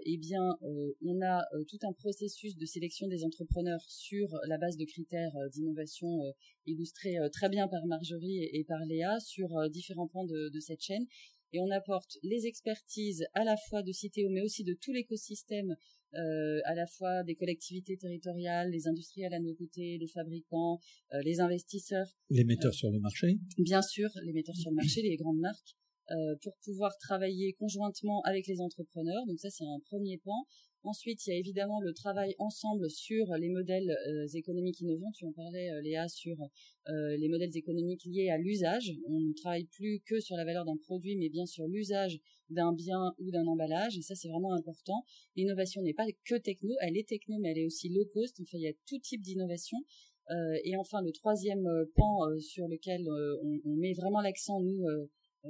Eh 0.05 0.19
bien, 0.19 0.59
on 0.61 1.23
a 1.23 1.43
tout 1.69 1.79
un 1.85 1.95
processus 1.95 2.55
de 2.55 2.67
sélection 2.67 3.09
des 3.09 3.25
entrepreneurs 3.25 3.81
sur 3.89 4.29
la 4.47 4.59
base 4.59 4.77
de 4.77 4.85
critères 4.85 5.33
d'innovation 5.55 6.21
illustrés 6.67 7.17
très 7.33 7.49
bien 7.49 7.67
par 7.67 7.87
Marjorie 7.87 8.43
et, 8.53 8.63
par 8.65 8.85
Léa 8.85 9.19
sur 9.21 9.49
différents 9.71 10.07
points 10.07 10.27
de, 10.27 10.51
de 10.51 10.61
cette 10.61 10.83
chaîne 10.83 11.07
et 11.55 11.61
on 11.61 11.71
apporte 11.71 12.19
les 12.23 12.47
expertises 12.47 13.25
à 13.33 13.45
la 13.45 13.57
fois 13.69 13.83
de 13.83 13.93
Citeo 13.93 14.29
mais 14.29 14.43
aussi 14.43 14.65
de 14.65 14.75
tout 14.75 14.93
l'écosystème 14.93 15.75
euh, 16.17 16.61
à 16.65 16.75
la 16.75 16.87
fois 16.87 17.25
des 17.25 17.35
collectivités 17.35 17.97
territoriales, 17.97 18.71
les 18.71 18.87
industriels 18.87 19.35
à 19.35 19.41
nos 19.41 19.55
côtés, 19.55 19.99
les 19.99 20.07
fabricants, 20.07 20.79
euh, 21.13 21.21
les 21.25 21.41
investisseurs. 21.41 22.07
Les 22.31 22.45
metteurs 22.45 22.75
sur 22.75 22.91
le 22.91 23.01
marché 23.01 23.39
Bien 23.59 23.83
sûr, 23.83 24.09
les 24.23 24.33
metteurs 24.33 24.55
sur 24.55 24.71
le 24.71 24.77
marché, 24.77 25.03
les 25.03 25.17
grandes 25.17 25.41
marques, 25.41 25.75
euh, 26.11 26.37
pour 26.43 26.57
pouvoir 26.65 26.97
travailler 26.99 27.55
conjointement 27.55 28.23
avec 28.23 28.47
les 28.47 28.61
entrepreneurs. 28.61 29.27
Donc 29.27 29.41
ça, 29.41 29.51
c'est 29.51 29.65
un 29.65 29.81
premier 29.87 30.19
pan. 30.19 30.47
Ensuite, 30.85 31.27
il 31.27 31.31
y 31.31 31.33
a 31.33 31.39
évidemment 31.39 31.81
le 31.81 31.95
travail 31.95 32.35
ensemble 32.39 32.91
sur 32.91 33.35
les 33.39 33.49
modèles 33.49 33.97
euh, 34.07 34.27
économiques 34.35 34.81
innovants. 34.81 35.11
Tu 35.13 35.25
en 35.25 35.33
parlais, 35.33 35.71
euh, 35.71 35.81
Léa, 35.81 36.09
sur 36.09 36.37
euh, 36.43 37.17
les 37.17 37.29
modèles 37.31 37.57
économiques 37.57 38.05
liés 38.05 38.29
à 38.29 38.37
l'usage. 38.37 38.93
On 39.09 39.19
ne 39.19 39.33
travaille 39.33 39.65
plus 39.65 40.03
que 40.05 40.21
sur 40.21 40.37
la 40.37 40.45
valeur 40.45 40.67
d'un 40.67 40.77
produit, 40.77 41.17
mais 41.17 41.31
bien 41.31 41.47
sur 41.47 41.67
l'usage 41.67 42.21
d'un 42.51 42.75
bien 42.75 43.15
ou 43.19 43.31
d'un 43.31 43.47
emballage. 43.47 43.97
Et 43.97 44.03
ça, 44.03 44.15
c'est 44.15 44.29
vraiment 44.29 44.53
important. 44.53 45.07
L'innovation 45.37 45.81
n'est 45.81 45.95
pas 45.95 46.05
que 46.27 46.35
techno, 46.35 46.75
elle 46.83 46.99
est 46.99 47.09
techno, 47.09 47.39
mais 47.39 47.53
elle 47.53 47.59
est 47.59 47.67
aussi 47.67 47.89
low 47.89 48.05
cost. 48.13 48.39
Enfin, 48.43 48.59
il 48.59 48.65
y 48.65 48.69
a 48.69 48.75
tout 48.87 48.99
type 48.99 49.23
d'innovation. 49.23 49.79
et 50.65 50.77
enfin, 50.77 51.01
le 51.01 51.13
troisième 51.13 51.67
pan 51.95 52.39
sur 52.41 52.69
lequel 52.69 53.09
on, 53.43 53.59
on, 53.65 53.77
met 53.77 53.95
vraiment 53.95 54.21
l'accent, 54.21 54.61
nous, 54.61 54.85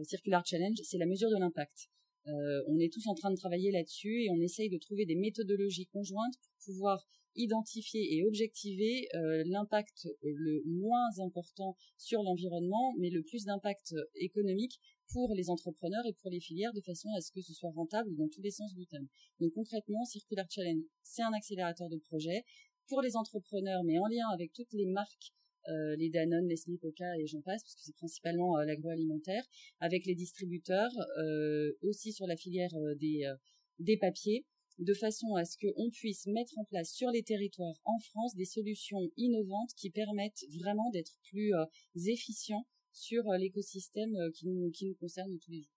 Circular 0.04 0.46
Challenge, 0.46 0.78
c'est 0.84 0.98
la 0.98 1.06
mesure 1.06 1.30
de 1.30 1.38
l'impact. 1.38 1.88
Euh, 2.26 2.62
on 2.68 2.78
est 2.78 2.92
tous 2.92 3.06
en 3.06 3.14
train 3.14 3.30
de 3.30 3.37
travailler 3.37 3.70
là-dessus 3.70 4.24
et 4.24 4.30
on 4.30 4.40
essaye 4.40 4.68
de 4.68 4.78
trouver 4.78 5.04
des 5.04 5.14
méthodologies 5.14 5.87
conjointes 5.87 6.34
pour 6.40 6.74
pouvoir 6.74 7.06
identifier 7.37 8.14
et 8.14 8.24
objectiver 8.24 9.08
euh, 9.14 9.42
l'impact 9.46 10.08
le 10.22 10.62
moins 10.66 11.08
important 11.18 11.76
sur 11.98 12.22
l'environnement, 12.22 12.94
mais 12.98 13.10
le 13.10 13.22
plus 13.22 13.44
d'impact 13.44 13.94
économique 14.14 14.78
pour 15.12 15.34
les 15.34 15.50
entrepreneurs 15.50 16.06
et 16.06 16.12
pour 16.12 16.30
les 16.30 16.40
filières 16.40 16.72
de 16.72 16.80
façon 16.80 17.08
à 17.16 17.20
ce 17.20 17.32
que 17.32 17.42
ce 17.42 17.52
soit 17.52 17.72
rentable 17.72 18.14
dans 18.16 18.28
tous 18.28 18.40
les 18.40 18.52
sens 18.52 18.74
du 18.74 18.87
terme. 18.87 19.06
Donc 19.40 19.52
concrètement, 19.52 20.04
Circular 20.04 20.46
Challenge, 20.48 20.84
c'est 21.02 21.22
un 21.22 21.32
accélérateur 21.32 21.88
de 21.88 21.98
projet 21.98 22.44
pour 22.87 23.02
les 23.02 23.16
entrepreneurs, 23.16 23.82
mais 23.84 23.98
en 23.98 24.06
lien 24.06 24.28
avec 24.32 24.52
toutes 24.52 24.72
les 24.72 24.87
marques 24.87 25.32
euh, 25.68 25.96
les 25.96 26.11
Danone, 26.11 26.48
les 26.48 26.79
Coca 26.79 27.18
et 27.18 27.27
j'en 27.27 27.40
passe, 27.40 27.62
parce 27.62 27.74
que 27.74 27.83
c'est 27.83 27.96
principalement 27.96 28.59
euh, 28.59 28.64
l'agroalimentaire, 28.64 29.44
avec 29.81 30.07
les 30.07 30.14
distributeurs, 30.14 30.92
euh, 31.18 31.72
aussi 31.83 32.12
sur 32.12 32.27
la 32.27 32.37
filière 32.37 32.70
des, 32.96 33.96
papiers, 33.96 34.44
de 34.79 34.94
façon 34.94 35.35
à 35.35 35.44
ce 35.44 35.57
qu'on 35.59 35.90
puisse 35.90 36.27
mettre 36.27 36.59
en 36.59 36.64
place 36.64 36.90
sur 36.90 37.11
les 37.11 37.22
territoires 37.22 37.81
en 37.85 37.98
France 37.98 38.35
des 38.35 38.44
solutions 38.44 39.11
innovantes 39.16 39.70
qui 39.77 39.90
permettent 39.90 40.44
vraiment 40.59 40.90
d'être 40.90 41.12
plus 41.31 41.53
efficients 42.07 42.66
sur 42.92 43.24
l'écosystème 43.38 44.14
qui 44.35 44.46
nous, 44.46 44.70
qui 44.70 44.87
nous 44.87 44.94
concerne 44.94 45.38
tous 45.38 45.50
les 45.50 45.62
jours 45.62 45.73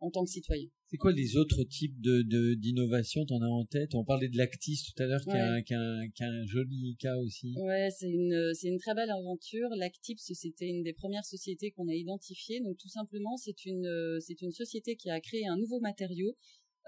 en 0.00 0.10
tant 0.10 0.24
que 0.24 0.30
citoyen. 0.30 0.68
C'est 0.88 0.96
quoi 0.96 1.12
les 1.12 1.36
autres 1.36 1.62
types 1.62 2.00
de 2.00 2.54
d'innovation 2.54 3.24
T'en 3.24 3.40
as 3.42 3.48
en 3.48 3.64
tête? 3.64 3.94
On 3.94 4.04
parlait 4.04 4.28
de 4.28 4.36
l'Actis 4.36 4.82
tout 4.84 5.02
à 5.02 5.06
l'heure, 5.06 5.22
qui, 5.22 5.30
a, 5.30 5.62
qui, 5.62 5.74
qui, 6.14 6.24
a, 6.24 6.28
un 6.28 6.46
joli 6.46 6.96
cas 6.98 7.16
aussi. 7.16 7.54
Ouais, 7.58 7.88
c'est 7.96 8.10
une 8.10 8.52
c'est 8.54 8.68
une 8.68 8.78
très 8.78 8.94
belle 8.94 9.10
aventure. 9.10 9.68
L'Actips, 9.76 10.20
c'était 10.20 10.68
une 10.68 10.82
des 10.82 10.92
premières 10.92 11.24
sociétés 11.24 11.70
qu'on 11.70 11.88
a 11.88 11.94
identifiées. 11.94 12.60
Donc 12.60 12.76
tout 12.78 12.88
simplement, 12.88 13.36
c'est 13.36 13.64
une 13.66 14.18
c'est 14.20 14.42
une 14.42 14.52
société 14.52 14.96
qui 14.96 15.10
a 15.10 15.20
créé 15.20 15.46
un 15.46 15.56
nouveau 15.56 15.80
matériau. 15.80 16.36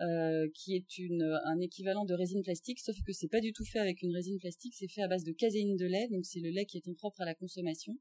Euh, 0.01 0.49
qui 0.55 0.75
est 0.75 0.99
une, 0.99 1.23
un 1.45 1.61
équivalent 1.61 2.07
de 2.07 2.15
résine 2.15 2.43
plastique, 2.43 2.81
sauf 2.81 2.97
que 3.07 3.13
c'est 3.13 3.29
pas 3.29 3.41
du 3.41 3.53
tout 3.53 3.65
fait 3.65 3.79
avec 3.79 4.01
une 4.03 4.11
résine 4.11 4.39
plastique, 4.39 4.75
c'est 4.75 4.89
fait 4.89 5.03
à 5.03 5.07
base 5.07 5.23
de 5.23 5.33
caséine 5.33 5.77
de 5.77 5.85
lait, 5.85 6.09
donc 6.11 6.25
c'est 6.25 6.41
le 6.41 6.49
lait 6.49 6.65
qui 6.65 6.79
est 6.79 6.89
impropre 6.89 7.21
à 7.21 7.27
la 7.27 7.35
consommation. 7.35 7.93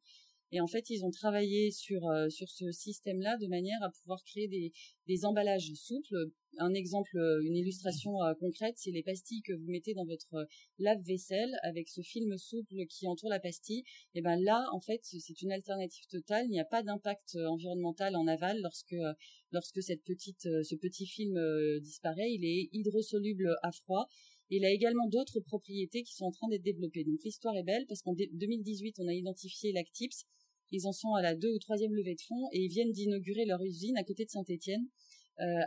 Et 0.51 0.59
en 0.59 0.67
fait, 0.67 0.89
ils 0.89 1.05
ont 1.05 1.11
travaillé 1.11 1.71
sur 1.71 2.07
euh, 2.07 2.29
sur 2.29 2.49
ce 2.49 2.71
système-là 2.71 3.37
de 3.37 3.47
manière 3.47 3.81
à 3.83 3.89
pouvoir 3.89 4.21
créer 4.25 4.47
des, 4.47 4.73
des 5.07 5.25
emballages 5.25 5.71
souples. 5.75 6.15
Un 6.57 6.73
exemple, 6.73 7.17
euh, 7.17 7.41
une 7.41 7.55
illustration 7.55 8.21
euh, 8.21 8.33
concrète, 8.33 8.75
c'est 8.77 8.91
les 8.91 9.03
pastilles 9.03 9.41
que 9.43 9.53
vous 9.53 9.71
mettez 9.71 9.93
dans 9.93 10.05
votre 10.05 10.45
lave-vaisselle 10.77 11.57
avec 11.63 11.87
ce 11.87 12.01
film 12.01 12.37
souple 12.37 12.85
qui 12.89 13.07
entoure 13.07 13.29
la 13.29 13.39
pastille. 13.39 13.83
Et 14.13 14.21
ben 14.21 14.35
là, 14.35 14.65
en 14.73 14.81
fait, 14.81 14.99
c'est 15.03 15.41
une 15.41 15.53
alternative 15.53 16.05
totale. 16.07 16.45
Il 16.47 16.51
n'y 16.51 16.59
a 16.59 16.65
pas 16.65 16.83
d'impact 16.83 17.37
environnemental 17.47 18.17
en 18.17 18.27
aval 18.27 18.59
lorsque 18.61 18.95
lorsque 19.51 19.81
cette 19.81 20.03
petite 20.03 20.43
ce 20.43 20.75
petit 20.75 21.07
film 21.07 21.39
disparaît. 21.79 22.33
Il 22.33 22.43
est 22.43 22.69
hydrosoluble 22.73 23.55
à 23.63 23.71
froid. 23.71 24.07
Il 24.53 24.65
a 24.65 24.69
également 24.69 25.07
d'autres 25.07 25.39
propriétés 25.39 26.03
qui 26.03 26.13
sont 26.13 26.25
en 26.25 26.31
train 26.31 26.49
d'être 26.49 26.61
développées. 26.61 27.05
Donc 27.05 27.23
l'histoire 27.23 27.55
est 27.55 27.63
belle 27.63 27.85
parce 27.87 28.01
qu'en 28.01 28.13
2018, 28.13 28.99
on 28.99 29.07
a 29.07 29.13
identifié 29.13 29.71
l'Actips 29.71 30.25
ils 30.71 30.87
en 30.87 30.91
sont 30.91 31.13
à 31.13 31.21
la 31.21 31.35
deux 31.35 31.53
ou 31.53 31.59
troisième 31.59 31.93
levée 31.93 32.15
de 32.15 32.21
fonds 32.21 32.47
et 32.51 32.59
ils 32.63 32.69
viennent 32.69 32.91
d'inaugurer 32.91 33.45
leur 33.45 33.61
usine 33.63 33.97
à 33.97 34.03
côté 34.03 34.25
de 34.25 34.29
Saint-Étienne. 34.29 34.87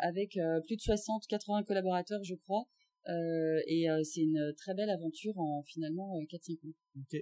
avec 0.00 0.38
plus 0.66 0.76
de 0.76 0.82
60-80 0.82 1.64
collaborateurs, 1.64 2.22
je 2.22 2.34
crois. 2.34 2.66
Euh, 3.08 3.60
et 3.66 3.90
euh, 3.90 4.02
c'est 4.02 4.22
une 4.22 4.54
très 4.56 4.74
belle 4.74 4.88
aventure 4.88 5.38
en 5.38 5.62
finalement 5.64 6.18
4-5 6.22 6.52
euh, 6.52 6.68
ans. 6.68 6.72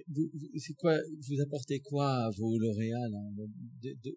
Vous, 0.07 0.29
c'est 0.57 0.75
quoi, 0.75 0.97
vous 1.27 1.41
apportez 1.41 1.79
quoi 1.79 2.07
à 2.07 2.29
vos 2.29 2.57
lauréats, 2.57 3.09
là, 3.09 3.19
de, 3.81 3.97
de, 4.03 4.15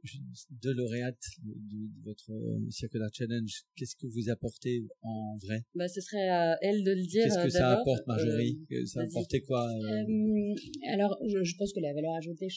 de 0.63 0.71
lauréates 0.71 1.17
de, 1.43 1.89
votre 2.05 2.31
Circular 2.71 3.09
Challenge? 3.13 3.51
Qu'est-ce 3.75 3.97
que 3.97 4.07
vous 4.07 4.29
apportez 4.29 4.85
en 5.03 5.39
vrai? 5.43 5.63
Bah, 5.75 5.89
Ce 5.89 6.01
serait 6.01 6.29
à 6.29 6.57
elle 6.61 6.85
de 6.85 6.93
le 6.93 7.03
dire. 7.03 7.25
Qu'est-ce 7.25 7.43
que 7.43 7.51
ça 7.51 7.81
apporte, 7.81 8.07
Marjorie? 8.07 8.61
Ça 8.85 9.01
apporte 9.01 9.35
quoi 9.47 9.67
Alors, 10.93 11.19
je, 11.27 11.43
je, 11.43 11.57
pense 11.57 11.73
que 11.73 11.81
la 11.81 11.95
valeur 11.95 12.15
ajoutée 12.15 12.49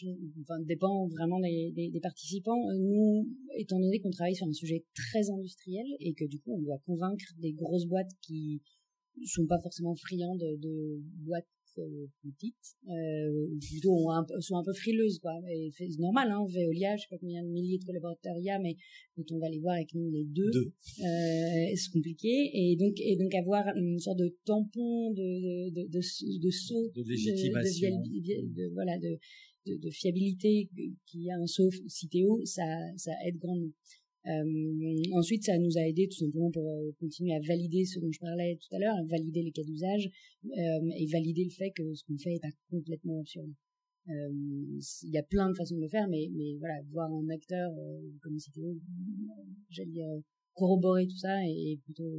enfin, 0.42 0.60
dépend 0.60 1.08
vraiment 1.08 1.40
des, 1.40 1.72
des, 1.74 1.90
des 1.90 2.00
participants. 2.02 2.62
Nous, 2.78 3.28
étant 3.56 3.80
donné 3.80 4.00
qu'on 4.02 4.12
travaille 4.12 4.36
sur 4.36 4.48
un 4.48 4.54
sujet 4.54 4.86
très 4.94 5.32
industriel 5.32 5.86
et 6.00 6.14
que 6.14 6.26
du 6.26 6.40
coup, 6.40 6.54
on 6.54 6.62
doit 6.62 6.80
convaincre 6.86 7.26
des 7.40 7.54
grosses 7.54 7.86
boîtes 7.86 8.12
qui 8.22 8.62
sont 9.26 9.46
pas 9.46 9.60
forcément 9.60 9.96
friands 9.96 10.36
de, 10.36 10.56
de 10.58 11.02
boîtes 11.26 11.46
euh, 11.78 12.08
petites, 12.24 12.76
euh, 12.90 13.48
plutôt 13.62 14.10
un, 14.10 14.26
sont 14.40 14.58
un 14.58 14.64
peu 14.64 14.74
frileuses 14.74 15.20
quoi. 15.20 15.34
C'est 15.78 15.88
normal, 16.00 16.30
hein. 16.32 16.46
Veolia, 16.50 16.96
je 16.96 17.04
sais 17.04 17.08
pas 17.10 17.18
combien 17.18 17.44
de 17.44 17.50
milliers 17.50 17.78
de 17.78 17.86
collaborateurs 17.86 18.36
il 18.38 18.46
y 18.46 18.50
a, 18.50 18.60
mais 18.60 18.76
quand 19.16 19.24
on 19.32 19.40
va 19.40 19.50
les 19.50 19.60
voir 19.60 19.76
avec 19.76 19.94
nous 19.94 20.10
les 20.10 20.26
deux, 20.26 20.50
deux. 20.52 20.74
Euh, 21.00 21.76
c'est 21.76 21.92
compliqué. 21.92 22.50
Et 22.54 22.76
donc 22.76 23.00
et 23.00 23.16
donc 23.18 23.34
avoir 23.36 23.64
une 23.76 24.00
sorte 24.00 24.20
de 24.20 24.36
tampon 24.46 25.12
de 25.12 25.70
de 25.70 25.88
de, 25.88 26.40
de, 26.40 26.52
saut 26.52 26.92
de 26.96 27.04
légitimation, 27.04 28.02
de, 28.02 28.74
voilà 28.74 28.98
de, 28.98 29.18
de, 29.68 29.90
fiabilité 29.92 30.70
qui 31.06 31.30
a 31.30 31.36
un 31.36 31.48
saut 31.48 31.70
CTO, 31.70 32.42
ça 32.46 32.64
ça 32.98 33.12
aide 33.26 33.38
grandement. 33.38 33.72
Euh, 34.26 35.04
ensuite, 35.14 35.46
ça 35.46 35.58
nous 35.58 35.78
a 35.78 35.88
aidé 35.88 36.08
tout 36.08 36.18
simplement 36.18 36.52
pour 36.52 36.70
euh, 36.70 36.92
continuer 37.00 37.34
à 37.34 37.40
valider 37.40 37.86
ce 37.86 38.00
dont 38.00 38.12
je 38.12 38.20
parlais 38.20 38.58
tout 38.58 38.76
à 38.76 38.80
l'heure, 38.80 38.96
valider 39.06 39.42
les 39.44 39.52
cas 39.52 39.64
d'usage 39.64 40.10
euh, 40.46 40.90
et 40.98 41.06
valider 41.08 41.46
le 41.46 41.52
fait 41.52 41.72
que 41.72 41.94
ce 41.94 42.04
qu'on 42.04 42.18
fait 42.18 42.36
est 42.36 42.42
pas 42.42 42.52
complètement 42.70 43.20
absurde. 43.20 43.52
Euh, 44.10 44.30
il 45.04 45.12
y 45.12 45.18
a 45.18 45.24
plein 45.24 45.50
de 45.50 45.56
façons 45.56 45.76
de 45.76 45.82
le 45.82 45.88
faire, 45.88 46.08
mais, 46.10 46.30
mais 46.34 46.56
voilà, 46.60 46.82
voir 46.92 47.12
un 47.12 47.30
acteur 47.30 47.72
comme 48.22 48.38
CTO, 48.38 48.78
j'allais 49.70 49.92
dire, 49.92 50.08
corroborer 50.54 51.08
tout 51.08 51.18
ça 51.18 51.36
est 51.46 51.80
plutôt, 51.84 52.12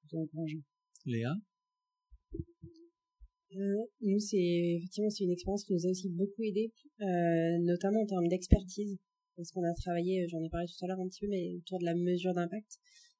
plutôt 0.00 0.18
encourageant. 0.18 0.62
Léa? 1.06 1.34
Euh, 3.56 3.84
nous, 4.00 4.18
c'est 4.18 4.38
effectivement 4.38 5.10
c'est 5.10 5.24
une 5.24 5.30
expérience 5.30 5.64
qui 5.64 5.74
nous 5.74 5.86
a 5.86 5.90
aussi 5.90 6.08
beaucoup 6.08 6.42
aidé, 6.42 6.72
euh, 7.00 7.58
notamment 7.60 8.00
en 8.00 8.06
termes 8.06 8.28
d'expertise 8.28 8.98
parce 9.36 9.50
qu'on 9.50 9.64
a 9.64 9.74
travaillé, 9.74 10.26
j'en 10.28 10.42
ai 10.42 10.48
parlé 10.48 10.66
tout 10.66 10.84
à 10.84 10.88
l'heure 10.88 11.00
un 11.00 11.08
petit 11.08 11.20
peu, 11.20 11.28
mais 11.28 11.54
autour 11.56 11.78
de 11.78 11.84
la 11.84 11.94
mesure 11.94 12.34
d'impact. 12.34 12.78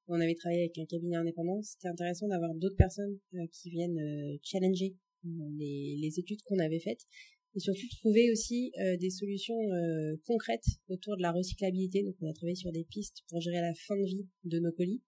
On 0.08 0.20
avait 0.20 0.34
travaillé 0.34 0.62
avec 0.62 0.78
un 0.78 0.84
cabinet 0.84 1.16
indépendant. 1.16 1.62
C'était 1.62 1.88
intéressant 1.88 2.28
d'avoir 2.28 2.54
d'autres 2.54 2.76
personnes 2.76 3.18
euh, 3.34 3.46
qui 3.52 3.70
viennent 3.70 3.98
euh, 3.98 4.36
challenger 4.42 4.96
euh, 5.24 5.28
les, 5.56 6.12
études 6.18 6.42
qu'on 6.42 6.58
avait 6.58 6.80
faites 6.80 7.06
et 7.54 7.60
surtout 7.60 7.86
trouver 8.00 8.30
aussi 8.30 8.72
des 8.98 9.10
solutions 9.10 9.58
concrètes 10.24 10.64
autour 10.88 11.18
de 11.18 11.22
la 11.22 11.32
recyclabilité. 11.32 12.02
Donc 12.02 12.16
on 12.22 12.26
a 12.26 12.32
travaillé 12.32 12.54
sur 12.54 12.72
des 12.72 12.84
pistes 12.84 13.24
pour 13.28 13.42
gérer 13.42 13.60
la 13.60 13.74
fin 13.74 13.94
de 13.94 14.04
vie 14.04 14.26
de 14.44 14.58
nos 14.58 14.72
colis. 14.72 15.02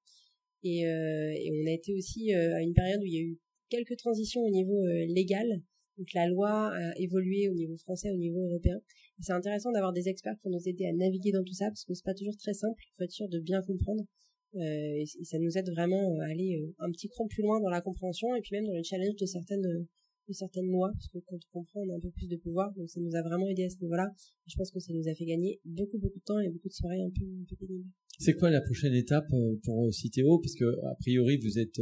Et 0.63 0.85
on 0.87 1.67
a 1.67 1.71
été 1.71 1.95
aussi 1.95 2.35
à 2.35 2.61
une 2.61 2.75
période 2.75 3.01
où 3.01 3.07
il 3.07 3.15
y 3.15 3.17
a 3.17 3.23
eu 3.23 3.39
quelques 3.71 3.97
transitions 3.97 4.43
au 4.43 4.51
niveau 4.51 4.79
légal. 5.09 5.63
Donc 5.99 6.13
la 6.15 6.27
loi 6.27 6.73
a 6.75 6.99
évolué 6.99 7.49
au 7.49 7.55
niveau 7.55 7.77
français, 7.77 8.11
au 8.11 8.17
niveau 8.17 8.41
européen. 8.41 8.81
C'est 9.21 9.33
intéressant 9.33 9.71
d'avoir 9.73 9.93
des 9.93 10.09
experts 10.09 10.37
pour 10.43 10.51
nous 10.51 10.69
aider 10.69 10.87
à 10.87 10.93
naviguer 10.93 11.33
dans 11.33 11.45
tout 11.45 11.55
ça 11.55 11.67
parce 11.67 11.85
que 11.85 11.95
c'est 11.95 12.05
pas 12.05 12.15
toujours 12.15 12.37
très 12.37 12.55
simple. 12.55 12.83
Il 12.83 12.97
faut 12.97 13.05
être 13.05 13.13
sûr 13.13 13.29
de 13.29 13.39
bien 13.39 13.63
comprendre. 13.63 14.05
Euh, 14.57 15.03
et, 15.03 15.05
ça 15.25 15.39
nous 15.39 15.57
aide 15.59 15.69
vraiment 15.71 16.17
à 16.21 16.27
aller 16.27 16.61
euh, 16.61 16.75
un 16.79 16.91
petit 16.93 17.09
cran 17.09 17.27
plus 17.27 17.43
loin 17.43 17.61
dans 17.61 17.71
la 17.71 17.81
compréhension 17.81 18.37
et 18.37 18.41
puis 18.41 18.51
même 18.53 18.67
dans 18.67 18.77
le 18.77 18.85
challenge 18.85 19.17
de 19.17 19.27
certaines 19.27 20.71
lois 20.71 20.93
parce 20.93 21.09
que 21.09 21.19
quand 21.27 21.37
on 21.37 21.59
comprend 21.59 21.81
on 21.81 21.91
a 21.91 21.97
un 21.97 22.01
peu 22.01 22.11
plus 22.13 22.29
de 22.29 22.37
pouvoir 22.37 22.73
donc 22.75 22.89
ça 22.89 23.01
nous 23.01 23.17
a 23.17 23.23
vraiment 23.23 23.49
aidé 23.49 23.65
à 23.65 23.69
ce 23.71 23.81
niveau-là. 23.81 24.07
Je 24.47 24.55
pense 24.55 24.71
que 24.71 24.79
ça 24.79 24.93
nous 24.93 25.09
a 25.09 25.15
fait 25.15 25.25
gagner 25.25 25.61
beaucoup 25.65 25.99
beaucoup 25.99 26.21
de 26.21 26.25
temps 26.25 26.39
et 26.39 26.49
beaucoup 26.51 26.69
de 26.69 26.73
soirées 26.73 27.03
un 27.03 27.11
peu 27.11 27.57
pénibles. 27.57 27.89
C'est 28.21 28.35
quoi 28.35 28.49
la 28.51 28.61
prochaine 28.61 28.95
étape 28.95 29.27
euh, 29.33 29.59
pour 29.65 29.93
Citeo? 29.93 30.39
Parce 30.39 30.55
que 30.55 30.65
a 30.87 30.95
priori, 31.01 31.37
vous 31.39 31.59
êtes 31.59 31.81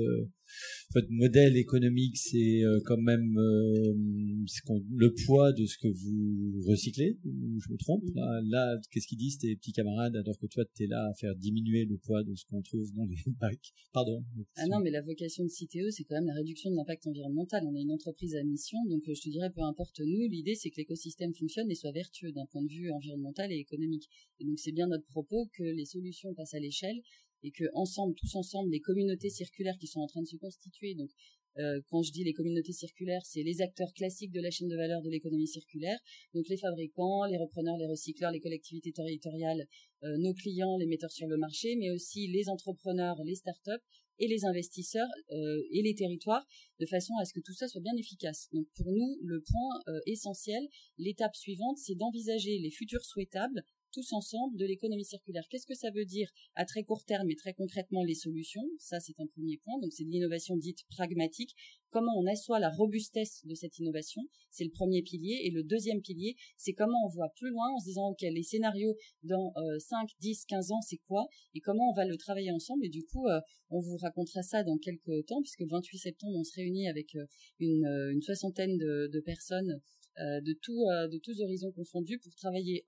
votre 0.95 1.11
modèle 1.11 1.57
économique, 1.57 2.17
c'est 2.17 2.63
euh, 2.63 2.81
quand 2.85 2.99
même 2.99 3.35
le 3.35 5.15
poids 5.25 5.53
de 5.53 5.65
ce 5.65 5.79
que 5.79 5.89
vous 5.89 6.63
recyclez. 6.67 7.19
Je 7.25 7.73
me 7.73 7.77
trompe 7.79 8.03
Là, 8.15 8.41
là 8.45 8.79
qu'est-ce 8.91 9.07
qu'ils 9.07 9.19
disent 9.19 9.39
tes 9.39 9.57
petits 9.57 9.73
camarades 9.73 10.17
alors 10.17 10.39
que 10.39 10.47
toi, 10.47 10.65
tu 10.75 10.85
es 10.85 10.87
là 10.87 11.09
à 11.11 11.15
faire 11.15 11.35
diminuer 11.37 11.85
le 11.85 11.97
poids 11.99 12.23
de 12.23 12.35
ce 12.35 12.45
qu'on 12.47 12.63
trouve 12.63 12.93
dans 12.95 13.05
les 13.05 13.17
bacs? 13.41 13.73
Pardon. 13.93 14.25
Ah 14.57 14.67
non, 14.67 14.81
mais 14.81 14.91
la 14.91 15.03
vocation 15.03 15.45
de 15.45 15.49
Citeo, 15.49 15.91
c'est 15.91 16.05
quand 16.05 16.17
même 16.17 16.27
la 16.27 16.35
réduction 16.35 16.71
de 16.71 16.77
l'impact 16.77 17.07
environnemental. 17.07 17.65
On 17.67 17.75
est 17.77 17.83
une 17.83 17.93
entreprise 17.93 18.35
à 18.35 18.43
mission, 18.45 18.79
donc 18.89 19.03
je 19.07 19.21
te 19.21 19.29
dirais, 19.29 19.51
peu 19.55 19.63
importe 19.63 20.01
nous, 20.01 20.29
l'idée 20.29 20.55
c'est 20.55 20.71
que 20.71 20.77
l'écosystème 20.77 21.35
fonctionne 21.35 21.71
et 21.71 21.75
soit 21.75 21.93
vertueux 21.93 22.33
d'un 22.33 22.47
point 22.47 22.63
de 22.63 22.71
vue 22.71 22.91
environnemental 22.91 23.53
et 23.53 23.57
économique. 23.57 24.09
Et 24.41 24.45
donc 24.45 24.59
c'est 24.59 24.73
bien 24.73 24.87
notre 24.87 25.07
propos 25.07 25.49
que 25.57 25.63
les 25.63 25.85
solutions 25.85 26.35
passe 26.35 26.55
à 26.55 26.61
l'échelle 26.61 27.01
et 27.43 27.51
que 27.51 27.65
ensemble, 27.75 28.15
tous 28.15 28.35
ensemble, 28.37 28.71
les 28.71 28.81
communautés 28.81 29.31
circulaires 29.31 29.77
qui 29.79 29.87
sont 29.87 30.01
en 30.01 30.07
train 30.07 30.23
de 30.23 30.27
se 30.27 30.37
constituer, 30.37 30.95
donc 30.95 31.11
euh, 31.59 31.81
quand 31.89 32.03
je 32.03 32.13
dis 32.13 32.25
les 32.25 32.33
communautés 32.33 32.73
circulaires, 32.73 33.25
c'est 33.25 33.43
les 33.43 33.61
acteurs 33.61 33.93
classiques 33.93 34.33
de 34.33 34.41
la 34.41 34.51
chaîne 34.51 34.69
de 34.69 34.77
valeur 34.77 35.03
de 35.03 35.11
l'économie 35.11 35.47
circulaire, 35.47 35.99
donc 36.35 36.49
les 36.49 36.57
fabricants, 36.57 37.25
les 37.25 37.37
repreneurs, 37.37 37.77
les 37.77 37.87
recycleurs, 37.87 38.31
les 38.31 38.41
collectivités 38.41 38.93
territoriales, 38.93 39.67
euh, 40.03 40.17
nos 40.19 40.33
clients, 40.33 40.77
les 40.79 40.87
metteurs 40.87 41.13
sur 41.13 41.27
le 41.27 41.37
marché, 41.37 41.77
mais 41.77 41.91
aussi 41.91 42.27
les 42.29 42.49
entrepreneurs, 42.49 43.23
les 43.25 43.35
startups 43.35 43.85
et 44.19 44.29
les 44.29 44.45
investisseurs 44.45 45.09
euh, 45.31 45.63
et 45.73 45.83
les 45.83 45.95
territoires, 45.95 46.47
de 46.81 46.87
façon 46.87 47.15
à 47.21 47.25
ce 47.25 47.35
que 47.35 47.41
tout 47.41 47.55
ça 47.55 47.69
soit 47.69 47.83
bien 47.83 47.97
efficace. 47.99 48.49
Donc 48.53 48.67
pour 48.75 48.91
nous, 48.91 49.19
le 49.23 49.41
point 49.41 49.97
essentiel, 50.07 50.63
l'étape 50.97 51.35
suivante, 51.35 51.77
c'est 51.79 51.95
d'envisager 51.95 52.59
les 52.59 52.71
futurs 52.71 53.05
souhaitables 53.05 53.63
tous 53.93 54.13
ensemble 54.13 54.57
de 54.57 54.65
l'économie 54.65 55.05
circulaire. 55.05 55.47
Qu'est-ce 55.49 55.67
que 55.67 55.75
ça 55.75 55.91
veut 55.91 56.05
dire 56.05 56.31
à 56.55 56.65
très 56.65 56.83
court 56.83 57.05
terme 57.05 57.31
et 57.31 57.37
très 57.37 57.55
concrètement 57.55 58.03
les 58.03 58.15
solutions? 58.15 58.65
Ça, 58.79 59.01
c'est 59.01 59.19
un 59.21 59.27
premier 59.27 59.59
point. 59.59 59.79
Donc, 59.81 59.93
c'est 59.93 60.05
de 60.05 60.11
l'innovation 60.11 60.57
dite 60.57 60.85
pragmatique. 60.89 61.55
Comment 61.91 62.13
on 62.19 62.27
assoit 62.27 62.59
la 62.59 62.71
robustesse 62.71 63.45
de 63.45 63.55
cette 63.55 63.79
innovation? 63.79 64.23
C'est 64.51 64.65
le 64.65 64.71
premier 64.71 65.03
pilier. 65.03 65.43
Et 65.45 65.51
le 65.51 65.63
deuxième 65.63 66.01
pilier, 66.01 66.37
c'est 66.57 66.73
comment 66.73 66.99
on 67.05 67.09
voit 67.09 67.29
plus 67.37 67.51
loin 67.51 67.71
en 67.75 67.79
se 67.79 67.85
disant, 67.85 68.09
OK, 68.09 68.23
les 68.23 68.43
scénarios 68.43 68.97
dans 69.23 69.53
5, 69.79 70.09
10, 70.21 70.47
15 70.47 70.73
ans, 70.73 70.81
c'est 70.81 71.01
quoi? 71.07 71.27
Et 71.55 71.61
comment 71.61 71.91
on 71.91 71.95
va 71.95 72.07
le 72.07 72.17
travailler 72.17 72.51
ensemble? 72.51 72.87
Et 72.87 72.89
du 72.89 73.05
coup, 73.05 73.29
euh, 73.29 73.41
on 73.71 73.81
vous 73.81 73.97
racontera 73.97 74.43
ça 74.43 74.63
dans 74.63 74.79
quelques 74.79 75.27
temps, 75.27 75.43
puisque 75.43 75.61
le 75.61 75.69
28 75.69 75.99
septembre, 75.99 76.39
on 76.39 76.45
se 76.45 76.55
réunit 76.55 76.89
avec 76.89 77.15
euh, 77.15 77.27
une, 77.59 77.85
euh, 77.85 78.13
une 78.13 78.23
soixantaine 78.23 78.77
de 78.79 79.21
personnes 79.21 79.81
de, 80.19 80.53
tout, 80.53 80.87
de 81.11 81.19
tous 81.19 81.41
horizons 81.41 81.73
confondus 81.73 82.19
pour 82.19 82.35
travailler 82.35 82.87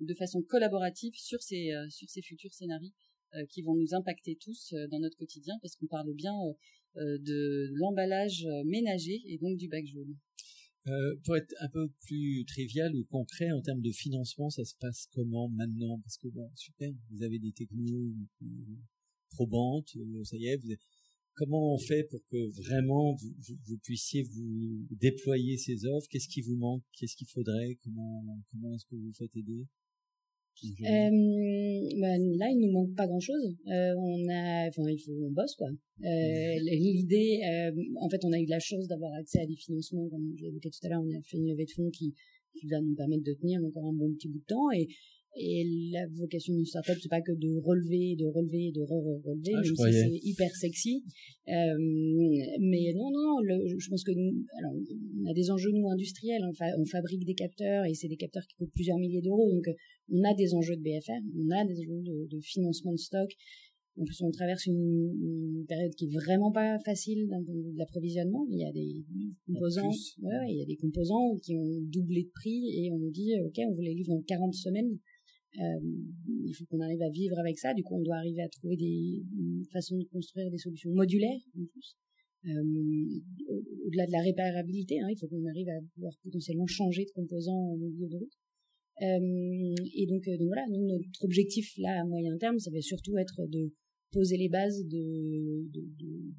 de 0.00 0.14
façon 0.14 0.42
collaborative 0.42 1.14
sur 1.14 1.42
ces, 1.42 1.72
euh, 1.72 1.88
futurs 2.22 2.52
scénarios 2.52 2.92
euh, 3.34 3.44
qui 3.46 3.62
vont 3.62 3.74
nous 3.74 3.94
impacter 3.94 4.36
tous 4.36 4.72
euh, 4.72 4.86
dans 4.88 4.98
notre 4.98 5.16
quotidien 5.16 5.54
parce 5.62 5.76
qu'on 5.76 5.86
parle 5.86 6.12
bien 6.14 6.34
de 6.96 7.70
l'emballage 7.72 8.46
ménager 8.64 9.20
et 9.26 9.36
donc 9.38 9.56
du 9.56 9.66
bac 9.66 9.84
jaune. 9.84 10.16
Euh, 10.86 11.16
pour 11.24 11.36
être 11.36 11.52
un 11.58 11.68
peu 11.68 11.88
plus 12.06 12.44
trivial 12.46 12.94
ou 12.94 13.04
concret 13.06 13.50
en 13.50 13.60
termes 13.62 13.80
de 13.80 13.90
financement, 13.90 14.48
ça 14.48 14.64
se 14.64 14.76
passe 14.78 15.08
comment 15.12 15.48
maintenant? 15.48 15.98
Parce 16.04 16.18
que 16.18 16.28
bon, 16.28 16.48
super, 16.54 16.92
vous 17.10 17.24
avez 17.24 17.40
des 17.40 17.50
technos 17.50 18.12
probantes, 19.30 19.88
ça 20.22 20.36
y 20.36 20.46
est. 20.46 20.56
Vous 20.56 20.70
Comment 21.36 21.74
on 21.74 21.78
fait 21.78 22.04
pour 22.04 22.20
que 22.30 22.62
vraiment 22.62 23.14
vous, 23.14 23.56
vous, 23.66 23.78
puissiez 23.78 24.22
vous 24.22 24.86
déployer 24.90 25.56
ces 25.56 25.84
offres? 25.86 26.06
Qu'est-ce 26.08 26.28
qui 26.28 26.42
vous 26.42 26.56
manque? 26.56 26.82
Qu'est-ce 26.92 27.16
qu'il 27.16 27.26
faudrait? 27.28 27.76
Comment 27.82 28.22
comment 28.50 28.74
est-ce 28.74 28.86
que 28.86 28.96
vous 28.96 29.12
faites 29.12 29.36
aider? 29.36 29.66
Euh, 30.62 31.10
ben 32.00 32.36
là, 32.38 32.48
il 32.50 32.58
nous 32.60 32.72
manque 32.72 32.94
pas 32.94 33.06
grand-chose. 33.06 33.56
Euh, 33.66 33.94
on 33.96 34.28
a, 34.28 34.68
enfin, 34.68 34.88
il 34.88 34.98
faut, 34.98 35.12
on 35.12 35.30
bosse 35.30 35.54
quoi. 35.56 35.68
Euh, 35.68 36.54
L'idée, 36.60 37.40
euh, 37.44 37.72
en 38.00 38.08
fait, 38.08 38.24
on 38.24 38.32
a 38.32 38.38
eu 38.38 38.46
de 38.46 38.50
la 38.50 38.60
chance 38.60 38.86
d'avoir 38.86 39.12
accès 39.14 39.40
à 39.40 39.46
des 39.46 39.56
financements, 39.56 40.08
comme 40.08 40.32
je 40.36 40.44
l'évoquais 40.44 40.70
tout 40.70 40.86
à 40.86 40.88
l'heure. 40.90 41.02
On 41.02 41.10
a 41.10 41.22
fait 41.22 41.38
une 41.38 41.48
levée 41.48 41.64
de 41.64 41.70
fonds 41.70 41.90
qui, 41.90 42.14
qui 42.54 42.66
va 42.68 42.80
nous 42.80 42.94
permettre 42.94 43.24
de 43.24 43.32
tenir 43.34 43.62
encore 43.64 43.84
un 43.84 43.92
bon 43.92 44.12
petit 44.14 44.28
bout 44.28 44.38
de 44.38 44.44
temps. 44.44 44.70
Et 44.72 44.88
et 45.36 45.90
la 45.90 46.06
vocation 46.14 46.54
d'une 46.54 46.64
startup, 46.64 46.96
c'est 47.00 47.08
pas 47.08 47.20
que 47.20 47.32
de 47.32 47.58
relever, 47.64 48.14
de 48.16 48.26
relever, 48.26 48.70
de 48.72 48.82
re-relever, 48.82 49.52
ah, 49.54 49.60
même 49.60 49.64
si 49.64 49.92
c'est 49.92 50.28
hyper 50.28 50.50
sexy. 50.54 51.02
Euh, 51.48 51.52
mais 52.60 52.92
non, 52.94 53.10
non, 53.10 53.40
le, 53.42 53.78
je 53.78 53.88
pense 53.88 54.04
que 54.04 54.12
alors, 54.12 54.74
on 55.20 55.30
a 55.30 55.34
des 55.34 55.50
enjeux 55.50 55.70
nous 55.72 55.88
industriels. 55.88 56.42
On, 56.44 56.80
on 56.80 56.84
fabrique 56.84 57.24
des 57.24 57.34
capteurs 57.34 57.84
et 57.84 57.94
c'est 57.94 58.08
des 58.08 58.16
capteurs 58.16 58.46
qui 58.46 58.54
coûtent 58.56 58.72
plusieurs 58.74 58.98
milliers 58.98 59.22
d'euros. 59.22 59.50
Donc, 59.50 59.66
on 60.12 60.22
a 60.22 60.34
des 60.34 60.54
enjeux 60.54 60.76
de 60.76 60.82
BFR, 60.82 61.20
on 61.36 61.50
a 61.50 61.64
des 61.64 61.80
enjeux 61.80 62.02
de, 62.02 62.28
de 62.30 62.40
financement 62.40 62.92
de 62.92 62.98
stock. 62.98 63.30
En 63.96 64.04
plus, 64.04 64.22
on 64.22 64.30
traverse 64.32 64.66
une, 64.66 64.74
une, 64.74 65.66
période 65.66 65.94
qui 65.94 66.06
est 66.06 66.14
vraiment 66.14 66.50
pas 66.50 66.78
facile 66.84 67.28
d'approvisionnement. 67.76 68.44
Il 68.50 68.58
y 68.58 68.64
a 68.64 68.72
des 68.72 69.04
composants, 69.46 69.90
ouais, 70.22 70.50
il 70.50 70.58
y 70.58 70.62
a 70.62 70.66
des 70.66 70.76
composants 70.76 71.36
qui 71.42 71.54
ont 71.54 71.80
doublé 71.82 72.24
de 72.24 72.30
prix 72.34 72.70
et 72.76 72.90
on 72.90 72.98
nous 72.98 73.12
dit, 73.12 73.32
OK, 73.44 73.54
on 73.68 73.72
vous 73.72 73.82
les 73.82 73.94
livre 73.94 74.08
dans 74.08 74.22
40 74.22 74.52
semaines. 74.52 74.98
Il 75.56 76.54
faut 76.56 76.64
qu'on 76.66 76.80
arrive 76.80 77.02
à 77.02 77.10
vivre 77.10 77.38
avec 77.38 77.58
ça. 77.58 77.74
Du 77.74 77.82
coup, 77.82 77.96
on 77.96 78.02
doit 78.02 78.16
arriver 78.16 78.42
à 78.42 78.48
trouver 78.48 78.76
des 78.76 79.22
façons 79.72 79.98
de 79.98 80.04
construire 80.04 80.50
des 80.50 80.58
solutions 80.58 80.90
modulaires 80.92 81.40
en 81.56 81.64
plus. 81.66 81.96
au-delà 83.86 84.06
de 84.06 84.12
la 84.12 84.20
réparabilité, 84.20 85.00
hein, 85.00 85.08
il 85.10 85.16
faut 85.18 85.28
qu'on 85.28 85.46
arrive 85.46 85.68
à 85.68 85.80
pouvoir 85.94 86.14
potentiellement 86.22 86.66
changer 86.66 87.04
de 87.04 87.10
composants 87.10 87.72
au 87.72 87.76
milieu 87.76 88.08
de 88.08 88.16
route. 88.16 88.36
Euh, 89.02 89.74
et 89.94 90.06
donc, 90.06 90.24
donc 90.24 90.46
voilà, 90.46 90.64
notre 90.68 91.24
objectif 91.24 91.74
là 91.78 92.00
à 92.00 92.04
moyen 92.04 92.36
terme, 92.38 92.58
ça 92.58 92.70
va 92.70 92.80
surtout 92.80 93.18
être 93.18 93.46
de 93.48 93.72
poser 94.14 94.36
les 94.36 94.48
bases 94.48 94.86
de, 94.86 95.68
de, 95.70 95.80
de, 95.98 96.34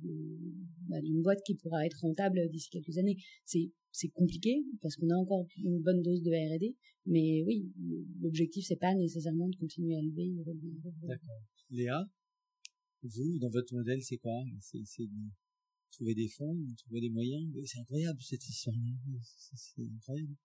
bah, 0.87 1.01
d'une 1.01 1.21
boîte 1.21 1.41
qui 1.45 1.55
pourra 1.55 1.85
être 1.85 1.99
rentable 2.01 2.49
d'ici 2.49 2.69
quelques 2.69 2.97
années. 2.97 3.17
C'est 3.45 3.69
c'est 3.91 4.09
compliqué 4.09 4.65
parce 4.81 4.95
qu'on 4.95 5.09
a 5.09 5.15
encore 5.15 5.47
une 5.63 5.81
bonne 5.81 6.01
dose 6.01 6.21
de 6.21 6.29
R&D, 6.29 6.75
mais 7.05 7.43
oui, 7.45 7.71
l'objectif 8.19 8.65
c'est 8.67 8.75
pas 8.75 8.93
nécessairement 8.93 9.47
de 9.47 9.55
continuer 9.55 9.95
à 9.95 10.01
lever. 10.01 10.33
D'accord. 11.03 11.41
Léa, 11.69 12.03
vous 13.03 13.39
dans 13.39 13.49
votre 13.49 13.73
modèle 13.73 14.01
c'est 14.01 14.17
quoi? 14.17 14.43
C'est 14.59 14.79
de 14.79 15.31
trouver 15.91 16.13
des 16.13 16.27
fonds, 16.27 16.57
trouver 16.77 17.01
des 17.01 17.09
moyens? 17.09 17.45
C'est 17.65 17.79
incroyable 17.79 18.19
cette 18.21 18.45
histoire-là. 18.47 18.91
C'est 19.55 19.83
incroyable. 19.83 20.35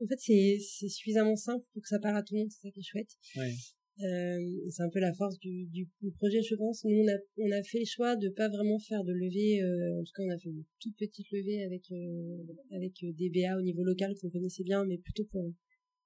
En 0.00 0.06
fait, 0.06 0.18
c'est 0.18 0.58
suffisamment 0.88 1.36
simple 1.36 1.64
pour 1.72 1.82
que 1.82 1.88
ça 1.88 2.00
parle 2.00 2.16
à 2.16 2.22
tout 2.22 2.34
le 2.34 2.40
monde. 2.40 2.50
C'est 2.50 2.62
ça 2.62 2.70
qui 2.72 2.80
est 2.80 2.82
chouette. 2.82 3.16
Ouais. 3.36 3.54
Euh, 4.00 4.70
c'est 4.70 4.82
un 4.82 4.88
peu 4.90 4.98
la 4.98 5.12
force 5.12 5.38
du, 5.38 5.66
du, 5.66 5.88
projet, 6.18 6.42
je 6.42 6.56
pense. 6.56 6.84
Nous, 6.84 6.96
on 6.96 7.08
a, 7.08 7.16
on 7.38 7.50
a 7.52 7.62
fait 7.62 7.78
le 7.80 7.84
choix 7.84 8.16
de 8.16 8.28
pas 8.28 8.48
vraiment 8.48 8.78
faire 8.78 9.04
de 9.04 9.12
levée. 9.12 9.62
Euh, 9.62 10.00
en 10.00 10.02
tout 10.02 10.12
cas, 10.16 10.22
on 10.24 10.30
a 10.30 10.38
fait 10.38 10.48
une 10.48 10.64
toute 10.80 10.96
petite 10.96 11.30
levée 11.30 11.62
avec 11.62 11.92
euh, 11.92 12.44
avec 12.72 12.92
des 13.02 13.30
BA 13.30 13.56
au 13.56 13.62
niveau 13.62 13.84
local 13.84 14.14
qu'on 14.20 14.30
connaissait 14.30 14.64
bien, 14.64 14.84
mais 14.84 14.98
plutôt 14.98 15.24
pour 15.26 15.52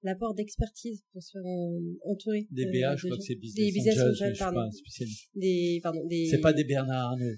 l'apport 0.03 0.35
d'expertise 0.35 1.03
pour 1.13 1.23
se 1.23 1.33
faire 1.33 1.47
entourer. 2.05 2.47
Des 2.51 2.67
BA, 2.67 2.97
je 2.97 3.07
crois 3.07 3.17
que 3.17 3.25
c'est 3.25 3.37
business, 3.37 3.67
des 3.67 3.73
business 3.73 3.99
angels, 3.99 4.37
pardon. 4.39 4.69
Des, 5.35 5.81
pardon, 5.83 6.07
des. 6.07 6.27
C'est 6.27 6.41
pas 6.41 6.53
des 6.53 6.65
Bernard 6.65 7.13
Arnault. 7.13 7.37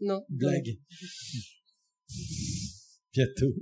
Non. 0.00 0.22
Blague. 0.28 0.78
Bientôt. 3.14 3.54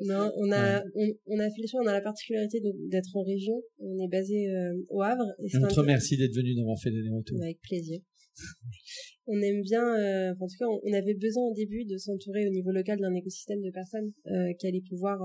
Non, 0.00 0.32
on 0.36 0.52
a, 0.52 0.82
on, 1.26 1.38
a 1.40 1.50
fait 1.50 1.62
le 1.62 1.66
choix, 1.66 1.80
on 1.82 1.86
a 1.86 1.92
la 1.92 2.00
particularité 2.00 2.60
d'être 2.88 3.16
en 3.16 3.22
région. 3.22 3.60
On 3.80 3.98
est 3.98 4.08
basé 4.08 4.48
euh, 4.48 4.74
au 4.90 5.02
Havre. 5.02 5.26
Et 5.40 5.56
on 5.56 5.66
te 5.66 5.74
remercie 5.74 6.16
d'être 6.16 6.34
venu 6.34 6.54
nous 6.54 6.62
avoir 6.62 6.78
fait 6.78 6.90
des 6.90 7.08
retours. 7.08 7.42
Avec 7.42 7.60
plaisir. 7.60 8.00
on 9.26 9.40
aime 9.40 9.60
bien, 9.62 9.82
euh, 9.82 10.34
en 10.38 10.46
tout 10.46 10.56
cas, 10.58 10.66
on, 10.66 10.92
avait 10.92 11.14
besoin 11.14 11.44
au 11.44 11.54
début 11.54 11.84
de 11.84 11.96
s'entourer 11.96 12.46
au 12.46 12.50
niveau 12.50 12.70
local 12.70 13.00
d'un 13.00 13.14
écosystème 13.14 13.60
de 13.60 13.70
personnes 13.70 14.12
euh, 14.28 14.52
qui 14.60 14.68
allaient 14.68 14.84
pouvoir, 14.88 15.18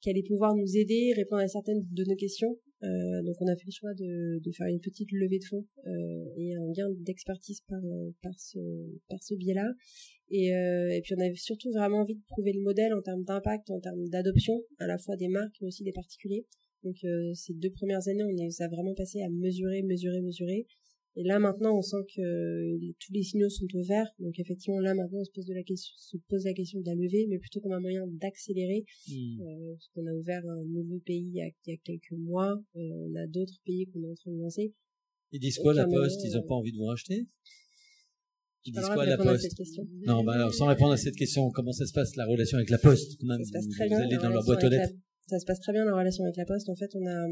qui 0.00 0.08
allaient 0.08 0.26
pouvoir 0.26 0.54
nous 0.54 0.76
aider, 0.76 1.12
répondre 1.14 1.42
à 1.42 1.48
certaines 1.48 1.86
de 1.90 2.04
nos 2.04 2.16
questions. 2.16 2.56
Euh, 2.82 3.22
donc 3.22 3.36
on 3.40 3.46
a 3.46 3.56
fait 3.56 3.66
le 3.66 3.72
choix 3.72 3.94
de, 3.94 4.52
faire 4.52 4.66
une 4.66 4.80
petite 4.80 5.10
levée 5.10 5.38
de 5.38 5.44
fonds 5.44 5.66
euh, 5.86 6.24
et 6.36 6.54
un 6.54 6.70
gain 6.72 6.90
d'expertise 6.98 7.62
par 7.62 7.80
par 8.22 8.38
ce 8.38 8.58
par 9.08 9.18
biais-là. 9.38 9.72
Et, 10.30 10.54
euh, 10.54 11.00
puis 11.02 11.14
on 11.16 11.20
avait 11.20 11.34
surtout 11.36 11.70
vraiment 11.70 11.98
envie 11.98 12.16
de 12.16 12.22
prouver 12.26 12.52
le 12.52 12.60
modèle 12.60 12.92
en 12.92 13.00
termes 13.00 13.24
d'impact, 13.24 13.70
en 13.70 13.80
termes 13.80 14.08
d'adoption, 14.08 14.60
à 14.78 14.86
la 14.86 14.98
fois 14.98 15.16
des 15.16 15.28
marques 15.28 15.56
mais 15.60 15.68
aussi 15.68 15.84
des 15.84 15.92
particuliers. 15.92 16.46
Donc 16.82 16.96
euh, 17.04 17.32
ces 17.34 17.54
deux 17.54 17.70
premières 17.70 18.06
années, 18.08 18.24
on 18.24 18.36
est, 18.36 18.60
a 18.60 18.68
vraiment 18.68 18.94
passé 18.94 19.22
à 19.22 19.28
mesurer, 19.28 19.82
mesurer, 19.82 20.20
mesurer. 20.20 20.66
Et 21.18 21.22
là 21.22 21.38
maintenant, 21.38 21.78
on 21.78 21.82
sent 21.82 22.04
que 22.14 22.92
tous 23.00 23.12
les 23.12 23.22
signaux 23.22 23.48
sont 23.48 23.66
au 23.74 23.82
vert. 23.82 24.06
Donc 24.18 24.38
effectivement, 24.38 24.78
là 24.80 24.94
maintenant, 24.94 25.20
on 25.20 25.24
se 25.24 25.30
pose, 25.30 25.46
de 25.46 25.54
la 25.54 25.62
question, 25.62 25.94
se 25.96 26.18
pose 26.28 26.44
la 26.44 26.52
question 26.52 26.78
de 26.80 26.86
la 26.86 26.94
levée, 26.94 27.26
mais 27.28 27.38
plutôt 27.38 27.60
comme 27.60 27.72
un 27.72 27.80
moyen 27.80 28.06
d'accélérer. 28.06 28.84
Mmh. 29.08 29.40
Euh, 29.40 29.72
parce 29.72 29.88
qu'on 29.94 30.06
a 30.06 30.12
ouvert 30.12 30.46
un 30.46 30.64
nouveau 30.64 30.98
pays 31.00 31.24
il 31.26 31.34
y 31.34 31.40
a, 31.40 31.46
il 31.46 31.70
y 31.70 31.74
a 31.74 31.78
quelques 31.82 32.12
mois. 32.12 32.62
Euh, 32.76 32.80
on 32.80 33.14
a 33.16 33.26
d'autres 33.26 33.58
pays 33.64 33.86
qu'on 33.86 34.02
est 34.02 34.10
en 34.10 34.14
train 34.14 34.30
de 34.30 34.38
lancer. 34.38 34.74
Ils 35.32 35.40
disent 35.40 35.58
quoi, 35.58 35.72
la 35.72 35.86
Poste? 35.86 36.20
Ils 36.24 36.34
n'ont 36.34 36.46
pas 36.46 36.54
envie 36.54 36.72
de 36.72 36.76
vous 36.76 36.84
racheter? 36.84 37.24
Ils 38.66 38.72
disent 38.72 38.86
quoi, 38.86 39.06
la 39.06 39.16
Poste? 39.16 39.58
Non, 40.06 40.22
bah 40.22 40.34
alors, 40.34 40.52
sans 40.52 40.66
répondre 40.66 40.92
à 40.92 40.96
cette 40.98 41.16
question, 41.16 41.50
comment 41.50 41.72
ça 41.72 41.86
se 41.86 41.92
passe 41.92 42.14
la 42.16 42.26
relation 42.26 42.58
avec 42.58 42.68
la 42.68 42.78
Poste? 42.78 43.16
Quand 43.20 43.26
même, 43.26 43.42
Ça 43.42 43.46
se 43.46 43.52
passe 43.52 43.68
très 43.68 43.88
vous 43.88 43.96
bien. 43.96 44.06
allez 44.06 44.16
dans 44.16 44.28
leur 44.28 44.44
boîte 44.44 44.64
aux 44.64 44.68
lettres. 44.68 44.92
Ça 45.28 45.38
se 45.38 45.46
passe 45.46 45.60
très 45.60 45.72
bien 45.72 45.84
la 45.84 45.96
relation 45.96 46.24
avec 46.24 46.36
la 46.36 46.44
Poste. 46.44 46.68
En 46.68 46.76
fait, 46.76 46.90
on 46.94 47.06
a 47.06 47.26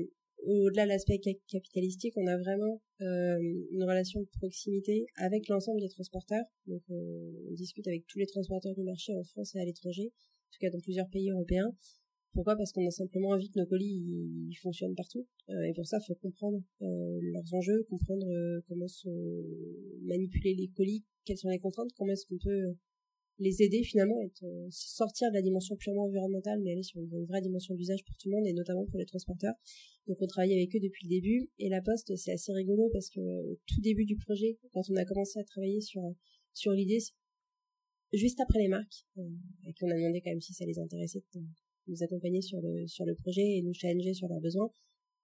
au-delà 0.46 0.84
de 0.84 0.88
l'aspect 0.88 1.20
capitalistique, 1.48 2.14
on 2.16 2.26
a 2.26 2.36
vraiment 2.36 2.82
euh, 3.00 3.38
une 3.70 3.82
relation 3.82 4.20
de 4.20 4.28
proximité 4.38 5.06
avec 5.16 5.48
l'ensemble 5.48 5.80
des 5.80 5.88
transporteurs. 5.88 6.44
Donc, 6.66 6.82
euh, 6.90 7.48
on 7.50 7.52
discute 7.54 7.86
avec 7.86 8.06
tous 8.06 8.18
les 8.18 8.26
transporteurs 8.26 8.74
du 8.74 8.82
marché 8.82 9.14
en 9.14 9.24
France 9.24 9.54
et 9.54 9.60
à 9.60 9.64
l'étranger, 9.64 10.06
en 10.06 10.50
tout 10.52 10.58
cas 10.60 10.70
dans 10.70 10.80
plusieurs 10.80 11.08
pays 11.08 11.30
européens. 11.30 11.74
Pourquoi? 12.32 12.56
Parce 12.56 12.72
qu'on 12.72 12.86
a 12.86 12.90
simplement 12.90 13.28
envie 13.28 13.48
que 13.48 13.60
nos 13.60 13.66
colis 13.66 14.02
ils, 14.48 14.58
fonctionnent 14.60 14.94
partout. 14.96 15.26
Euh, 15.50 15.62
et 15.68 15.72
pour 15.72 15.86
ça, 15.86 15.98
il 16.02 16.06
faut 16.06 16.16
comprendre 16.16 16.60
leurs 16.80 17.54
enjeux, 17.54 17.84
comprendre 17.88 18.26
comment 18.66 18.88
sont 18.88 19.44
manipulés 20.02 20.54
les 20.54 20.68
colis, 20.68 21.04
quelles 21.24 21.38
sont 21.38 21.48
les 21.48 21.60
contraintes, 21.60 21.90
comment 21.96 22.12
est-ce 22.12 22.26
qu'on 22.26 22.38
peut 22.38 22.74
les 23.38 23.62
aider 23.62 23.82
finalement 23.82 24.20
euh, 24.42 24.66
sortir 24.70 25.28
de 25.30 25.34
la 25.34 25.42
dimension 25.42 25.76
purement 25.76 26.04
environnementale 26.04 26.60
mais 26.62 26.72
aller 26.72 26.82
sur 26.82 27.00
une, 27.00 27.24
vraie 27.26 27.40
dimension 27.40 27.74
d'usage 27.74 28.04
pour 28.04 28.16
tout 28.16 28.28
le 28.28 28.36
monde 28.36 28.46
et 28.46 28.52
notamment 28.52 28.86
pour 28.86 28.98
les 28.98 29.06
transporteurs. 29.06 29.54
Donc 30.06 30.18
on 30.20 30.26
travaille 30.26 30.54
avec 30.54 30.74
eux 30.76 30.80
depuis 30.80 31.06
le 31.06 31.10
début 31.10 31.50
et 31.58 31.68
la 31.68 31.80
Poste 31.80 32.14
c'est 32.16 32.32
assez 32.32 32.52
rigolo 32.52 32.88
parce 32.92 33.10
que 33.10 33.20
au 33.20 33.58
tout 33.66 33.80
début 33.80 34.04
du 34.04 34.16
projet 34.16 34.58
quand 34.72 34.82
on 34.88 34.96
a 34.96 35.04
commencé 35.04 35.38
à 35.38 35.44
travailler 35.44 35.80
sur 35.80 36.02
sur 36.52 36.72
l'idée 36.72 36.98
juste 38.12 38.38
après 38.40 38.60
les 38.60 38.68
marques 38.68 39.04
euh, 39.18 39.28
et 39.66 39.72
qu'on 39.74 39.90
a 39.90 39.96
demandé 39.96 40.20
quand 40.20 40.30
même 40.30 40.40
si 40.40 40.52
ça 40.52 40.64
les 40.64 40.78
intéressait 40.78 41.24
de 41.34 41.40
nous 41.88 42.02
accompagner 42.02 42.40
sur 42.40 42.60
le 42.60 42.86
sur 42.86 43.04
le 43.04 43.14
projet 43.14 43.58
et 43.58 43.62
nous 43.62 43.74
challenger 43.74 44.14
sur 44.14 44.28
leurs 44.28 44.40
besoins. 44.40 44.70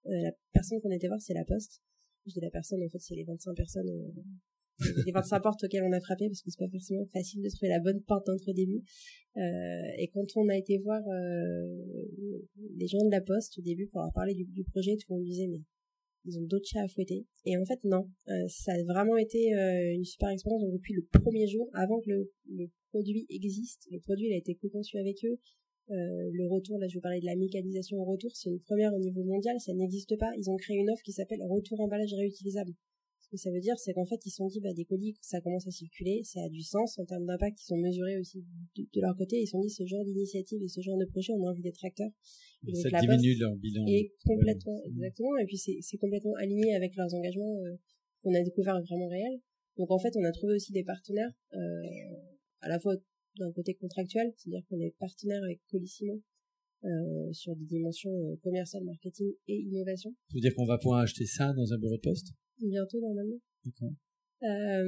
Euh, 0.07 0.23
la 0.23 0.33
personne 0.53 0.81
qu'on 0.81 0.91
était 0.91 1.07
voir 1.07 1.21
c'est 1.21 1.35
la 1.35 1.45
Poste. 1.45 1.81
Je 2.27 2.33
dis 2.33 2.41
la 2.41 2.51
personne 2.51 2.83
en 2.83 2.89
fait 2.89 2.99
c'est 2.99 3.15
les 3.15 3.25
25 3.25 3.55
personnes 3.55 3.89
les 5.07 5.13
25 5.13 5.41
portes 5.41 5.65
auxquelles 5.65 5.83
on 5.83 5.93
a 5.93 6.01
frappé 6.01 6.29
parce 6.29 6.43
que 6.43 6.51
c'est 6.51 6.59
pas 6.59 6.71
forcément 6.71 7.05
facile 7.13 7.43
de 7.43 7.49
trouver 7.49 7.69
la 7.69 7.81
bonne 7.81 8.03
porte 8.03 8.27
d'entre 8.27 8.53
début. 8.53 8.83
Euh, 9.37 9.41
et 9.99 10.09
quand 10.09 10.27
on 10.37 10.49
a 10.49 10.57
été 10.57 10.79
voir 10.79 11.03
euh, 11.09 11.85
les 12.77 12.87
gens 12.87 13.05
de 13.05 13.11
la 13.11 13.21
poste 13.21 13.59
au 13.59 13.63
début 13.63 13.87
pour 13.87 14.01
leur 14.01 14.13
parler 14.13 14.35
du, 14.35 14.65
projet, 14.65 14.97
tout 14.97 15.13
le 15.13 15.17
monde 15.17 15.25
disait 15.25 15.47
mais 15.47 15.61
ils 16.27 16.39
ont 16.39 16.43
d'autres 16.43 16.67
chats 16.67 16.83
à 16.83 16.89
fouetter. 16.89 17.27
Et 17.45 17.57
en 17.57 17.65
fait 17.65 17.79
non, 17.85 18.07
euh, 18.29 18.49
ça 18.49 18.73
a 18.73 18.83
vraiment 18.85 19.17
été 19.17 19.55
euh, 19.55 19.95
une 19.95 20.05
super 20.05 20.29
expérience. 20.31 20.63
Donc 20.63 20.73
depuis 20.73 20.95
le 20.95 21.07
premier 21.21 21.47
jour, 21.47 21.69
avant 21.75 22.01
que 22.01 22.11
le, 22.11 22.31
le 22.49 22.71
produit 22.91 23.27
existe, 23.31 23.87
le 23.91 24.01
produit 24.01 24.27
il 24.29 24.35
a 24.35 24.39
été 24.39 24.55
co-conçu 24.55 24.99
avec 24.99 25.25
eux. 25.25 25.39
Euh, 25.91 26.31
le 26.33 26.47
retour, 26.47 26.79
là 26.79 26.87
je 26.87 26.95
vais 26.95 27.01
parler 27.01 27.21
de 27.21 27.27
la 27.27 27.35
mécanisation 27.35 27.99
au 27.99 28.05
retour, 28.05 28.31
c'est 28.35 28.49
une 28.49 28.61
première 28.61 28.95
au 28.95 28.99
niveau 28.99 29.25
mondial, 29.25 29.59
ça 29.59 29.73
n'existe 29.73 30.17
pas. 30.19 30.31
Ils 30.39 30.49
ont 30.49 30.57
créé 30.57 30.77
une 30.77 30.89
offre 30.89 31.03
qui 31.03 31.13
s'appelle 31.13 31.43
retour 31.43 31.81
emballage 31.81 32.15
réutilisable. 32.15 32.73
Que 33.31 33.37
ça 33.37 33.51
veut 33.53 33.61
dire, 33.61 33.79
c'est 33.79 33.93
qu'en 33.93 34.05
fait, 34.05 34.21
ils 34.27 34.31
se 34.31 34.37
sont 34.37 34.49
dit, 34.49 34.59
bah, 34.61 34.73
des 34.73 34.85
colis, 34.85 35.15
ça 35.21 35.41
commence 35.41 35.67
à 35.67 35.71
circuler, 35.71 36.23
ça 36.25 36.43
a 36.43 36.49
du 36.49 36.63
sens 36.63 36.99
en 36.99 37.05
termes 37.05 37.27
d'impact, 37.27 37.61
ils 37.63 37.67
sont 37.67 37.77
mesurés 37.77 38.19
aussi 38.19 38.45
de, 38.77 39.01
leur 39.01 39.17
côté, 39.17 39.41
ils 39.41 39.47
se 39.47 39.53
sont 39.53 39.61
dit, 39.61 39.71
ce 39.71 39.87
genre 39.87 40.05
d'initiative 40.05 40.61
et 40.63 40.69
ce 40.69 40.81
genre 40.81 40.99
de 40.99 41.05
projet, 41.05 41.33
on 41.33 41.47
a 41.47 41.51
envie 41.51 41.63
d'être 41.63 41.85
acteurs. 41.85 42.11
Et 42.67 42.75
ça 42.75 42.91
diminue 43.01 43.37
leur 43.37 43.55
bilan. 43.57 43.87
Et 43.87 44.13
complètement, 44.25 44.83
exactement, 44.85 45.37
et 45.39 45.47
puis 45.47 45.59
c'est 45.59 45.97
complètement 45.99 46.35
aligné 46.41 46.75
avec 46.75 46.97
leurs 46.97 47.15
engagements 47.15 47.57
euh, 47.61 47.77
qu'on 48.23 48.35
a 48.35 48.43
découvert 48.43 48.81
vraiment 48.83 49.07
réels. 49.07 49.41
Donc 49.77 49.93
en 49.93 49.99
fait, 49.99 50.15
on 50.17 50.25
a 50.25 50.33
trouvé 50.33 50.55
aussi 50.55 50.73
des 50.73 50.83
partenaires, 50.83 51.33
euh, 51.55 51.59
à 52.61 52.69
la 52.69 52.81
fois 52.81 52.97
d'un 53.39 53.53
côté 53.53 53.75
contractuel, 53.75 54.33
c'est-à-dire 54.37 54.67
qu'on 54.69 54.81
est 54.81 54.95
partenaire 54.99 55.43
avec 55.45 55.61
Colissimo, 55.69 56.21
euh, 56.85 57.33
sur 57.33 57.55
des 57.57 57.67
dimensions 57.67 58.11
euh, 58.11 58.37
commerciales, 58.43 58.85
marketing 58.85 59.31
et 59.49 59.57
innovation. 59.57 60.15
Ça 60.29 60.35
veut 60.35 60.41
dire 60.41 60.55
qu'on 60.55 60.65
va 60.65 60.79
pouvoir 60.79 61.01
acheter 61.01 61.27
ça 61.27 61.53
dans 61.53 61.73
un 61.75 61.79
bureau 61.79 61.97
de 61.97 62.01
poste? 62.01 62.33
Bientôt 62.69 63.01
normalement. 63.01 63.41
Euh, 64.43 64.85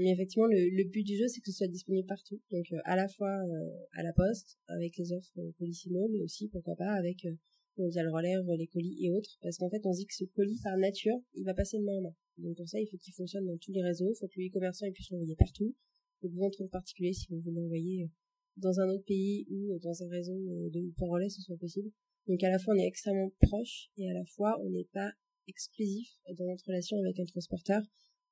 mais 0.00 0.12
effectivement, 0.12 0.46
le, 0.46 0.56
le, 0.56 0.84
but 0.88 1.02
du 1.02 1.16
jeu, 1.16 1.28
c'est 1.28 1.40
que 1.40 1.50
ce 1.50 1.58
soit 1.58 1.66
disponible 1.66 2.06
partout. 2.06 2.40
Donc, 2.50 2.64
euh, 2.72 2.78
à 2.84 2.96
la 2.96 3.06
fois 3.06 3.28
euh, 3.28 3.70
à 3.92 4.02
la 4.02 4.12
poste, 4.14 4.58
avec 4.68 4.96
les 4.96 5.12
offres 5.12 5.38
euh, 5.38 5.52
Colissimo, 5.58 6.08
mais 6.08 6.22
aussi, 6.22 6.48
pourquoi 6.48 6.74
pas, 6.74 6.90
avec 6.92 7.26
euh, 7.26 7.34
le 7.76 8.10
Relais, 8.10 8.34
les 8.56 8.66
colis 8.66 8.96
et 9.04 9.10
autres. 9.10 9.36
Parce 9.42 9.58
qu'en 9.58 9.68
fait, 9.68 9.84
on 9.84 9.92
dit 9.92 10.06
que 10.06 10.14
ce 10.14 10.24
colis, 10.24 10.58
par 10.62 10.78
nature, 10.78 11.18
il 11.34 11.44
va 11.44 11.52
passer 11.52 11.78
de 11.78 11.84
main 11.84 11.98
en 11.98 12.02
main. 12.02 12.14
Donc, 12.38 12.56
pour 12.56 12.68
ça, 12.68 12.80
il 12.80 12.86
faut 12.86 12.96
qu'il 12.96 13.12
fonctionne 13.12 13.44
dans 13.44 13.58
tous 13.58 13.72
les 13.72 13.82
réseaux. 13.82 14.10
Il 14.10 14.16
faut 14.18 14.26
que 14.26 14.40
le 14.40 14.46
e-commerçant 14.46 14.90
puisse 14.92 15.10
l'envoyer 15.10 15.36
partout. 15.36 15.74
Il 15.74 16.20
faut 16.22 16.28
que 16.28 16.34
vous, 16.34 16.64
en 16.64 16.68
particulier, 16.68 17.12
si 17.12 17.26
vous 17.28 17.40
voulez 17.40 17.60
l'envoyer 17.60 18.10
dans 18.56 18.80
un 18.80 18.88
autre 18.88 19.04
pays 19.04 19.46
ou 19.50 19.78
dans 19.80 20.02
un 20.02 20.08
réseau 20.08 20.38
de 20.70 20.94
port 20.96 21.10
relais, 21.10 21.28
ce 21.28 21.42
soit 21.42 21.58
possible. 21.58 21.90
Donc, 22.26 22.42
à 22.42 22.48
la 22.48 22.58
fois, 22.58 22.74
on 22.74 22.78
est 22.78 22.86
extrêmement 22.86 23.30
proche 23.40 23.90
et 23.98 24.08
à 24.08 24.14
la 24.14 24.24
fois, 24.24 24.58
on 24.62 24.70
n'est 24.70 24.88
pas 24.92 25.12
exclusif 25.46 26.08
dans 26.36 26.46
notre 26.46 26.66
relation 26.66 26.96
avec 26.98 27.18
un 27.20 27.24
transporteur 27.24 27.82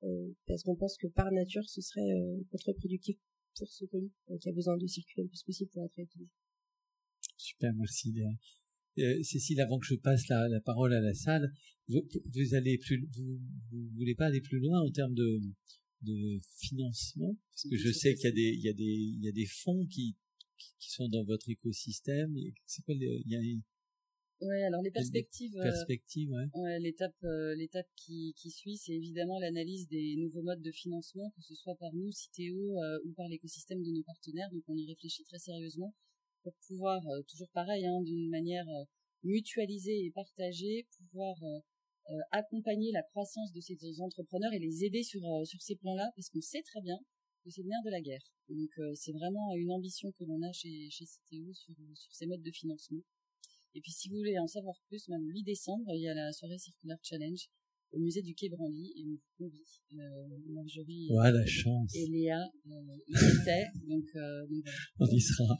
euh, 0.02 0.32
parce 0.46 0.62
qu'on 0.62 0.76
pense 0.76 0.96
que 0.96 1.06
par 1.08 1.30
nature 1.30 1.68
ce 1.68 1.80
serait 1.80 2.10
euh, 2.10 2.42
contre-productif 2.50 3.16
pour 3.56 3.68
ce 3.68 3.84
colis 3.84 4.12
euh, 4.30 4.38
qui 4.38 4.48
a 4.48 4.52
besoin 4.52 4.76
de 4.76 4.86
circuler 4.86 5.24
le 5.24 5.28
plus 5.28 5.42
possible 5.42 5.70
pour 5.70 5.84
être 5.84 5.98
utilisé. 5.98 6.30
Super, 7.36 7.72
merci 7.74 8.12
Léa. 8.12 8.30
Euh, 8.98 9.22
Cécile, 9.22 9.60
avant 9.60 9.78
que 9.78 9.86
je 9.86 9.94
passe 9.94 10.28
la, 10.28 10.48
la 10.48 10.60
parole 10.60 10.92
à 10.92 11.00
la 11.00 11.14
salle, 11.14 11.52
vous, 11.88 12.06
vous 12.26 12.54
allez 12.54 12.78
plus, 12.78 13.06
vous, 13.12 13.40
vous, 13.70 13.88
voulez 13.94 14.14
pas 14.14 14.26
aller 14.26 14.40
plus 14.40 14.58
loin 14.58 14.80
en 14.80 14.90
termes 14.90 15.14
de, 15.14 15.40
de 16.02 16.38
financement? 16.58 17.36
Parce 17.50 17.68
que 17.70 17.76
je 17.76 17.90
sais 17.90 18.14
qu'il 18.14 18.24
y 18.24 18.28
a 18.28 18.32
des, 18.32 18.54
il 18.54 18.64
y 18.64 18.68
a 18.68 18.72
des, 18.72 18.84
il 18.84 19.24
y 19.24 19.28
a 19.28 19.32
des 19.32 19.46
fonds 19.46 19.86
qui, 19.86 20.14
qui 20.78 20.90
sont 20.90 21.08
dans 21.08 21.24
votre 21.24 21.48
écosystème. 21.48 22.34
C'est 22.66 22.82
quoi, 22.82 22.94
il 22.94 23.22
y 23.26 23.36
a 23.36 23.40
Ouais, 24.42 24.62
alors 24.64 24.82
les 24.82 24.90
perspectives. 24.90 25.52
perspectives, 25.54 26.30
ouais. 26.30 26.46
ouais 26.54 26.78
l'étape, 26.80 27.16
l'étape 27.56 27.86
qui, 27.96 28.34
qui 28.36 28.50
suit, 28.50 28.76
c'est 28.76 28.92
évidemment 28.92 29.38
l'analyse 29.38 29.88
des 29.88 30.16
nouveaux 30.16 30.42
modes 30.42 30.62
de 30.62 30.72
financement, 30.72 31.30
que 31.36 31.42
ce 31.42 31.54
soit 31.54 31.76
par 31.76 31.92
nous, 31.94 32.10
Citeo, 32.10 32.76
ou 33.04 33.12
par 33.12 33.28
l'écosystème 33.28 33.82
de 33.82 33.90
nos 33.90 34.02
partenaires. 34.02 34.50
Donc, 34.50 34.64
on 34.68 34.76
y 34.76 34.86
réfléchit 34.86 35.24
très 35.24 35.38
sérieusement 35.38 35.94
pour 36.42 36.54
pouvoir, 36.66 37.00
toujours 37.28 37.50
pareil, 37.50 37.86
hein, 37.86 38.02
d'une 38.02 38.28
manière 38.30 38.66
mutualisée 39.22 40.06
et 40.06 40.10
partagée, 40.10 40.86
pouvoir 40.98 41.36
accompagner 42.32 42.90
la 42.90 43.02
croissance 43.02 43.52
de 43.52 43.60
ces 43.60 43.78
entrepreneurs 44.00 44.52
et 44.52 44.58
les 44.58 44.84
aider 44.84 45.04
sur, 45.04 45.20
sur 45.44 45.62
ces 45.62 45.76
plans-là, 45.76 46.10
parce 46.16 46.28
qu'on 46.30 46.40
sait 46.40 46.62
très 46.62 46.80
bien 46.80 46.98
que 47.44 47.50
c'est 47.50 47.62
le 47.62 47.68
nerf 47.68 47.82
de 47.84 47.90
la 47.90 48.00
guerre. 48.00 48.24
Donc 48.48 48.70
c'est 48.96 49.12
vraiment 49.12 49.54
une 49.54 49.70
ambition 49.70 50.10
que 50.12 50.24
l'on 50.24 50.42
a 50.42 50.52
chez, 50.52 50.90
chez 50.90 51.06
Citeo 51.06 51.52
sur, 51.54 51.74
sur 51.94 52.12
ces 52.12 52.26
modes 52.26 52.42
de 52.42 52.50
financement. 52.50 53.02
Et 53.74 53.80
puis 53.80 53.92
si 53.92 54.08
vous 54.08 54.16
voulez 54.16 54.38
en 54.38 54.46
savoir 54.46 54.76
plus, 54.88 55.08
même 55.08 55.24
le 55.26 55.32
8 55.32 55.44
décembre, 55.44 55.94
il 55.94 56.02
y 56.02 56.08
a 56.08 56.14
la 56.14 56.32
soirée 56.32 56.58
Circular 56.58 56.98
Challenge 57.02 57.48
au 57.92 57.98
musée 57.98 58.22
du 58.22 58.34
Quai 58.34 58.48
Branly 58.48 58.92
et 58.96 59.04
on 59.04 59.10
vous 59.10 59.20
convie. 59.38 59.62
Euh, 59.94 60.38
Marjorie 60.48 61.08
la 61.10 61.46
chance. 61.46 61.94
et 61.94 62.06
Léa 62.06 62.42
euh, 62.66 62.70
y 63.06 63.12
étaient, 63.12 63.66
donc, 63.86 64.04
euh, 64.16 64.46
donc 64.46 64.64
On 64.98 65.06
y 65.06 65.20
sera. 65.20 65.56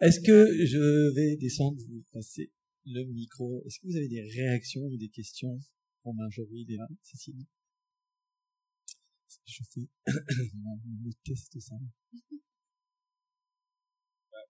Est-ce 0.00 0.20
que 0.20 0.66
je 0.66 1.14
vais 1.14 1.36
descendre, 1.36 1.80
vous 1.88 2.04
passer 2.12 2.50
le 2.84 3.04
micro? 3.04 3.62
Est-ce 3.64 3.80
que 3.80 3.86
vous 3.86 3.96
avez 3.96 4.08
des 4.08 4.22
réactions 4.22 4.82
ou 4.82 4.96
des 4.96 5.08
questions 5.08 5.58
pour 6.02 6.14
Marjorie, 6.14 6.64
Léa, 6.68 6.86
Cécile? 7.02 7.36
Je 9.44 9.62
fais 9.72 9.88
mon 10.54 11.10
test 11.24 11.60
ça. 11.60 11.76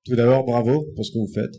Tout 0.06 0.14
d'abord, 0.14 0.44
bravo 0.44 0.86
pour 0.94 1.04
ce 1.04 1.10
que 1.10 1.18
vous 1.18 1.32
faites. 1.34 1.56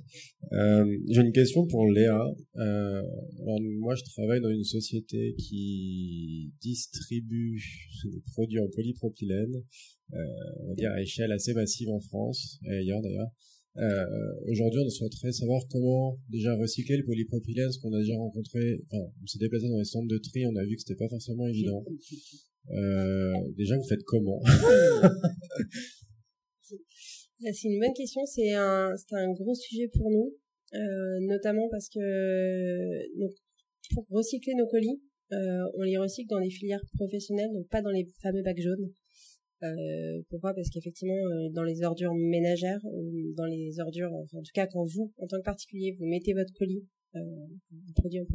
Euh, 0.54 0.86
J'ai 1.10 1.20
une 1.20 1.34
question 1.34 1.68
pour 1.68 1.86
Léa. 1.86 2.24
Euh, 2.56 3.02
alors, 3.42 3.60
moi, 3.80 3.94
je 3.94 4.04
travaille 4.06 4.40
dans 4.40 4.50
une 4.50 4.64
société 4.64 5.36
qui 5.38 6.54
distribue 6.62 7.62
des 8.06 8.22
produits 8.32 8.60
en 8.60 8.70
polypropylène, 8.70 9.54
euh, 10.14 10.18
on 10.62 10.68
va 10.70 10.74
dire 10.76 10.92
à 10.92 11.02
échelle 11.02 11.34
assez 11.34 11.54
massive 11.54 11.90
en 11.90 12.00
France 12.00 12.58
et 12.64 12.72
ailleurs 12.72 13.02
d'ailleurs. 13.02 13.32
Euh, 13.80 14.06
Aujourd'hui, 14.46 14.80
on 14.80 14.90
souhaiterait 14.90 15.34
savoir 15.34 15.62
comment 15.70 16.18
déjà 16.30 16.56
recycler 16.56 16.96
le 16.96 17.04
polypropylène, 17.04 17.70
ce 17.70 17.80
qu'on 17.80 17.92
a 17.94 18.00
déjà 18.00 18.16
rencontré. 18.16 18.80
Enfin, 18.86 19.04
on 19.22 19.28
s'est 19.28 19.40
déplacé 19.40 19.68
dans 19.68 19.78
les 19.78 19.84
centres 19.84 20.08
de 20.08 20.20
tri, 20.20 20.46
on 20.46 20.56
a 20.56 20.64
vu 20.64 20.76
que 20.76 20.82
c'était 20.84 20.96
pas 20.96 21.10
forcément 21.10 21.48
évident. 21.48 21.84
Euh, 22.72 23.34
déjà, 23.58 23.76
vous 23.78 23.88
faites 23.88 24.04
comment? 24.04 24.42
C'est 27.40 27.68
une 27.68 27.80
bonne 27.80 27.94
question. 27.94 28.26
C'est 28.26 28.54
un, 28.54 28.94
un 29.12 29.34
gros 29.34 29.56
sujet 29.56 29.88
pour 29.90 30.10
nous, 30.10 30.36
euh, 30.74 31.20
notamment 31.22 31.68
parce 31.70 31.90
que 31.90 33.20
donc, 33.20 33.32
pour 33.94 34.06
recycler 34.10 34.54
nos 34.56 34.68
colis, 34.68 35.02
euh, 35.34 35.64
on 35.76 35.84
les 35.84 35.98
recycle 35.98 36.30
dans 36.30 36.40
des 36.40 36.50
filières 36.50 36.84
professionnelles, 36.96 37.52
donc 37.54 37.68
pas 37.70 37.82
dans 37.82 37.92
les 37.92 38.08
fameux 38.22 38.42
bacs 38.42 38.60
jaunes. 38.60 38.92
Euh, 39.64 40.22
pourquoi? 40.30 40.54
Parce 40.54 40.70
qu'effectivement, 40.70 41.16
euh, 41.16 41.50
dans 41.52 41.64
les 41.64 41.84
ordures 41.84 42.14
ménagères, 42.14 42.82
dans 43.36 43.46
les 43.46 43.80
ordures, 43.80 44.14
en 44.14 44.26
tout 44.26 44.52
cas 44.54 44.68
quand 44.68 44.84
vous, 44.86 45.14
en 45.18 45.28
tant 45.28 45.38
que 45.38 45.44
particulier, 45.44 45.96
vous 46.00 46.06
mettez 46.06 46.34
votre 46.34 46.54
colis, 46.54 46.86
euh, 47.16 47.20
un 47.20 47.94
produit 47.96 48.20
en 48.20 48.26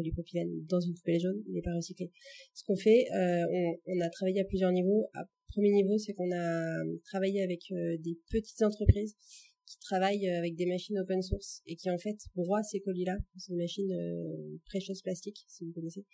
dans 0.69 0.81
une 0.81 0.95
poubelle 0.95 1.21
jaune, 1.21 1.43
il 1.47 1.55
n'est 1.55 1.63
pas 1.63 1.75
recyclé. 1.75 2.11
Ce 2.55 2.65
qu'on 2.65 2.77
fait, 2.77 3.07
euh, 3.15 3.45
on, 3.87 4.01
a 4.01 4.09
travaillé 4.09 4.41
à 4.41 4.45
plusieurs 4.45 4.73
niveaux. 4.73 5.07
Premier 5.53 5.71
niveau, 5.71 5.99
c'est 5.99 6.15
qu'on 6.15 6.33
a 6.33 6.85
travaillé 7.05 7.43
avec 7.43 7.71
euh, 7.73 7.97
des 7.99 8.19
petites 8.31 8.63
entreprises 8.63 9.17
qui 9.73 9.79
travaillent 9.81 10.29
euh, 10.29 10.39
avec 10.39 10.55
des 10.55 10.67
machines 10.67 10.99
open 10.99 11.23
source 11.23 11.63
et 11.67 11.77
qui 11.77 11.91
en 11.91 11.99
fait 11.99 12.17
broient 12.35 12.63
ces 12.63 12.81
colis-là. 12.81 13.17
C'est 13.39 13.53
une 13.53 13.59
machine 13.59 13.91
euh, 13.93 14.59
Precious 14.67 15.01
Plastic, 15.03 15.45
si 15.49 15.65
vous 15.65 15.73
connaissez. 15.73 16.05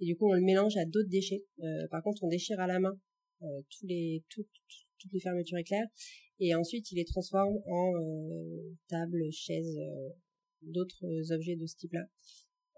Et 0.00 0.06
du 0.06 0.16
coup, 0.16 0.28
on 0.28 0.34
le 0.34 0.40
mélange 0.40 0.76
à 0.76 0.84
d'autres 0.84 1.08
déchets. 1.08 1.44
Euh, 1.62 1.88
par 1.90 2.02
contre, 2.02 2.22
on 2.22 2.28
déchire 2.28 2.60
à 2.60 2.66
la 2.66 2.78
main 2.78 2.98
toutes 3.40 3.88
les 3.88 4.24
fermetures 5.22 5.58
éclairs 5.58 5.86
et 6.40 6.56
ensuite 6.56 6.90
il 6.90 6.96
les 6.96 7.04
transforme 7.04 7.56
en 7.66 7.92
tables, 8.88 9.30
chaises, 9.30 9.78
d'autres 10.62 11.04
objets 11.30 11.54
de 11.54 11.64
ce 11.64 11.76
type-là. 11.76 12.08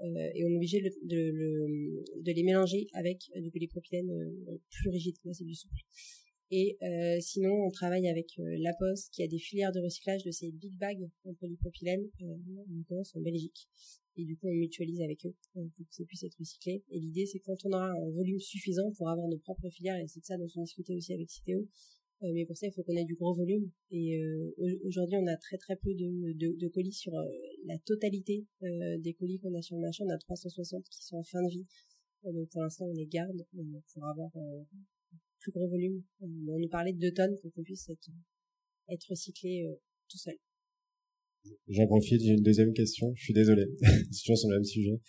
Et 0.03 0.45
on 0.45 0.49
est 0.49 0.57
obligé 0.57 0.81
de, 0.81 2.33
les 2.33 2.43
mélanger 2.43 2.87
avec 2.95 3.19
du 3.37 3.51
polypropylène 3.51 4.11
plus 4.71 4.91
rigide. 4.91 5.17
Là, 5.25 5.33
c'est 5.33 5.45
du 5.45 5.55
souple. 5.55 5.81
Et 6.53 6.77
euh, 6.83 7.19
sinon, 7.21 7.67
on 7.67 7.71
travaille 7.71 8.09
avec 8.09 8.27
euh, 8.41 8.57
La 8.59 8.75
Poste, 8.75 9.13
qui 9.13 9.23
a 9.23 9.29
des 9.29 9.39
filières 9.39 9.71
de 9.71 9.79
recyclage 9.79 10.25
de 10.25 10.33
ces 10.33 10.51
big 10.51 10.77
bags 10.79 11.09
en 11.25 11.33
polypropylène, 11.35 12.09
euh, 12.23 12.37
en 13.15 13.21
Belgique. 13.21 13.69
Et 14.17 14.25
du 14.25 14.37
coup, 14.37 14.49
on 14.49 14.55
mutualise 14.55 15.01
avec 15.01 15.25
eux 15.27 15.35
euh, 15.57 15.67
pour 15.77 15.87
que 15.89 15.95
ça 15.95 16.05
puisse 16.05 16.25
être 16.25 16.37
recyclé. 16.39 16.83
Et 16.91 16.99
l'idée, 16.99 17.27
c'est 17.27 17.39
quand 17.39 17.65
on 17.65 17.73
aura 17.73 17.91
un 17.91 18.11
volume 18.11 18.41
suffisant 18.41 18.91
pour 18.97 19.09
avoir 19.09 19.29
nos 19.29 19.39
propres 19.39 19.71
filières, 19.71 19.97
et 19.97 20.09
c'est 20.09 20.21
de 20.21 20.25
ça 20.25 20.37
dont 20.37 20.49
on 20.57 20.63
discutait 20.63 20.95
aussi 20.95 21.15
avec 21.15 21.31
Citeo, 21.31 21.61
euh, 21.61 21.65
mais 22.22 22.44
pour 22.46 22.56
ça, 22.56 22.66
il 22.66 22.72
faut 22.72 22.83
qu'on 22.83 22.96
ait 22.96 23.04
du 23.04 23.14
gros 23.14 23.35
volume. 23.35 23.70
Et 23.90 24.18
euh, 24.18 24.54
aujourd'hui, 24.85 25.16
on 25.16 25.26
a 25.26 25.37
très 25.37 25.56
très 25.56 25.76
peu 25.76 25.94
de, 25.94 26.33
de, 26.35 26.56
de 26.56 26.68
colis 26.68 26.92
sur 26.92 27.12
la 27.64 27.78
totalité 27.78 28.46
des 28.61 29.14
colis 29.14 29.38
qu'on 29.38 29.54
a 29.54 29.62
sur 29.62 29.76
le 29.76 29.83
marché. 29.83 30.04
On 30.04 30.11
a 30.11 30.18
360 30.18 30.85
qui 30.88 31.04
sont 31.04 31.16
en 31.16 31.22
fin 31.22 31.42
de 31.42 31.48
vie. 31.48 31.66
donc 32.24 32.48
pour 32.50 32.62
l'instant, 32.62 32.87
on 32.87 32.92
les 32.92 33.06
garde 33.06 33.46
pour 33.94 34.06
avoir 34.06 34.30
plus 35.40 35.52
gros 35.52 35.68
volume. 35.68 36.02
On 36.20 36.59
nous 36.59 36.68
parlait 36.68 36.92
de 36.92 37.00
2 37.00 37.12
tonnes 37.12 37.37
pour 37.40 37.52
qu'on 37.52 37.62
puisse 37.62 37.88
être, 37.88 38.11
être 38.88 39.06
recyclé 39.09 39.64
euh, 39.64 39.74
tout 40.09 40.18
seul. 40.18 40.37
J'en 41.68 41.87
profite, 41.87 42.20
j'ai 42.20 42.33
une 42.33 42.42
deuxième 42.42 42.72
question. 42.72 43.12
Je 43.14 43.22
suis 43.22 43.33
désolé, 43.33 43.64
c'est 44.11 44.22
toujours 44.22 44.38
sur 44.38 44.48
le 44.48 44.57
même 44.57 44.64
sujet. 44.64 45.00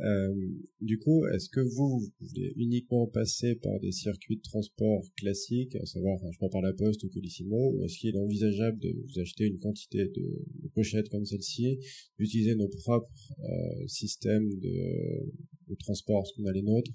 Euh, 0.00 0.34
du 0.82 0.98
coup, 0.98 1.26
est-ce 1.28 1.48
que 1.48 1.60
vous, 1.60 2.12
voulez 2.20 2.52
uniquement 2.56 3.06
passer 3.06 3.54
par 3.54 3.80
des 3.80 3.90
circuits 3.90 4.36
de 4.36 4.42
transport 4.42 5.02
classiques, 5.16 5.74
à 5.76 5.86
savoir, 5.86 6.18
je 6.30 6.46
par 6.48 6.60
la 6.60 6.74
poste 6.74 7.04
ou 7.04 7.08
Colissimo, 7.08 7.72
ou 7.74 7.84
est-ce 7.84 7.96
qu'il 7.98 8.14
est 8.14 8.18
envisageable 8.18 8.78
de 8.80 8.90
vous 8.90 9.18
acheter 9.18 9.46
une 9.46 9.58
quantité 9.58 10.04
de, 10.04 10.44
pochettes 10.74 11.08
comme 11.08 11.24
celle-ci, 11.24 11.78
d'utiliser 12.18 12.54
nos 12.54 12.68
propres 12.68 13.32
euh, 13.40 13.86
systèmes 13.86 14.48
de, 14.58 15.32
de 15.68 15.74
transport, 15.76 16.26
ce 16.26 16.34
qu'on 16.34 16.46
a 16.46 16.52
les 16.52 16.62
nôtres, 16.62 16.92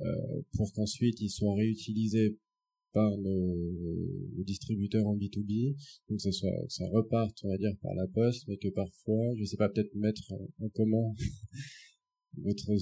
euh, 0.00 0.42
pour 0.56 0.72
qu'ensuite 0.74 1.20
ils 1.20 1.30
soient 1.30 1.54
réutilisés 1.54 2.36
par 2.92 3.16
nos, 3.18 3.56
distributeurs 4.44 5.06
en 5.06 5.16
B2B, 5.16 5.76
donc 6.08 6.20
ça 6.20 6.32
soit 6.32 6.64
ça 6.68 6.86
reparte 6.88 7.36
on 7.44 7.48
va 7.48 7.58
dire 7.58 7.76
par 7.82 7.94
la 7.94 8.06
poste, 8.06 8.48
mais 8.48 8.56
que 8.56 8.68
parfois, 8.68 9.34
je 9.36 9.44
sais 9.44 9.56
pas, 9.56 9.68
peut-être 9.68 9.94
mettre 9.94 10.32
en 10.32 10.68
commun 10.70 11.12
votre, 12.38 12.72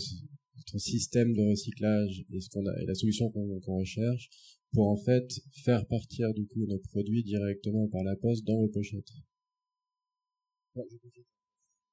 votre 0.56 0.78
système 0.78 1.32
de 1.32 1.42
recyclage 1.42 2.24
et 2.32 2.40
ce 2.40 2.48
qu'on 2.50 2.66
a 2.66 2.80
et 2.80 2.86
la 2.86 2.94
solution 2.94 3.30
qu'on 3.30 3.78
recherche 3.78 4.30
pour 4.72 4.88
en 4.88 4.96
fait 4.96 5.40
faire 5.64 5.86
partir 5.86 6.32
du 6.34 6.46
coup 6.46 6.66
nos 6.66 6.78
produits 6.78 7.22
directement 7.22 7.88
par 7.88 8.04
la 8.04 8.16
poste 8.16 8.44
dans 8.46 8.58
vos 8.58 8.68
pochettes. 8.68 9.10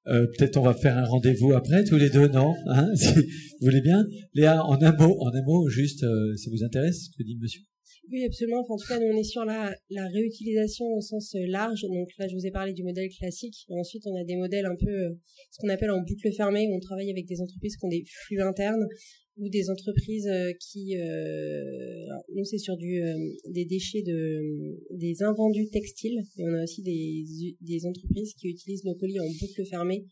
Euh, 0.07 0.27
peut-être 0.27 0.57
on 0.57 0.63
va 0.63 0.73
faire 0.73 0.97
un 0.97 1.05
rendez-vous 1.05 1.53
après 1.53 1.85
tous 1.85 1.97
les 1.97 2.09
deux, 2.09 2.27
non 2.27 2.53
hein, 2.67 2.91
vous 3.15 3.21
voulez 3.61 3.81
bien. 3.81 4.05
Léa, 4.33 4.61
en 4.65 4.81
un 4.81 4.91
mot, 4.91 5.17
en 5.21 5.33
un 5.33 5.41
mot, 5.43 5.69
juste, 5.69 6.03
euh, 6.03 6.35
ça 6.35 6.49
vous 6.51 6.63
intéresse 6.63 7.05
ce 7.05 7.17
que 7.17 7.23
dit 7.23 7.37
Monsieur? 7.37 7.61
Oui, 8.11 8.25
absolument. 8.25 8.65
En 8.67 8.77
tout 8.77 8.87
cas, 8.87 8.99
on 8.99 9.17
est 9.17 9.23
sur 9.23 9.45
la, 9.45 9.73
la 9.89 10.07
réutilisation 10.07 10.85
au 10.85 11.01
sens 11.01 11.35
euh, 11.35 11.45
large. 11.47 11.81
Donc 11.83 12.09
là, 12.17 12.27
je 12.27 12.35
vous 12.35 12.45
ai 12.45 12.51
parlé 12.51 12.73
du 12.73 12.83
modèle 12.83 13.09
classique. 13.09 13.65
Ensuite, 13.69 14.03
on 14.05 14.15
a 14.15 14.23
des 14.23 14.35
modèles 14.35 14.65
un 14.65 14.75
peu, 14.75 14.91
euh, 14.91 15.09
ce 15.51 15.59
qu'on 15.59 15.69
appelle 15.69 15.91
en 15.91 16.01
boucle 16.01 16.31
fermée, 16.33 16.67
où 16.67 16.75
on 16.75 16.79
travaille 16.79 17.09
avec 17.09 17.25
des 17.25 17.39
entreprises 17.39 17.77
qui 17.77 17.85
ont 17.85 17.89
des 17.89 18.03
flux 18.25 18.41
internes 18.41 18.85
ou 19.37 19.49
des 19.49 19.69
entreprises 19.69 20.27
euh, 20.27 20.51
qui, 20.59 20.97
euh, 20.97 22.05
nous, 22.35 22.43
c'est 22.43 22.57
sur 22.57 22.77
du, 22.77 23.01
des 23.49 23.65
déchets 23.65 24.03
de, 24.03 24.77
des 24.91 25.23
invendus 25.23 25.69
textiles. 25.69 26.19
Et 26.37 26.43
on 26.43 26.53
a 26.53 26.63
aussi 26.63 26.81
des, 26.81 27.55
des 27.61 27.85
entreprises 27.85 28.33
qui 28.33 28.49
utilisent 28.49 28.83
nos 28.83 28.95
colis 28.95 29.19
en 29.19 29.27
boucle 29.39 29.65
fermée 29.65 30.05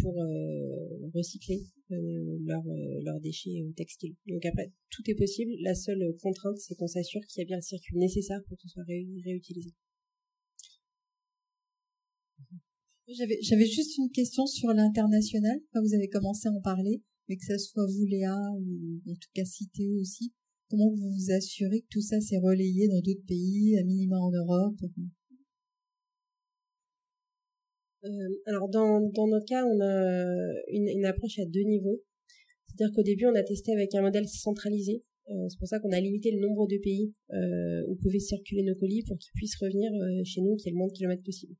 pour 0.00 0.20
euh, 0.20 1.10
recycler 1.14 1.66
euh, 1.92 2.38
leurs 2.44 2.64
leur 3.02 3.20
déchets 3.20 3.64
textiles. 3.76 4.14
Donc 4.26 4.44
après, 4.44 4.72
tout 4.90 5.02
est 5.06 5.14
possible. 5.14 5.52
La 5.60 5.74
seule 5.74 6.16
contrainte, 6.22 6.58
c'est 6.58 6.74
qu'on 6.74 6.86
s'assure 6.86 7.20
qu'il 7.26 7.40
y 7.40 7.42
a 7.42 7.46
bien 7.46 7.56
le 7.56 7.62
circuit 7.62 7.96
nécessaire 7.96 8.42
pour 8.48 8.56
que 8.56 8.62
ce 8.64 8.68
soit 8.68 8.84
réutilisé. 8.84 9.72
J'avais 13.08 13.66
juste 13.66 13.98
une 13.98 14.10
question 14.10 14.46
sur 14.46 14.68
l'international. 14.70 15.60
Vous 15.74 15.94
avez 15.94 16.08
commencé 16.08 16.48
à 16.48 16.52
en 16.52 16.60
parler, 16.60 17.02
mais 17.28 17.36
que 17.36 17.44
ce 17.44 17.56
soit 17.56 17.86
vous, 17.86 18.04
Léa, 18.04 18.36
ou 18.58 19.00
en 19.06 19.14
tout 19.14 19.30
cas 19.32 19.44
Citéo 19.44 20.00
aussi. 20.00 20.32
Comment 20.68 20.90
vous 20.90 21.12
vous 21.12 21.30
assurez 21.30 21.82
que 21.82 21.86
tout 21.90 22.00
ça 22.00 22.20
s'est 22.20 22.38
relayé 22.38 22.88
dans 22.88 23.00
d'autres 23.00 23.24
pays, 23.26 23.78
à 23.78 23.84
minima 23.84 24.16
en 24.18 24.32
Europe 24.32 24.82
euh, 24.82 25.02
alors 28.46 28.68
dans, 28.68 29.00
dans 29.00 29.26
notre 29.26 29.46
cas, 29.46 29.64
on 29.64 29.80
a 29.80 30.54
une, 30.68 30.88
une 30.88 31.04
approche 31.04 31.38
à 31.38 31.44
deux 31.46 31.62
niveaux. 31.62 32.02
C'est-à-dire 32.68 32.94
qu'au 32.94 33.02
début, 33.02 33.26
on 33.26 33.34
a 33.34 33.42
testé 33.42 33.72
avec 33.72 33.94
un 33.94 34.02
modèle 34.02 34.28
centralisé. 34.28 35.02
Euh, 35.28 35.48
c'est 35.48 35.58
pour 35.58 35.66
ça 35.66 35.80
qu'on 35.80 35.90
a 35.90 36.00
limité 36.00 36.30
le 36.30 36.40
nombre 36.40 36.68
de 36.68 36.76
pays 36.78 37.12
euh, 37.32 37.84
où 37.88 37.96
pouvaient 37.96 38.20
circuler 38.20 38.62
nos 38.62 38.76
colis 38.76 39.02
pour 39.02 39.18
qu'ils 39.18 39.32
puissent 39.34 39.56
revenir 39.56 39.90
euh, 39.92 40.22
chez 40.24 40.40
nous, 40.40 40.54
qu'il 40.56 40.66
y 40.66 40.68
ait 40.68 40.72
le 40.72 40.78
moins 40.78 40.86
de 40.86 40.92
kilomètres 40.92 41.24
possible. 41.24 41.54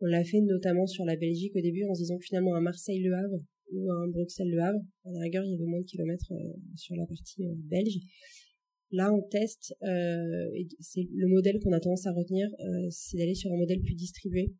On 0.00 0.06
l'a 0.06 0.24
fait 0.24 0.40
notamment 0.40 0.86
sur 0.86 1.04
la 1.06 1.16
Belgique 1.16 1.56
au 1.56 1.60
début 1.60 1.84
en 1.84 1.94
se 1.94 2.02
disant 2.02 2.18
que 2.18 2.24
finalement 2.24 2.54
à 2.54 2.60
Marseille-Le 2.60 3.14
Havre, 3.14 3.42
ou 3.72 3.90
un 3.90 4.08
Bruxelles-Le 4.08 4.60
Havre. 4.60 4.80
À 5.04 5.20
rigueur, 5.20 5.44
il 5.44 5.52
y 5.52 5.54
avait 5.54 5.64
moins 5.64 5.80
de 5.80 5.86
kilomètres 5.86 6.32
sur 6.76 6.94
la 6.94 7.06
partie 7.06 7.42
belge. 7.64 7.98
Là, 8.92 9.12
on 9.12 9.22
teste, 9.22 9.74
et 9.82 10.68
c'est 10.78 11.08
le 11.12 11.26
modèle 11.26 11.58
qu'on 11.58 11.72
a 11.72 11.80
tendance 11.80 12.06
à 12.06 12.12
retenir, 12.12 12.48
c'est 12.90 13.16
d'aller 13.16 13.34
sur 13.34 13.50
un 13.52 13.56
modèle 13.56 13.80
plus 13.80 13.94
distribué. 13.94 14.52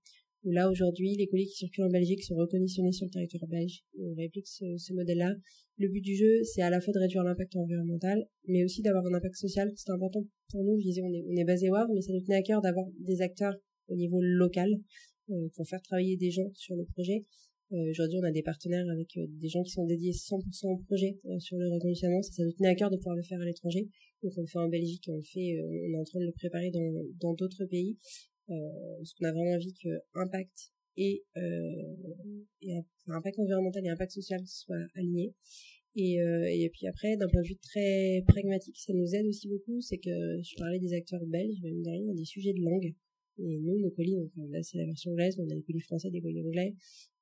Là, 0.49 0.71
aujourd'hui, 0.71 1.17
les 1.17 1.27
colis 1.27 1.47
qui 1.47 1.57
circulent 1.57 1.87
en 1.87 1.91
Belgique 1.91 2.23
sont 2.23 2.37
reconditionnés 2.37 2.93
sur 2.93 3.07
le 3.07 3.11
territoire 3.11 3.49
belge. 3.49 3.83
On 3.99 4.15
réplique 4.15 4.47
ce, 4.47 4.93
modèle-là. 4.93 5.35
Le 5.77 5.89
but 5.89 6.01
du 6.01 6.15
jeu, 6.15 6.45
c'est 6.45 6.63
à 6.63 6.71
la 6.71 6.81
fois 6.81 6.95
de 6.95 7.01
réduire 7.01 7.25
l'impact 7.25 7.57
environnemental, 7.57 8.25
mais 8.47 8.63
aussi 8.63 8.81
d'avoir 8.81 9.05
un 9.07 9.15
impact 9.15 9.35
social. 9.35 9.73
C'est 9.75 9.91
important 9.91 10.25
pour 10.51 10.63
nous. 10.63 10.79
Je 10.79 10.85
disais, 10.85 11.03
on 11.03 11.13
est, 11.13 11.45
basé 11.45 11.69
au 11.69 11.75
Havre, 11.75 11.93
mais 11.93 12.01
ça 12.01 12.13
nous 12.13 12.21
tenait 12.21 12.37
à 12.37 12.43
cœur 12.43 12.63
d'avoir 12.63 12.87
des 13.01 13.23
acteurs 13.23 13.57
au 13.89 13.97
niveau 13.97 14.21
local 14.23 14.71
euh, 15.31 15.49
pour 15.57 15.67
faire 15.67 15.83
travailler 15.83 16.17
des 16.17 16.31
gens 16.31 16.49
sur 16.55 16.77
le 16.77 16.85
projet. 16.85 17.25
Euh, 17.73 17.91
aujourd'hui, 17.91 18.21
on 18.23 18.25
a 18.25 18.31
des 18.31 18.45
partenaires 18.45 18.89
avec 18.89 19.17
euh, 19.17 19.27
des 19.29 19.49
gens 19.49 19.65
qui 19.65 19.71
sont 19.71 19.85
dédiés 19.85 20.13
100% 20.13 20.69
au 20.69 20.77
projet 20.77 21.19
sur 21.41 21.57
le 21.59 21.69
reconditionnement. 21.69 22.23
Ça, 22.23 22.31
ça 22.31 22.45
nous 22.45 22.53
tenait 22.53 22.69
à 22.69 22.77
cœur 22.77 22.91
de 22.91 22.97
pouvoir 22.99 23.17
le 23.17 23.25
faire 23.25 23.41
à 23.41 23.45
l'étranger. 23.45 23.89
Donc, 24.23 24.33
on 24.37 24.43
le 24.43 24.47
fait 24.47 24.59
en 24.61 24.69
Belgique, 24.69 25.03
on 25.09 25.17
le 25.17 25.23
fait, 25.23 25.61
on 25.61 25.93
est 25.93 25.99
en 25.99 26.05
train 26.05 26.21
de 26.21 26.27
le 26.27 26.33
préparer 26.33 26.71
dans 26.71 27.35
d'autres 27.35 27.65
pays. 27.65 27.99
Euh, 28.51 28.97
parce 28.99 29.13
qu'on 29.15 29.25
a 29.25 29.33
vraiment 29.33 29.55
envie 29.55 29.75
que 29.75 29.89
impact 30.15 30.71
et, 30.97 31.25
euh, 31.37 31.95
et 32.63 32.75
impact 33.09 33.39
environnemental 33.39 33.85
et 33.85 33.89
impact 33.89 34.13
social 34.13 34.41
soient 34.47 34.87
alignés. 34.95 35.35
Et, 35.97 36.21
euh, 36.21 36.47
et 36.47 36.69
puis 36.71 36.87
après, 36.87 37.17
d'un 37.17 37.29
point 37.29 37.43
de 37.43 37.49
vue 37.49 37.57
très 37.57 38.23
pragmatique, 38.27 38.79
ça 38.79 38.93
nous 38.93 39.15
aide 39.15 39.27
aussi 39.27 39.49
beaucoup, 39.49 39.81
c'est 39.81 39.99
que 39.99 40.11
je 40.43 40.55
parlais 40.57 40.79
des 40.79 40.93
acteurs 40.93 41.25
belges, 41.27 41.61
même 41.63 41.83
derrière, 41.83 42.03
il 42.03 42.13
y 42.13 42.19
des 42.19 42.25
sujets 42.25 42.53
de 42.53 42.63
langue. 42.63 42.95
Et 43.39 43.59
nous, 43.59 43.79
nos 43.81 43.91
colis, 43.91 44.15
donc 44.15 44.31
là 44.51 44.63
c'est 44.63 44.79
la 44.79 44.87
version 44.87 45.11
anglaise, 45.11 45.37
on 45.39 45.45
a 45.51 45.55
des 45.55 45.63
colis 45.63 45.81
français, 45.81 46.11
des 46.11 46.23
colis 46.23 46.41
anglais, 46.41 46.75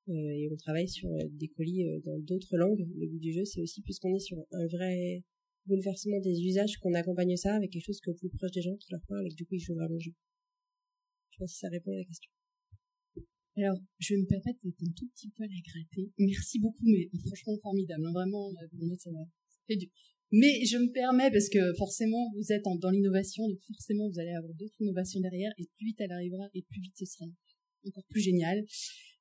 euh, 0.09 0.13
et 0.13 0.49
on 0.53 0.57
travaille 0.57 0.89
sur 0.89 1.09
des 1.31 1.49
colis 1.49 1.85
dans 2.05 2.19
d'autres 2.19 2.57
langues. 2.57 2.87
Le 2.97 3.07
but 3.07 3.19
du 3.19 3.33
jeu, 3.33 3.45
c'est 3.45 3.61
aussi, 3.61 3.81
puisqu'on 3.83 4.15
est 4.15 4.21
sur 4.21 4.39
un 4.53 4.67
vrai 4.67 5.25
bouleversement 5.67 6.21
des 6.21 6.41
usages, 6.43 6.77
qu'on 6.79 6.95
accompagne 6.95 7.37
ça 7.37 7.55
avec 7.55 7.71
quelque 7.71 7.85
chose 7.85 8.01
au 8.07 8.15
plus 8.15 8.29
proche 8.29 8.53
des 8.53 8.63
gens, 8.63 8.77
qui 8.77 8.93
leur 8.93 9.05
parle, 9.09 9.27
et 9.27 9.31
que 9.31 9.35
du 9.35 9.47
coup 9.47 9.55
ils 9.55 9.61
jouent 9.61 9.75
vraiment 9.75 9.95
le 9.95 10.01
jeu. 10.01 10.13
Je 11.35 11.39
sais 11.39 11.43
pas 11.43 11.47
si 11.49 11.59
ça 11.59 11.69
répond 11.69 11.91
à 11.91 11.99
la 11.99 12.05
question. 12.05 12.31
Alors, 13.57 13.79
je 13.99 14.15
vais 14.15 14.21
me 14.21 14.27
permettre 14.27 14.59
d'être 14.63 14.83
un 14.83 14.93
tout 14.95 15.09
petit 15.15 15.31
peu 15.31 15.43
à 15.43 15.47
la 15.47 15.61
gratter. 15.67 16.11
Merci 16.19 16.61
beaucoup, 16.61 16.87
mais 16.87 17.11
franchement 17.27 17.59
formidable. 17.59 18.05
Vraiment, 18.13 18.51
euh, 18.51 18.69
pour 18.71 18.87
moi, 18.87 18.97
ça 18.99 19.11
fait 19.67 19.77
du... 19.77 19.91
Mais 20.31 20.65
je 20.65 20.79
me 20.79 20.91
permets, 20.93 21.31
parce 21.31 21.49
que 21.49 21.75
forcément, 21.75 22.33
vous 22.37 22.53
êtes 22.53 22.63
dans 22.81 22.91
l'innovation, 22.91 23.49
donc 23.49 23.59
forcément, 23.67 24.09
vous 24.09 24.19
allez 24.19 24.31
avoir 24.33 24.55
d'autres 24.55 24.75
innovations 24.81 25.21
derrière, 25.21 25.53
et 25.59 25.69
plus 25.77 25.87
vite 25.87 25.97
elle 26.01 26.13
arrivera, 26.13 26.49
et 26.55 26.63
plus 26.63 26.81
vite 26.81 26.95
ce 26.97 27.05
sera 27.05 27.27
encore 27.85 28.05
plus 28.09 28.21
génial. 28.21 28.59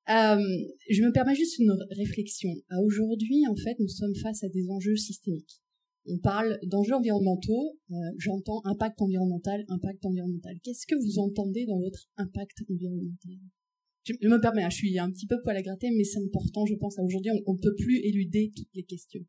Euh, 0.10 0.42
je 0.90 1.02
me 1.02 1.12
permets 1.12 1.36
juste 1.36 1.58
une 1.60 1.76
réflexion. 1.92 2.50
Aujourd'hui, 2.84 3.46
en 3.48 3.56
fait, 3.56 3.78
nous 3.80 3.88
sommes 3.88 4.16
face 4.16 4.44
à 4.44 4.50
des 4.50 4.70
enjeux 4.70 4.96
systémiques 4.96 5.63
on 6.06 6.18
parle 6.20 6.60
d'enjeux 6.64 6.94
environnementaux, 6.94 7.78
euh, 7.92 7.96
j'entends 8.18 8.62
impact 8.66 9.02
environnemental, 9.02 9.64
impact 9.70 10.06
environnemental. 10.06 10.56
Qu'est-ce 10.64 10.86
que 10.86 10.96
vous 10.96 11.20
entendez 11.20 11.66
dans 11.66 11.80
votre 11.80 12.10
impact 12.18 12.64
environnemental? 12.70 13.32
Je, 14.06 14.28
me 14.28 14.40
permets, 14.42 14.64
hein, 14.64 14.70
je 14.70 14.76
suis 14.76 15.00
un 15.00 15.10
petit 15.10 15.28
peu 15.28 15.42
poil 15.42 15.56
à 15.56 15.62
gratter, 15.62 15.90
mais 15.92 16.04
c'est 16.04 16.20
important, 16.20 16.66
je 16.66 16.76
pense, 16.76 17.00
aujourd'hui, 17.00 17.32
on 17.46 17.54
ne 17.54 17.60
peut 17.60 17.76
plus 17.76 18.00
éluder 18.00 18.52
toutes 18.56 18.74
les 18.74 18.84
questions. 18.84 19.26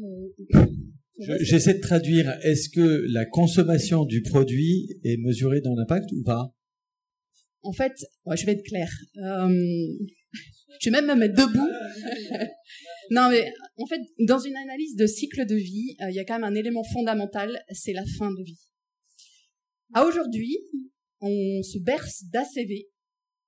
Euh, 0.00 0.66
j'essaie 1.40 1.74
de 1.74 1.80
traduire, 1.80 2.36
est-ce 2.42 2.68
que 2.68 3.06
la 3.12 3.24
consommation 3.24 4.04
du 4.04 4.22
produit 4.22 4.88
est 5.04 5.16
mesurée 5.16 5.60
dans 5.60 5.74
l'impact 5.74 6.10
ou 6.12 6.22
pas? 6.24 6.52
En 7.62 7.72
fait, 7.72 7.92
je 8.34 8.46
vais 8.46 8.52
être 8.52 8.64
claire. 8.64 8.92
Euh, 9.16 9.48
je 10.80 10.90
vais 10.90 11.00
même 11.00 11.06
me 11.06 11.20
mettre 11.20 11.34
debout. 11.34 11.68
non, 13.10 13.28
mais 13.30 13.52
en 13.76 13.86
fait, 13.86 14.00
dans 14.20 14.38
une 14.38 14.56
analyse 14.56 14.96
de 14.96 15.06
cycle 15.06 15.46
de 15.46 15.56
vie, 15.56 15.96
euh, 16.02 16.10
il 16.10 16.16
y 16.16 16.18
a 16.18 16.24
quand 16.24 16.38
même 16.38 16.44
un 16.44 16.54
élément 16.54 16.84
fondamental, 16.92 17.62
c'est 17.70 17.92
la 17.92 18.04
fin 18.18 18.30
de 18.30 18.42
vie. 18.42 18.60
À 19.94 20.04
aujourd'hui, 20.04 20.56
on 21.20 21.62
se 21.62 21.78
berce 21.78 22.24
d'ACV, 22.32 22.88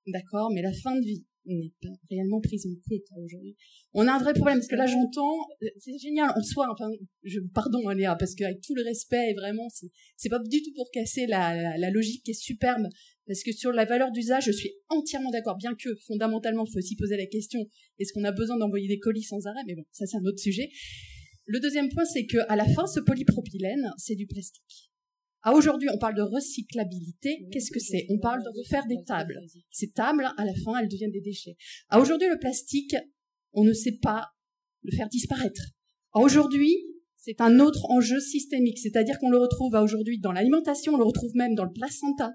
d'accord, 0.06 0.50
mais 0.52 0.62
la 0.62 0.72
fin 0.72 0.96
de 0.96 1.04
vie 1.04 1.24
n'est 1.46 1.72
pas 1.82 1.88
réellement 2.10 2.40
prise 2.40 2.66
en 2.66 2.74
compte 2.88 3.24
aujourd'hui. 3.24 3.56
On 3.92 4.06
a 4.06 4.12
un 4.12 4.18
vrai 4.18 4.34
problème 4.34 4.58
parce 4.58 4.68
que 4.68 4.76
là 4.76 4.86
j'entends, 4.86 5.38
euh, 5.62 5.68
c'est 5.78 5.98
génial 5.98 6.30
en 6.36 6.42
soi. 6.42 6.66
Pardon 7.54 7.88
Léa 7.88 8.14
parce 8.14 8.34
qu'avec 8.34 8.60
tout 8.60 8.74
le 8.74 8.82
respect, 8.82 9.34
vraiment, 9.34 9.68
c'est 10.16 10.28
pas 10.28 10.38
du 10.38 10.62
tout 10.62 10.72
pour 10.74 10.90
casser 10.90 11.26
la 11.26 11.90
logique 11.90 12.22
qui 12.24 12.32
est 12.32 12.34
superbe 12.34 12.86
parce 13.30 13.44
que 13.44 13.52
sur 13.52 13.70
la 13.70 13.84
valeur 13.84 14.10
d'usage, 14.10 14.46
je 14.46 14.50
suis 14.50 14.72
entièrement 14.88 15.30
d'accord, 15.30 15.56
bien 15.56 15.76
que 15.76 15.94
fondamentalement, 16.04 16.64
il 16.66 16.72
faut 16.72 16.78
aussi 16.78 16.96
poser 16.96 17.16
la 17.16 17.26
question, 17.26 17.64
est-ce 18.00 18.12
qu'on 18.12 18.24
a 18.24 18.32
besoin 18.32 18.58
d'envoyer 18.58 18.88
des 18.88 18.98
colis 18.98 19.22
sans 19.22 19.46
arrêt? 19.46 19.60
Mais 19.68 19.76
bon, 19.76 19.84
ça 19.92 20.04
c'est 20.04 20.16
un 20.16 20.24
autre 20.24 20.40
sujet. 20.40 20.68
Le 21.44 21.60
deuxième 21.60 21.90
point, 21.90 22.04
c'est 22.04 22.26
que 22.26 22.38
à 22.48 22.56
la 22.56 22.64
fin, 22.64 22.88
ce 22.88 22.98
polypropylène, 22.98 23.88
c'est 23.98 24.16
du 24.16 24.26
plastique. 24.26 24.90
À 25.42 25.54
aujourd'hui, 25.54 25.88
on 25.94 25.98
parle 25.98 26.16
de 26.16 26.22
recyclabilité. 26.22 27.46
Qu'est-ce 27.52 27.70
que 27.70 27.78
c'est? 27.78 28.04
On 28.08 28.18
parle 28.18 28.42
de 28.42 28.48
refaire 28.48 28.84
des 28.88 28.98
tables. 29.06 29.40
Ces 29.70 29.92
tables, 29.92 30.28
à 30.36 30.44
la 30.44 30.54
fin, 30.64 30.80
elles 30.80 30.88
deviennent 30.88 31.12
des 31.12 31.20
déchets. 31.20 31.54
À 31.88 32.00
aujourd'hui, 32.00 32.26
le 32.28 32.38
plastique, 32.40 32.96
on 33.52 33.62
ne 33.62 33.72
sait 33.72 33.98
pas 34.02 34.26
le 34.82 34.90
faire 34.90 35.08
disparaître. 35.08 35.62
À 36.14 36.18
aujourd'hui, 36.18 36.74
c'est 37.16 37.40
un 37.40 37.60
autre 37.60 37.88
enjeu 37.90 38.18
systémique, 38.18 38.80
c'est-à-dire 38.80 39.20
qu'on 39.20 39.30
le 39.30 39.38
retrouve 39.38 39.74
aujourd'hui 39.74 40.18
dans 40.18 40.32
l'alimentation, 40.32 40.94
on 40.94 40.98
le 40.98 41.04
retrouve 41.04 41.36
même 41.36 41.54
dans 41.54 41.64
le 41.64 41.72
placenta, 41.72 42.32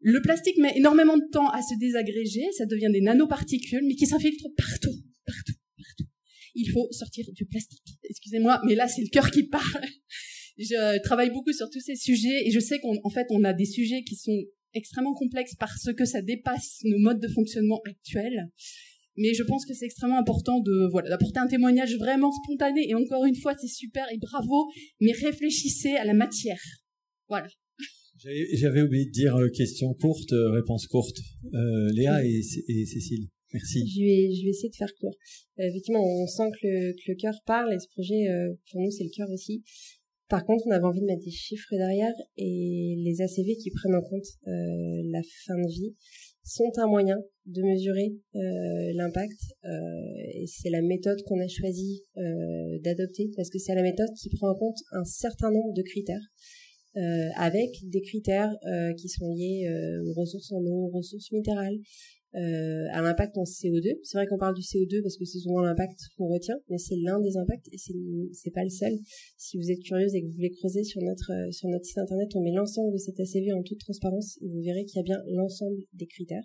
le 0.00 0.20
plastique 0.22 0.56
met 0.58 0.72
énormément 0.76 1.18
de 1.18 1.28
temps 1.30 1.48
à 1.50 1.60
se 1.62 1.78
désagréger, 1.78 2.44
ça 2.56 2.66
devient 2.66 2.90
des 2.90 3.02
nanoparticules, 3.02 3.84
mais 3.86 3.94
qui 3.94 4.06
s'infiltrent 4.06 4.48
partout, 4.56 4.94
partout, 5.26 5.52
partout. 5.76 6.10
Il 6.54 6.70
faut 6.70 6.88
sortir 6.90 7.26
du 7.32 7.44
plastique. 7.44 7.98
Excusez-moi, 8.04 8.60
mais 8.66 8.74
là 8.74 8.88
c'est 8.88 9.02
le 9.02 9.08
cœur 9.08 9.30
qui 9.30 9.44
parle. 9.44 9.84
Je 10.58 11.02
travaille 11.02 11.30
beaucoup 11.30 11.52
sur 11.52 11.70
tous 11.70 11.80
ces 11.80 11.96
sujets 11.96 12.46
et 12.46 12.50
je 12.50 12.60
sais 12.60 12.78
qu'en 12.80 13.08
fait 13.08 13.26
on 13.30 13.44
a 13.44 13.54
des 13.54 13.64
sujets 13.64 14.02
qui 14.02 14.14
sont 14.14 14.38
extrêmement 14.74 15.14
complexes 15.14 15.54
parce 15.58 15.90
que 15.94 16.04
ça 16.04 16.20
dépasse 16.20 16.80
nos 16.84 16.98
modes 16.98 17.20
de 17.20 17.28
fonctionnement 17.28 17.80
actuels. 17.86 18.50
Mais 19.16 19.32
je 19.32 19.42
pense 19.42 19.64
que 19.64 19.72
c'est 19.72 19.86
extrêmement 19.86 20.18
important 20.18 20.60
de 20.60 20.88
voilà 20.90 21.08
d'apporter 21.08 21.38
un 21.38 21.46
témoignage 21.46 21.96
vraiment 21.96 22.30
spontané 22.30 22.90
et 22.90 22.94
encore 22.94 23.24
une 23.24 23.36
fois 23.36 23.54
c'est 23.58 23.68
super 23.68 24.06
et 24.12 24.18
bravo, 24.18 24.66
mais 25.00 25.12
réfléchissez 25.12 25.96
à 25.96 26.04
la 26.04 26.14
matière. 26.14 26.60
Voilà. 27.28 27.48
J'avais 28.22 28.82
oublié 28.82 29.06
de 29.06 29.10
dire 29.10 29.34
euh, 29.36 29.48
question 29.48 29.94
courte, 29.94 30.32
euh, 30.32 30.50
réponse 30.50 30.86
courte. 30.86 31.16
Euh, 31.54 31.90
Léa 31.92 32.22
et, 32.22 32.42
Cécile. 32.42 33.28
Merci. 33.54 33.80
Je 33.88 34.00
vais, 34.00 34.34
je 34.34 34.44
vais 34.44 34.50
essayer 34.50 34.68
de 34.68 34.76
faire 34.76 34.94
court. 35.00 35.16
effectivement, 35.58 36.04
on 36.04 36.26
sent 36.26 36.50
que 36.60 36.66
le, 36.66 36.92
que 36.92 37.12
le 37.12 37.14
cœur 37.14 37.34
parle 37.46 37.72
et 37.72 37.78
ce 37.78 37.88
projet, 37.88 38.26
pour 38.70 38.80
nous, 38.80 38.90
c'est 38.90 39.04
le 39.04 39.10
cœur 39.10 39.28
aussi. 39.30 39.64
Par 40.28 40.44
contre, 40.44 40.64
on 40.66 40.70
avait 40.70 40.84
envie 40.84 41.00
de 41.00 41.06
mettre 41.06 41.24
des 41.24 41.32
chiffres 41.32 41.66
derrière 41.72 42.12
et 42.36 42.94
les 42.98 43.20
ACV 43.20 43.56
qui 43.56 43.70
prennent 43.70 43.96
en 43.96 44.02
compte 44.02 44.26
la 44.46 45.20
fin 45.46 45.56
de 45.56 45.68
vie 45.68 45.96
sont 46.44 46.70
un 46.76 46.86
moyen 46.86 47.18
de 47.46 47.62
mesurer 47.62 48.14
l'impact 48.94 49.40
et 49.64 50.46
c'est 50.46 50.70
la 50.70 50.82
méthode 50.82 51.20
qu'on 51.24 51.40
a 51.40 51.48
choisi 51.48 52.04
d'adopter 52.84 53.30
parce 53.34 53.50
que 53.50 53.58
c'est 53.58 53.74
la 53.74 53.82
méthode 53.82 54.10
qui 54.16 54.28
prend 54.36 54.50
en 54.50 54.54
compte 54.54 54.78
un 54.92 55.04
certain 55.04 55.50
nombre 55.50 55.74
de 55.74 55.82
critères 55.82 56.22
euh, 56.96 57.28
avec 57.36 57.70
des 57.84 58.00
critères 58.00 58.50
euh, 58.66 58.92
qui 58.94 59.08
sont 59.08 59.28
liés 59.28 59.68
euh, 59.68 60.04
aux 60.08 60.12
ressources 60.12 60.50
en 60.50 60.60
eau, 60.60 60.88
aux 60.88 60.96
ressources 60.96 61.30
minérales, 61.30 61.78
à 62.32 63.02
l'impact 63.02 63.36
en 63.38 63.42
CO2. 63.42 63.98
C'est 64.04 64.18
vrai 64.18 64.26
qu'on 64.26 64.38
parle 64.38 64.54
du 64.54 64.62
CO2 64.62 65.02
parce 65.02 65.16
que 65.16 65.24
c'est 65.24 65.40
souvent 65.40 65.62
l'impact 65.62 65.98
qu'on 66.16 66.28
retient, 66.28 66.56
mais 66.68 66.78
c'est 66.78 66.94
l'un 66.96 67.20
des 67.20 67.36
impacts 67.36 67.66
et 67.72 67.76
c'est 68.32 68.52
pas 68.52 68.62
le 68.62 68.70
seul. 68.70 68.96
Si 69.36 69.56
vous 69.56 69.68
êtes 69.68 69.80
curieuse 69.80 70.14
et 70.14 70.22
que 70.22 70.26
vous 70.26 70.34
voulez 70.34 70.50
creuser 70.50 70.84
sur 70.84 71.02
notre 71.02 71.32
sur 71.50 71.68
notre 71.68 71.84
site 71.84 71.98
internet, 71.98 72.28
on 72.36 72.42
met 72.42 72.52
l'ensemble 72.52 72.92
de 72.92 72.98
cet 72.98 73.18
ACV 73.18 73.52
en 73.52 73.64
toute 73.64 73.80
transparence 73.80 74.38
et 74.42 74.48
vous 74.48 74.62
verrez 74.62 74.84
qu'il 74.84 74.98
y 74.98 75.00
a 75.00 75.02
bien 75.02 75.20
l'ensemble 75.26 75.82
des 75.92 76.06
critères. 76.06 76.44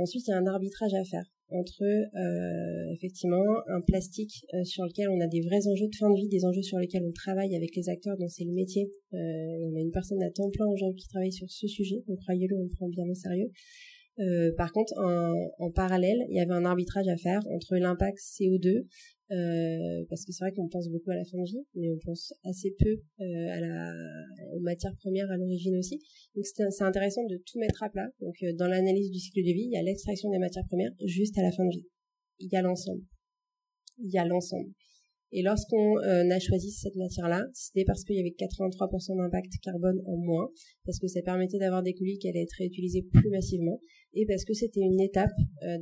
ensuite, 0.00 0.26
il 0.26 0.30
y 0.30 0.32
a 0.32 0.38
un 0.38 0.46
arbitrage 0.46 0.94
à 0.94 1.04
faire 1.04 1.26
entre 1.54 1.82
euh, 1.82 2.92
effectivement 2.94 3.44
un 3.68 3.80
plastique 3.80 4.44
euh, 4.54 4.64
sur 4.64 4.84
lequel 4.84 5.08
on 5.08 5.20
a 5.20 5.26
des 5.26 5.40
vrais 5.40 5.66
enjeux 5.66 5.88
de 5.88 5.96
fin 5.96 6.10
de 6.10 6.16
vie, 6.16 6.28
des 6.28 6.44
enjeux 6.44 6.62
sur 6.62 6.78
lesquels 6.78 7.04
on 7.04 7.12
travaille 7.12 7.54
avec 7.54 7.74
les 7.76 7.88
acteurs 7.88 8.16
dont 8.16 8.28
c'est 8.28 8.44
le 8.44 8.52
métier. 8.52 8.90
Euh, 9.12 9.16
on 9.16 9.76
a 9.76 9.80
une 9.80 9.90
personne 9.90 10.22
à 10.22 10.30
temps 10.30 10.50
plein 10.50 10.66
aujourd'hui 10.66 11.02
qui 11.02 11.08
travaille 11.08 11.32
sur 11.32 11.50
ce 11.50 11.66
sujet, 11.66 12.02
donc 12.08 12.18
croyez-le, 12.20 12.56
on 12.56 12.64
le 12.64 12.68
prend 12.68 12.88
bien 12.88 13.04
au 13.08 13.14
sérieux. 13.14 13.50
Par 14.58 14.72
contre, 14.72 14.92
en, 15.58 15.70
parallèle, 15.72 16.18
il 16.28 16.36
y 16.36 16.40
avait 16.40 16.52
un 16.52 16.66
arbitrage 16.66 17.08
à 17.08 17.16
faire 17.16 17.40
entre 17.50 17.76
l'impact 17.76 18.18
CO2, 18.18 18.84
euh, 19.32 20.04
parce 20.10 20.26
que 20.26 20.32
c'est 20.32 20.44
vrai 20.44 20.52
qu'on 20.52 20.68
pense 20.68 20.90
beaucoup 20.90 21.10
à 21.10 21.16
la 21.16 21.24
fin 21.24 21.38
de 21.38 21.44
vie, 21.44 21.64
mais 21.74 21.88
on 21.90 21.98
pense 22.04 22.34
assez 22.44 22.74
peu 22.78 23.00
euh, 23.20 23.48
à 23.48 23.60
la, 23.60 23.94
aux 24.54 24.60
matières 24.60 24.94
premières 24.96 25.30
à 25.30 25.36
l'origine 25.38 25.76
aussi. 25.78 25.98
Donc 26.34 26.44
c'est 26.44 26.84
intéressant 26.84 27.24
de 27.24 27.36
tout 27.36 27.58
mettre 27.58 27.82
à 27.82 27.88
plat. 27.88 28.10
Donc 28.20 28.34
euh, 28.42 28.52
dans 28.52 28.66
l'analyse 28.66 29.10
du 29.10 29.18
cycle 29.18 29.40
de 29.40 29.52
vie, 29.52 29.64
il 29.64 29.72
y 29.72 29.76
a 29.76 29.82
l'extraction 29.82 30.30
des 30.30 30.38
matières 30.38 30.66
premières 30.66 30.92
juste 31.06 31.38
à 31.38 31.42
la 31.42 31.50
fin 31.50 31.64
de 31.64 31.70
vie. 31.70 31.86
Il 32.40 32.50
y 32.52 32.56
a 32.56 32.62
l'ensemble. 32.62 33.02
Il 33.98 34.12
y 34.12 34.18
a 34.18 34.26
l'ensemble. 34.26 34.70
Et 35.34 35.40
lorsqu'on 35.40 35.96
euh, 36.00 36.28
a 36.28 36.38
choisi 36.38 36.70
cette 36.70 36.96
matière-là, 36.96 37.46
c'était 37.54 37.84
parce 37.84 38.04
qu'il 38.04 38.16
y 38.16 38.20
avait 38.20 38.34
83% 38.38 39.16
d'impact 39.16 39.52
carbone 39.62 40.02
en 40.04 40.16
moins, 40.18 40.50
parce 40.84 40.98
que 40.98 41.06
ça 41.06 41.22
permettait 41.22 41.58
d'avoir 41.58 41.82
des 41.82 41.94
colis 41.94 42.18
qui 42.18 42.28
allaient 42.28 42.42
être 42.42 42.56
réutilisés 42.58 43.00
plus 43.10 43.30
massivement, 43.30 43.80
et 44.12 44.26
parce 44.26 44.44
que 44.44 44.52
c'était 44.52 44.80
une 44.80 45.00
étape 45.00 45.32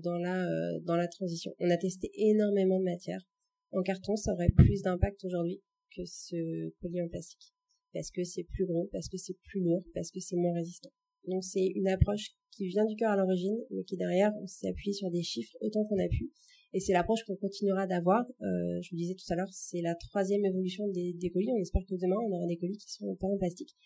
dans 0.05 0.19
la 0.19 0.47
dans 0.85 0.95
la 0.95 1.09
transition. 1.09 1.53
On 1.59 1.69
a 1.69 1.77
testé 1.77 2.13
énormément 2.15 2.79
de 2.79 2.85
matières. 2.85 3.27
En 3.73 3.83
carton, 3.83 4.17
ça 4.17 4.33
aurait 4.33 4.51
plus 4.51 4.83
d'impact 4.83 5.25
aujourd'hui 5.25 5.61
que 5.97 6.05
ce 6.05 6.71
colis 6.81 7.03
en 7.03 7.09
plastique, 7.09 7.55
parce 7.93 8.11
que 8.11 8.25
c'est 8.25 8.45
plus 8.45 8.67
gros, 8.67 8.89
parce 8.93 9.09
que 9.09 9.17
c'est 9.17 9.37
plus 9.45 9.61
lourd, 9.61 9.85
parce 9.95 10.11
que 10.11 10.21
c'est 10.21 10.37
moins 10.37 10.55
résistant. 10.55 10.91
Donc 11.27 11.45
c'est 11.45 11.67
une 11.67 11.89
approche 11.89 12.31
qui 12.51 12.67
vient 12.69 12.85
du 12.85 12.97
cœur 12.97 13.11
à 13.11 13.17
l'origine, 13.17 13.57
mais 13.71 13.85
qui 13.85 13.97
derrière, 13.97 14.33
on 14.43 14.47
s'est 14.47 14.69
appuyé 14.69 14.93
sur 14.93 15.11
des 15.11 15.23
chiffres 15.23 15.57
autant 15.61 15.85
qu'on 15.85 15.99
a 15.99 16.09
pu. 16.09 16.31
Et 16.73 16.81
c'est 16.81 16.93
l'approche 16.93 17.25
qu'on 17.25 17.37
continuera 17.37 17.87
d'avoir. 17.87 18.25
Euh, 18.41 18.81
je 18.81 18.91
vous 18.91 18.97
disais 18.97 19.15
tout 19.15 19.33
à 19.33 19.37
l'heure, 19.37 19.53
c'est 19.53 19.81
la 19.81 19.95
troisième 19.95 20.45
évolution 20.45 20.87
des, 20.89 21.31
colis. 21.33 21.51
On 21.51 21.61
espère 21.61 21.83
que 21.89 21.97
demain, 21.97 22.17
on 22.17 22.33
aura 22.33 22.47
des 22.47 22.57
colis 22.57 22.79
qui 22.79 22.91
seront 22.91 23.17
pas 23.17 23.27
en 23.27 23.37
plastique 23.37 23.77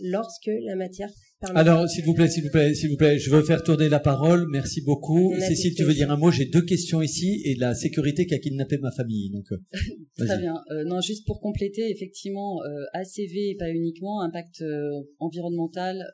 lorsque 0.00 0.50
la 0.64 0.76
matière 0.76 1.08
Alors, 1.54 1.88
s'il 1.88 2.04
vous 2.04 2.14
plaît, 2.14 2.28
s'il 2.28 2.44
vous 2.44 2.50
plaît, 2.50 2.74
s'il 2.74 2.90
vous 2.90 2.96
plaît, 2.96 3.18
je 3.18 3.30
veux 3.30 3.42
faire 3.42 3.62
tourner 3.62 3.88
la 3.88 4.00
parole. 4.00 4.46
Merci 4.50 4.82
beaucoup. 4.82 5.34
Cécile, 5.38 5.74
tu 5.74 5.84
veux 5.84 5.94
dire 5.94 6.10
un 6.10 6.16
mot? 6.16 6.30
J'ai 6.30 6.46
deux 6.46 6.64
questions 6.64 7.02
ici 7.02 7.40
et 7.44 7.54
la 7.54 7.74
sécurité 7.74 8.26
qui 8.26 8.34
a 8.34 8.38
kidnappé 8.38 8.78
ma 8.78 8.90
famille. 8.90 9.30
Donc, 9.30 9.52
euh, 9.52 9.58
très 10.26 10.38
bien. 10.38 10.54
Euh, 10.70 10.84
non, 10.84 11.00
juste 11.00 11.26
pour 11.26 11.40
compléter, 11.40 11.90
effectivement, 11.90 12.62
euh, 12.62 12.84
ACV 12.92 13.56
pas 13.58 13.70
uniquement 13.70 14.20
impact 14.22 14.62
euh, 14.62 14.90
environnemental, 15.18 16.04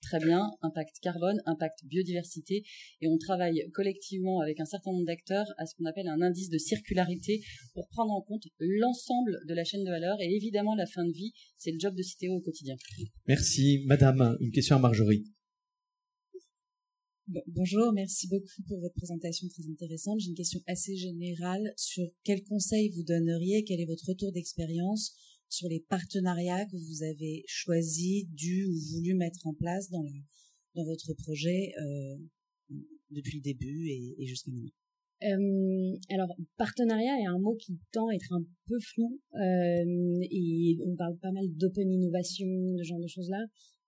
très 0.00 0.18
bien, 0.18 0.50
impact 0.62 0.96
carbone, 1.00 1.40
impact 1.46 1.84
biodiversité, 1.84 2.64
et 3.00 3.08
on 3.08 3.18
travaille 3.18 3.62
collectivement 3.72 4.40
avec 4.40 4.60
un 4.60 4.64
certain 4.64 4.92
nombre 4.92 5.06
d'acteurs 5.06 5.46
à 5.58 5.66
ce 5.66 5.74
qu'on 5.74 5.84
appelle 5.84 6.08
un 6.08 6.20
indice 6.22 6.48
de 6.48 6.58
circularité 6.58 7.40
pour 7.74 7.88
prendre 7.88 8.12
en 8.12 8.20
compte 8.20 8.44
l'ensemble 8.58 9.38
de 9.46 9.54
la 9.54 9.64
chaîne 9.64 9.84
de 9.84 9.90
valeur 9.90 10.16
et 10.20 10.34
évidemment 10.34 10.74
la 10.74 10.86
fin 10.86 11.04
de 11.04 11.12
vie. 11.12 11.32
C'est 11.58 11.70
le 11.70 11.78
job 11.78 11.94
de 11.94 12.02
Citéo 12.02 12.34
au 12.34 12.40
quotidien. 12.40 12.74
Merci, 13.26 13.31
Madame. 13.86 14.36
Une 14.40 14.50
question 14.50 14.76
à 14.76 14.78
Marjorie. 14.78 15.24
bonjour, 17.46 17.92
merci 17.94 18.28
beaucoup 18.28 18.62
pour 18.68 18.78
votre 18.80 18.94
présentation 18.94 19.48
très 19.48 19.66
intéressante. 19.70 20.20
J'ai 20.20 20.28
une 20.28 20.34
question 20.34 20.60
assez 20.66 20.96
générale 20.96 21.72
sur 21.76 22.06
quels 22.24 22.44
conseils 22.44 22.90
vous 22.90 23.02
donneriez, 23.02 23.64
quel 23.64 23.80
est 23.80 23.86
votre 23.86 24.06
retour 24.06 24.32
d'expérience 24.32 25.14
sur 25.48 25.68
les 25.68 25.80
partenariats 25.80 26.66
que 26.66 26.76
vous 26.76 27.02
avez 27.04 27.44
choisis, 27.46 28.26
dû 28.28 28.66
ou 28.66 28.78
voulu 28.92 29.14
mettre 29.14 29.46
en 29.46 29.54
place 29.54 29.88
dans, 29.88 30.04
votre 30.74 31.14
projet 31.14 31.72
euh, 31.80 32.16
depuis 33.10 33.36
le 33.36 33.42
début 33.42 33.88
et 33.88 34.26
jusqu'à 34.26 34.50
maintenant? 34.50 34.81
Euh, 35.24 35.96
alors, 36.10 36.34
partenariat 36.56 37.18
est 37.20 37.26
un 37.26 37.38
mot 37.38 37.54
qui 37.54 37.78
tend 37.92 38.08
à 38.08 38.14
être 38.14 38.32
un 38.32 38.42
peu 38.66 38.78
flou 38.80 39.20
euh, 39.34 40.20
et 40.30 40.78
on 40.86 40.96
parle 40.96 41.16
pas 41.18 41.30
mal 41.30 41.44
d'open 41.56 41.90
innovation, 41.90 42.46
de 42.46 42.82
genre 42.82 43.00
de 43.00 43.06
choses-là. 43.06 43.44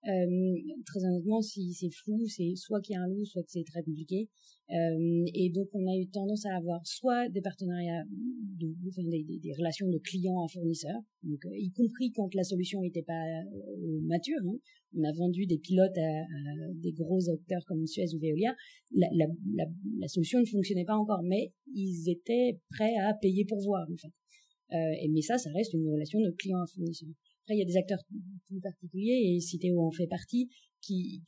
Euh, 0.07 0.55
très 0.85 1.05
honnêtement, 1.05 1.41
si 1.41 1.73
c'est 1.73 1.91
flou, 1.91 2.27
c'est 2.27 2.55
soit 2.57 2.81
qu'il 2.81 2.95
y 2.95 2.97
a 2.97 3.03
un 3.03 3.09
loup, 3.09 3.25
soit 3.25 3.43
que 3.43 3.51
c'est 3.51 3.65
très 3.65 3.83
compliqué. 3.83 4.29
Euh, 4.71 5.25
et 5.35 5.51
donc, 5.51 5.69
on 5.73 5.87
a 5.87 5.97
eu 5.97 6.07
tendance 6.09 6.45
à 6.47 6.57
avoir 6.57 6.87
soit 6.87 7.29
des 7.29 7.41
partenariats, 7.41 8.05
de, 8.11 8.75
enfin, 8.89 9.03
des, 9.05 9.53
relations 9.57 9.89
de 9.89 9.99
clients 9.99 10.43
à 10.43 10.49
fournisseurs, 10.49 11.01
donc 11.23 11.45
euh, 11.47 11.57
y 11.57 11.71
compris 11.71 12.13
quand 12.13 12.35
la 12.35 12.45
solution 12.45 12.81
n'était 12.83 13.03
pas 13.03 13.25
mature. 14.03 14.41
Hein. 14.47 14.57
On 14.97 15.05
a 15.05 15.13
vendu 15.13 15.47
des 15.47 15.59
pilotes 15.59 15.97
à, 15.99 16.73
des 16.75 16.93
gros 16.93 17.29
acteurs 17.29 17.65
comme 17.67 17.87
Suez 17.87 18.15
ou 18.15 18.19
Veolia. 18.19 18.55
La, 18.93 20.09
solution 20.09 20.41
ne 20.41 20.45
fonctionnait 20.45 20.85
pas 20.85 20.97
encore, 20.97 21.23
mais 21.23 21.53
ils 21.73 22.09
étaient 22.09 22.61
prêts 22.71 22.95
à 23.03 23.15
payer 23.15 23.45
pour 23.45 23.61
voir, 23.61 23.87
en 23.91 23.97
fait. 23.97 24.13
et 25.03 25.09
mais 25.09 25.23
ça, 25.23 25.37
ça 25.37 25.51
reste 25.53 25.73
une 25.75 25.89
relation 25.89 26.21
de 26.21 26.31
client 26.31 26.59
à 26.59 26.67
fournisseur. 26.67 27.09
Après, 27.45 27.57
il 27.57 27.59
y 27.59 27.63
a 27.63 27.67
des 27.67 27.77
acteurs 27.77 28.03
plus 28.49 28.61
particuliers, 28.61 29.35
et 29.37 29.41
Citéo 29.41 29.83
en 29.83 29.91
fait 29.91 30.07
partie, 30.07 30.49
qui, 30.81 31.23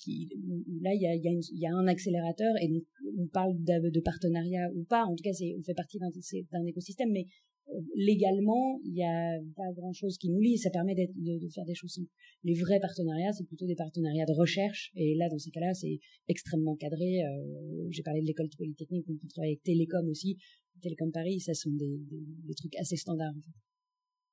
là, 0.81 0.95
il 0.95 1.03
y 1.03 1.67
a, 1.67 1.75
un 1.75 1.87
accélérateur, 1.87 2.55
et 2.63 2.69
donc 2.69 2.85
on 3.19 3.27
parle 3.27 3.55
de, 3.59 4.01
partenariat 4.01 4.71
ou 4.75 4.85
pas, 4.85 5.05
en 5.05 5.15
tout 5.15 5.23
cas, 5.23 5.31
on 5.59 5.63
fait 5.63 5.75
partie 5.75 5.99
d'un, 5.99 6.65
écosystème, 6.67 7.11
mais 7.13 7.27
euh, 7.69 7.81
légalement, 7.97 8.81
il 8.85 8.93
n'y 8.93 9.05
a 9.05 9.39
pas 9.57 9.71
grand-chose 9.75 10.17
qui 10.17 10.31
nous 10.31 10.41
lie, 10.41 10.57
ça 10.57 10.71
permet 10.71 10.95
de, 10.95 11.49
faire 11.49 11.67
des 11.67 11.75
choses 11.75 11.93
simples. 11.93 12.11
Les 12.45 12.55
vrais 12.55 12.81
partenariats, 12.81 13.33
c'est 13.33 13.45
plutôt 13.45 13.67
des 13.67 13.77
partenariats 13.77 14.25
de 14.25 14.33
recherche, 14.33 14.93
et 14.95 15.17
là, 15.17 15.29
dans 15.29 15.39
ces 15.39 15.51
cas-là, 15.51 15.75
c'est 15.75 15.99
extrêmement 16.29 16.77
cadré. 16.77 17.23
Euh, 17.25 17.89
j'ai 17.91 18.03
parlé 18.03 18.23
de 18.23 18.27
l'école 18.27 18.49
polytechnique, 18.57 19.05
on 19.11 19.29
travaille 19.29 19.51
avec 19.51 19.63
Télécom 19.65 20.09
aussi, 20.09 20.39
Télécom 20.81 21.13
Paris, 21.13 21.41
ça 21.41 21.53
sont 21.53 21.73
des, 21.73 22.01
des 22.47 22.55
trucs 22.55 22.77
assez 22.77 22.97
standards. 22.97 23.35
En 23.37 23.41
fait. 23.43 23.66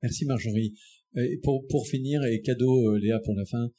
Merci 0.04 0.26
Marjorie. 0.26 0.76
Et 1.16 1.40
pour, 1.42 1.66
pour 1.68 1.88
finir, 1.88 2.24
et 2.26 2.42
cadeau 2.42 2.90
euh, 2.90 3.00
Léa 3.00 3.20
pour 3.20 3.36
la 3.36 3.46
fin, 3.46 3.72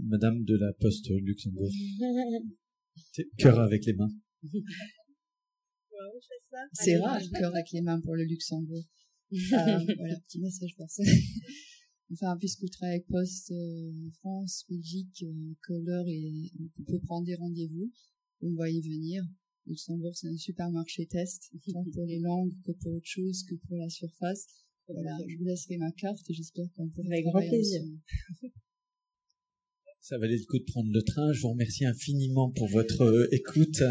Madame 0.00 0.42
de 0.44 0.56
la 0.56 0.72
Poste 0.80 1.10
Luxembourg. 1.10 1.70
cœur 3.38 3.60
avec 3.60 3.84
les 3.84 3.92
mains. 3.92 4.10
C'est 6.72 6.96
rare, 6.96 7.20
cœur 7.38 7.54
avec 7.54 7.70
les 7.72 7.82
mains 7.82 8.00
pour 8.00 8.16
le 8.16 8.24
Luxembourg. 8.24 8.84
euh, 9.32 9.36
voilà, 9.98 10.18
petit 10.26 10.40
message 10.40 10.74
ça. 10.88 11.02
enfin, 12.12 12.36
puisque 12.38 12.62
je 12.62 12.72
travaille 12.72 12.96
avec 12.96 13.06
Poste 13.08 13.50
euh, 13.50 14.10
France, 14.20 14.64
Belgique, 14.70 15.22
euh, 15.22 16.04
et 16.08 16.50
on 16.78 16.82
peut 16.84 17.00
prendre 17.00 17.26
des 17.26 17.34
rendez-vous, 17.34 17.92
on 18.40 18.54
va 18.54 18.70
y 18.70 18.80
venir. 18.80 19.22
Luxembourg, 19.66 20.16
c'est 20.16 20.28
un 20.28 20.36
supermarché 20.36 21.06
test, 21.06 21.52
tant 21.72 21.84
pour 21.92 22.06
les 22.06 22.20
langues 22.20 22.54
que 22.64 22.72
pour 22.72 22.94
autre 22.94 23.06
chose, 23.06 23.44
que 23.44 23.54
pour 23.66 23.76
la 23.76 23.90
surface. 23.90 24.46
Voilà, 24.88 25.16
je 25.28 25.36
vous 25.36 25.44
laisserai 25.44 25.76
ma 25.76 25.90
carte 25.92 26.28
et 26.30 26.34
j'espère 26.34 26.66
qu'on 26.74 26.88
pourra. 26.88 27.08
Avec 27.08 27.24
grand 27.26 27.40
plaisir. 27.40 27.82
Ça 30.00 30.16
valait 30.16 30.36
le 30.36 30.44
coup 30.46 30.58
de 30.58 30.64
prendre 30.64 30.90
le 30.90 31.02
train. 31.02 31.32
Je 31.32 31.42
vous 31.42 31.50
remercie 31.50 31.84
infiniment 31.84 32.50
pour 32.50 32.68
votre 32.68 33.28
écoute. 33.30 33.82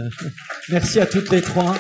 Merci 0.69 0.99
à 0.99 1.05
toutes 1.05 1.29
les 1.31 1.41
trois. 1.41 1.77